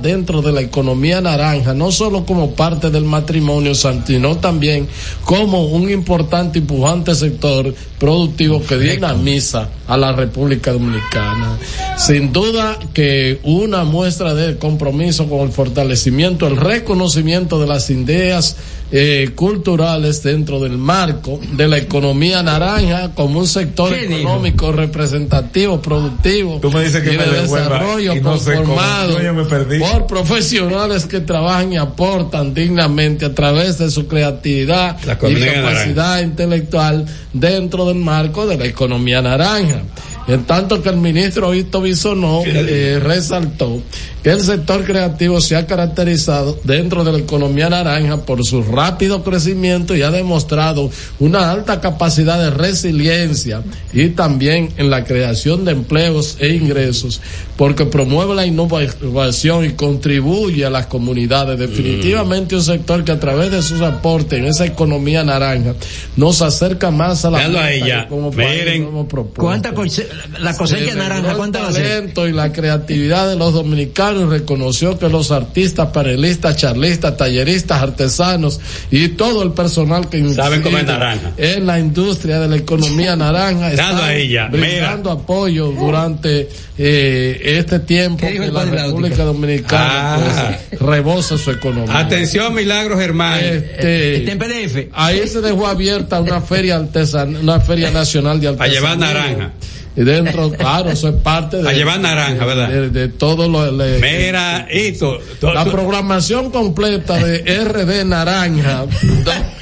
[0.00, 4.88] dentro de la economía naranja, no solo como parte del matrimonio, sino también
[5.24, 11.58] como un importante y pujante sector productivo que dinamiza a la República Dominicana.
[11.96, 18.56] Sin duda que una muestra de compromiso con el fortalecimiento, el reconocimiento de las ideas
[18.96, 24.20] eh, culturales dentro del marco de la economía naranja como un sector ¿Qué dijo?
[24.20, 29.20] económico representativo, productivo Tú me dices que y me de desarrollo y no sé conformado
[29.20, 29.80] Yo me perdí.
[29.80, 36.20] por profesionales que trabajan y aportan dignamente a través de su creatividad La y capacidad
[36.22, 39.82] intelectual dentro del marco de la economía naranja.
[40.28, 43.82] En tanto que el ministro Víctor Bisonó eh, resaltó
[44.24, 49.22] que el sector creativo se ha caracterizado dentro de la economía naranja por su rápido
[49.22, 50.90] crecimiento y ha demostrado
[51.20, 57.20] una alta capacidad de resiliencia y también en la creación de empleos e ingresos
[57.58, 61.58] porque promueve la innovación y contribuye a las comunidades.
[61.58, 65.74] Definitivamente un sector que a través de sus aportes en esa economía naranja
[66.16, 67.46] nos acerca más a la
[67.76, 68.04] ya.
[68.04, 69.06] que como Miren.
[69.06, 69.42] propuesto.
[69.42, 70.08] ¿Cuánta cose-
[70.40, 71.84] la cosecha Se naranja, reveló cuánta va a el ser?
[71.84, 77.82] talento y la creatividad de los dominicanos y reconoció que los artistas, panelistas, charlistas, talleristas,
[77.82, 78.60] artesanos
[78.90, 81.32] y todo el personal que Saben comer naranja.
[81.36, 87.78] en la industria de la economía naranja están a ella, brindando apoyo durante eh, este
[87.80, 90.56] tiempo que la República Dominicana Ah.
[90.70, 91.98] pues, rebosa su economía.
[91.98, 93.38] Atención, Milagros Germán.
[93.40, 94.88] Este, Está en PDF.
[94.92, 99.22] Ahí se dejó abierta una feria artesanal, una feria nacional de Para llevar artesanía.
[99.22, 99.52] naranja.
[99.96, 101.68] Y dentro, claro, eso es parte de.
[101.68, 102.68] A llevar naranja, ¿verdad?
[102.68, 103.70] De, de todo lo.
[103.70, 108.86] le- Mira, Hito, to- la programación completa de RD Naranja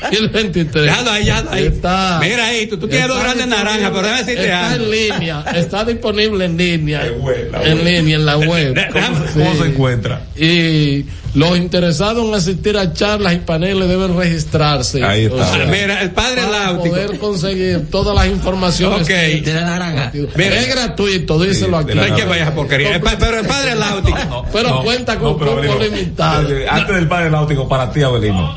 [0.00, 0.84] 2023.
[0.86, 1.66] Déjalo ahí, déjalo ahí.
[1.66, 4.84] Está, Mira, Hito, tú tienes dos grandes naranjas, pero déjame decirte Está algo.
[4.86, 7.02] en línea, está disponible en línea.
[7.20, 7.84] web, la en web.
[7.84, 8.74] línea, en la web.
[8.74, 8.88] De-
[9.34, 9.58] ¿Cómo Sí.
[9.60, 10.22] se encuentra?
[10.36, 11.04] Y
[11.34, 15.02] los interesados en asistir a charlas y paneles deben registrarse.
[15.02, 15.50] Ahí está.
[15.50, 16.94] O sea, Mira, el padre para Láutico.
[16.94, 19.00] poder conseguir todas las informaciones.
[19.02, 19.06] Ok.
[19.08, 20.12] que- De la naranja.
[20.36, 20.60] Mira.
[20.60, 21.94] es gratuito, díselo Sí, aquí.
[21.96, 23.00] No hay que vaya a porquería.
[23.00, 24.44] Pa- Pero el padre Láutico.
[24.52, 26.48] Pero No, cuenta con no, Abelino, limitado.
[26.68, 28.54] Antes del padre náutico, para ti, Abelino.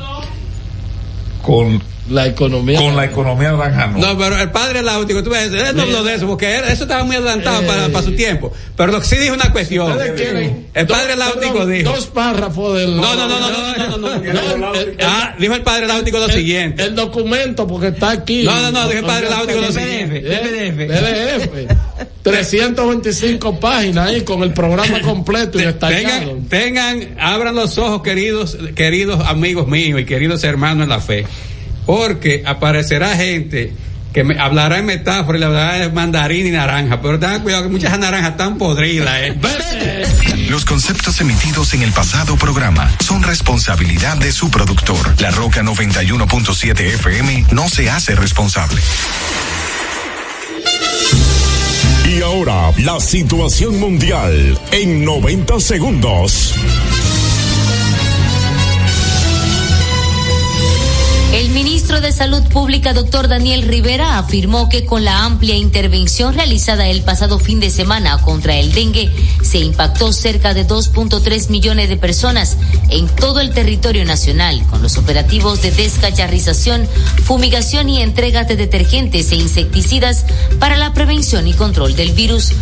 [1.42, 2.78] Con, la economía.
[2.78, 3.98] Con la economía naranja no.
[3.98, 7.02] No, pero el padre Láutico, tú ves, él no habló de eso, porque eso estaba
[7.04, 8.52] muy adelantado para, su tiempo.
[8.76, 9.98] Pero lo que sí dijo una cuestión.
[10.74, 11.90] El padre dos, dijo.
[11.90, 12.96] Dos párrafos del.
[12.96, 14.72] No, no, no, no, no,
[15.02, 16.84] ah, dijo el padre Láutico lo siguiente.
[16.84, 18.44] El documento, porque está aquí.
[18.44, 20.20] No, no, no, dijo el padre Láutico lo siguiente.
[20.20, 20.86] PDF.
[20.86, 21.96] PDF.
[22.22, 26.34] 325 páginas ahí con el programa completo y estallado.
[26.48, 31.24] Tengan, tengan, abran los ojos, queridos, queridos amigos míos y queridos hermanos en la fe
[31.86, 33.72] porque aparecerá gente
[34.12, 37.64] que me hablará en metáfora y le hablará de mandarín y naranja, pero tengan cuidado
[37.64, 40.06] que muchas naranjas están podridas, eh.
[40.48, 45.20] Los conceptos emitidos en el pasado programa son responsabilidad de su productor.
[45.20, 48.80] La Roca 91.7 FM no se hace responsable.
[52.08, 56.54] Y ahora, la situación mundial en 90 segundos.
[62.00, 67.38] De Salud Pública, doctor Daniel Rivera, afirmó que con la amplia intervención realizada el pasado
[67.38, 69.10] fin de semana contra el dengue,
[69.42, 72.56] se impactó cerca de 2.3 millones de personas
[72.90, 76.86] en todo el territorio nacional, con los operativos de descacharrización,
[77.24, 80.26] fumigación y entrega de detergentes e insecticidas
[80.58, 82.52] para la prevención y control del virus.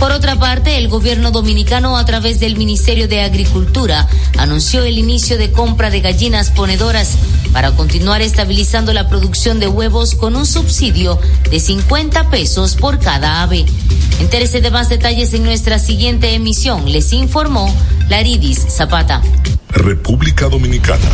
[0.00, 4.08] Por otra parte, el gobierno dominicano, a través del Ministerio de Agricultura,
[4.38, 7.16] anunció el inicio de compra de gallinas ponedoras
[7.52, 11.18] para continuar estabilizando la producción de huevos con un subsidio
[11.50, 13.64] de 50 pesos por cada ave.
[14.20, 17.74] Entérese de más detalles en nuestra siguiente emisión, les informó
[18.08, 19.22] Laridis Zapata.
[19.70, 21.08] República Dominicana,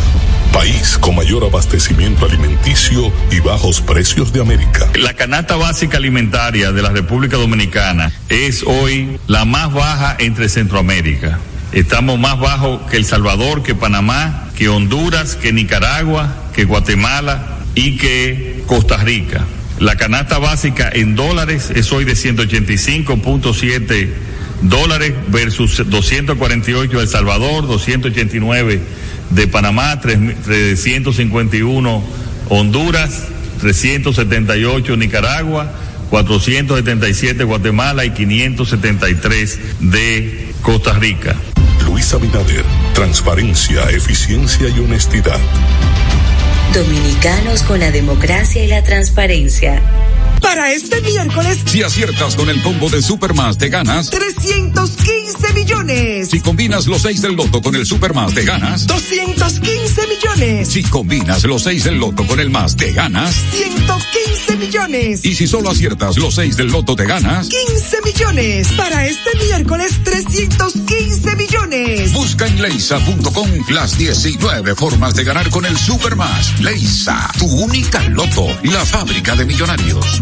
[0.51, 4.89] país con mayor abastecimiento alimenticio y bajos precios de América.
[4.95, 11.39] La canasta básica alimentaria de la República Dominicana es hoy la más baja entre Centroamérica.
[11.71, 17.97] Estamos más bajo que El Salvador, que Panamá, que Honduras, que Nicaragua, que Guatemala y
[17.97, 19.45] que Costa Rica.
[19.79, 24.09] La canasta básica en dólares es hoy de 185.7
[24.63, 28.81] dólares versus 248 de El Salvador, 289
[29.29, 32.03] de Panamá, 351
[32.49, 33.27] Honduras,
[33.61, 35.71] 378 Nicaragua,
[36.09, 41.35] 477 Guatemala y 573 de Costa Rica.
[41.97, 42.63] Luis Abinader,
[42.93, 45.39] transparencia, eficiencia y honestidad.
[46.71, 49.81] Dominicanos con la democracia y la transparencia.
[50.39, 56.29] Para este miércoles, si aciertas con el combo de Supermas, te ganas 315 millones.
[56.29, 60.67] Si combinas los 6 del loto con el Supermas, te ganas 215 millones.
[60.67, 65.25] Si combinas los 6 del loto con el más, te ganas 115 millones.
[65.25, 68.67] Y si solo aciertas los 6 del loto, te ganas 15 millones.
[68.77, 71.46] Para este miércoles, 315 millones.
[72.13, 76.59] Busca en leisa.com las 19 formas de ganar con el Supermas.
[76.59, 80.21] Leisa, tu única loto, la fábrica de millonarios.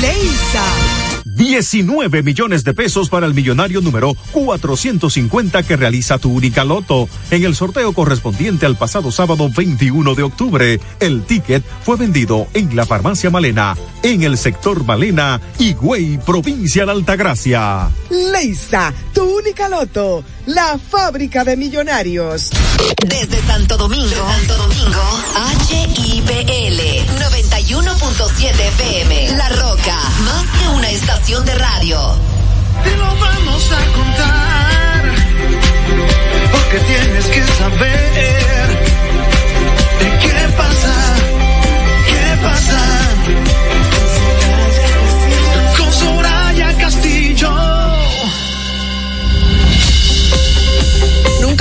[0.00, 0.99] Leisa.
[1.40, 7.08] 19 millones de pesos para el millonario número 450 que realiza tu única loto.
[7.30, 12.76] En el sorteo correspondiente al pasado sábado 21 de octubre, el ticket fue vendido en
[12.76, 17.88] la farmacia Malena, en el sector Malena, Higüey, provincia de Altagracia.
[18.10, 22.50] Leisa, tu única loto, la fábrica de millonarios.
[23.06, 25.00] Desde Santo Domingo, Santo Domingo,
[25.70, 26.80] HIPL
[27.18, 29.96] 91.7 FM, La Roca,
[30.26, 31.96] más que una estación de radio.
[32.82, 35.14] Te lo vamos a contar,
[36.50, 38.68] porque tienes que saber
[40.00, 40.94] de qué pasa,
[42.08, 42.89] qué pasa.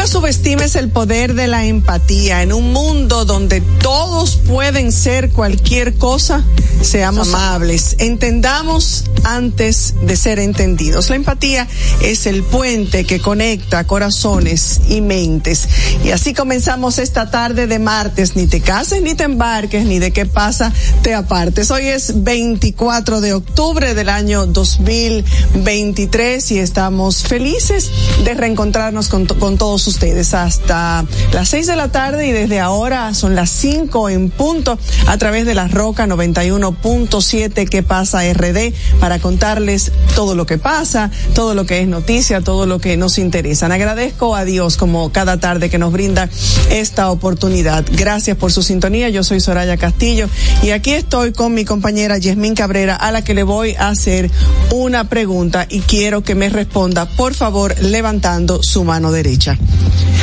[0.09, 2.41] Subestimes el poder de la empatía.
[2.41, 6.43] En un mundo donde todos pueden ser cualquier cosa,
[6.81, 7.95] seamos amables.
[7.99, 11.11] Entendamos antes de ser entendidos.
[11.11, 11.67] La empatía
[12.01, 15.69] es el puente que conecta corazones y mentes.
[16.03, 18.35] Y así comenzamos esta tarde de martes.
[18.35, 20.73] Ni te cases, ni te embarques, ni de qué pasa,
[21.03, 21.69] te apartes.
[21.69, 27.91] Hoy es 24 de octubre del año 2023 y estamos felices
[28.23, 29.98] de reencontrarnos con, con todos ustedes
[30.33, 35.17] hasta las 6 de la tarde y desde ahora son las 5 en punto a
[35.17, 41.53] través de la Roca 91.7 que pasa RD para contarles todo lo que pasa, todo
[41.53, 43.65] lo que es noticia, todo lo que nos interesa.
[43.65, 46.29] Agradezco a Dios como cada tarde que nos brinda
[46.69, 47.85] esta oportunidad.
[47.91, 49.09] Gracias por su sintonía.
[49.09, 50.29] Yo soy Soraya Castillo
[50.63, 54.31] y aquí estoy con mi compañera Yasmín Cabrera a la que le voy a hacer
[54.71, 59.57] una pregunta y quiero que me responda, por favor, levantando su mano derecha.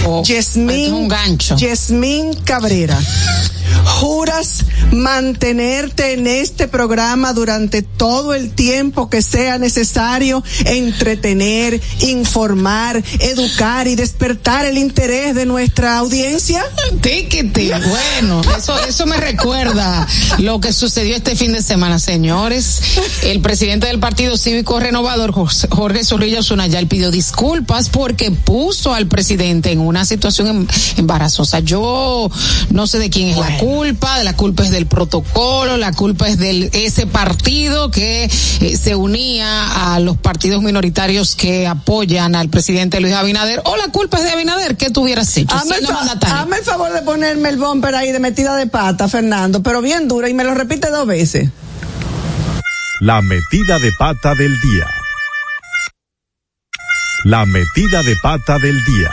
[0.06, 1.56] Oh, Yasmín, un gancho.
[1.56, 2.98] Yasmín Cabrera.
[3.84, 13.88] ¿Juras mantenerte en este programa durante todo el tiempo que sea necesario, entretener, informar, educar
[13.88, 16.64] y despertar el interés de nuestra audiencia?
[17.00, 20.06] Tíquete, bueno, eso, eso me recuerda
[20.38, 22.80] lo que sucedió este fin de semana, señores.
[23.22, 29.72] El presidente del Partido Cívico Renovador, Jorge Zorrilla Zunayal, pidió disculpas porque puso al presidente
[29.72, 31.60] en una situación embarazosa.
[31.60, 32.30] Yo
[32.70, 36.38] no sé de quién es la culpa, la culpa es del protocolo, la culpa es
[36.38, 43.00] de ese partido que eh, se unía a los partidos minoritarios que apoyan al presidente
[43.00, 45.54] Luis Abinader, o la culpa es de Abinader, ¿qué tuvieras hecho?
[45.54, 46.00] Hazme, el, fa
[46.40, 50.08] hazme el favor de ponerme el bumper ahí de metida de pata, Fernando, pero bien
[50.08, 51.50] dura y me lo repite dos veces.
[53.00, 54.86] La metida de pata del día.
[57.24, 59.10] La metida de pata del día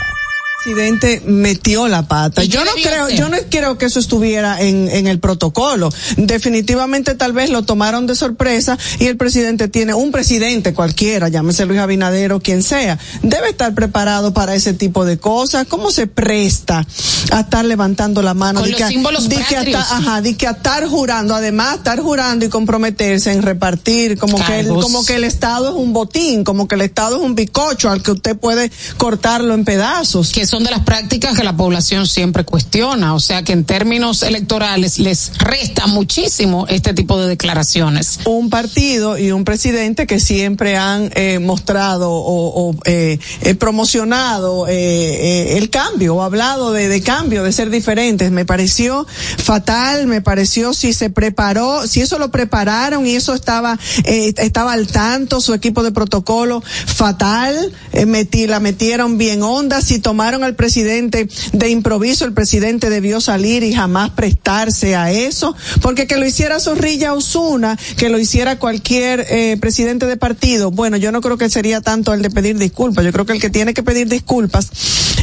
[0.64, 2.42] presidente metió la pata.
[2.44, 5.90] Yo no creo, yo no creo que eso estuviera en, en el protocolo.
[6.16, 11.66] Definitivamente tal vez lo tomaron de sorpresa y el presidente tiene un presidente cualquiera, llámese
[11.66, 15.66] Luis Abinadero, quien sea, debe estar preparado para ese tipo de cosas.
[15.66, 16.86] ¿Cómo se presta
[17.30, 18.60] a estar levantando la mano?
[18.60, 22.46] Con los que, símbolos de que, ajá, de que a estar jurando, además estar jurando
[22.46, 26.66] y comprometerse en repartir como que el, como que el Estado es un botín, como
[26.68, 30.32] que el Estado es un bicocho al que usted puede cortarlo en pedazos.
[30.32, 33.64] Que eso son de las prácticas que la población siempre cuestiona, o sea que en
[33.64, 38.20] términos electorales les resta muchísimo este tipo de declaraciones.
[38.24, 44.68] Un partido y un presidente que siempre han eh, mostrado o, o eh, eh, promocionado
[44.68, 48.30] el cambio o hablado de, cambio, de ser diferentes.
[48.30, 49.08] Me pareció
[49.38, 54.86] fatal, me pareció si se preparó, si eso lo prepararon y eso estaba, estaba al
[54.86, 57.72] tanto, su equipo de protocolo, fatal,
[58.06, 63.62] metí, la metieron bien onda, si tomaron al presidente de improviso, el presidente debió salir
[63.62, 69.26] y jamás prestarse a eso, porque que lo hiciera Zorrilla Osuna, que lo hiciera cualquier
[69.28, 73.04] eh, presidente de partido, bueno, yo no creo que sería tanto el de pedir disculpas,
[73.04, 74.70] yo creo que el que tiene que pedir disculpas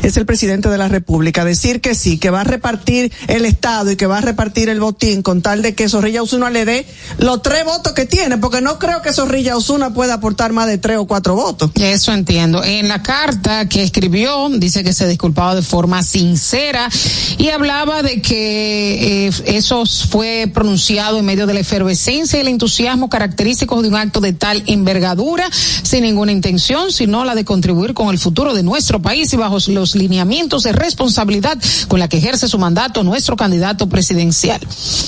[0.03, 3.91] es el presidente de la República, decir que sí, que va a repartir el Estado
[3.91, 6.85] y que va a repartir el botín con tal de que Zorrilla Osuna le dé
[7.17, 10.77] los tres votos que tiene, porque no creo que Zorrilla Osuna pueda aportar más de
[10.77, 11.71] tres o cuatro votos.
[11.75, 12.63] Eso entiendo.
[12.63, 16.89] En la carta que escribió, dice que se disculpaba de forma sincera
[17.37, 22.47] y hablaba de que eh, eso fue pronunciado en medio de la efervescencia y el
[22.47, 27.93] entusiasmo característicos de un acto de tal envergadura, sin ninguna intención, sino la de contribuir
[27.93, 31.57] con el futuro de nuestro país y bajo los lineamientos de responsabilidad
[31.87, 34.61] con la que ejerce su mandato nuestro candidato presidencial.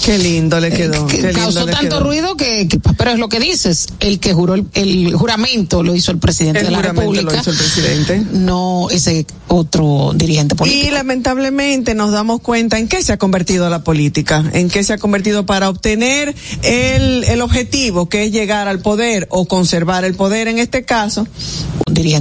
[0.05, 1.07] Qué lindo le quedó.
[1.09, 2.67] Eh, causó tanto ruido que,
[2.97, 6.71] pero es lo que dices, el que juró el, juramento lo hizo el presidente de
[6.71, 7.31] la República.
[7.31, 8.23] Lo hizo el presidente.
[8.33, 10.87] No ese otro dirigente político.
[10.87, 14.93] Y lamentablemente nos damos cuenta en qué se ha convertido la política, en qué se
[14.93, 20.15] ha convertido para obtener el, el objetivo que es llegar al poder o conservar el
[20.15, 21.27] poder en este caso.
[21.87, 22.03] Un dirigente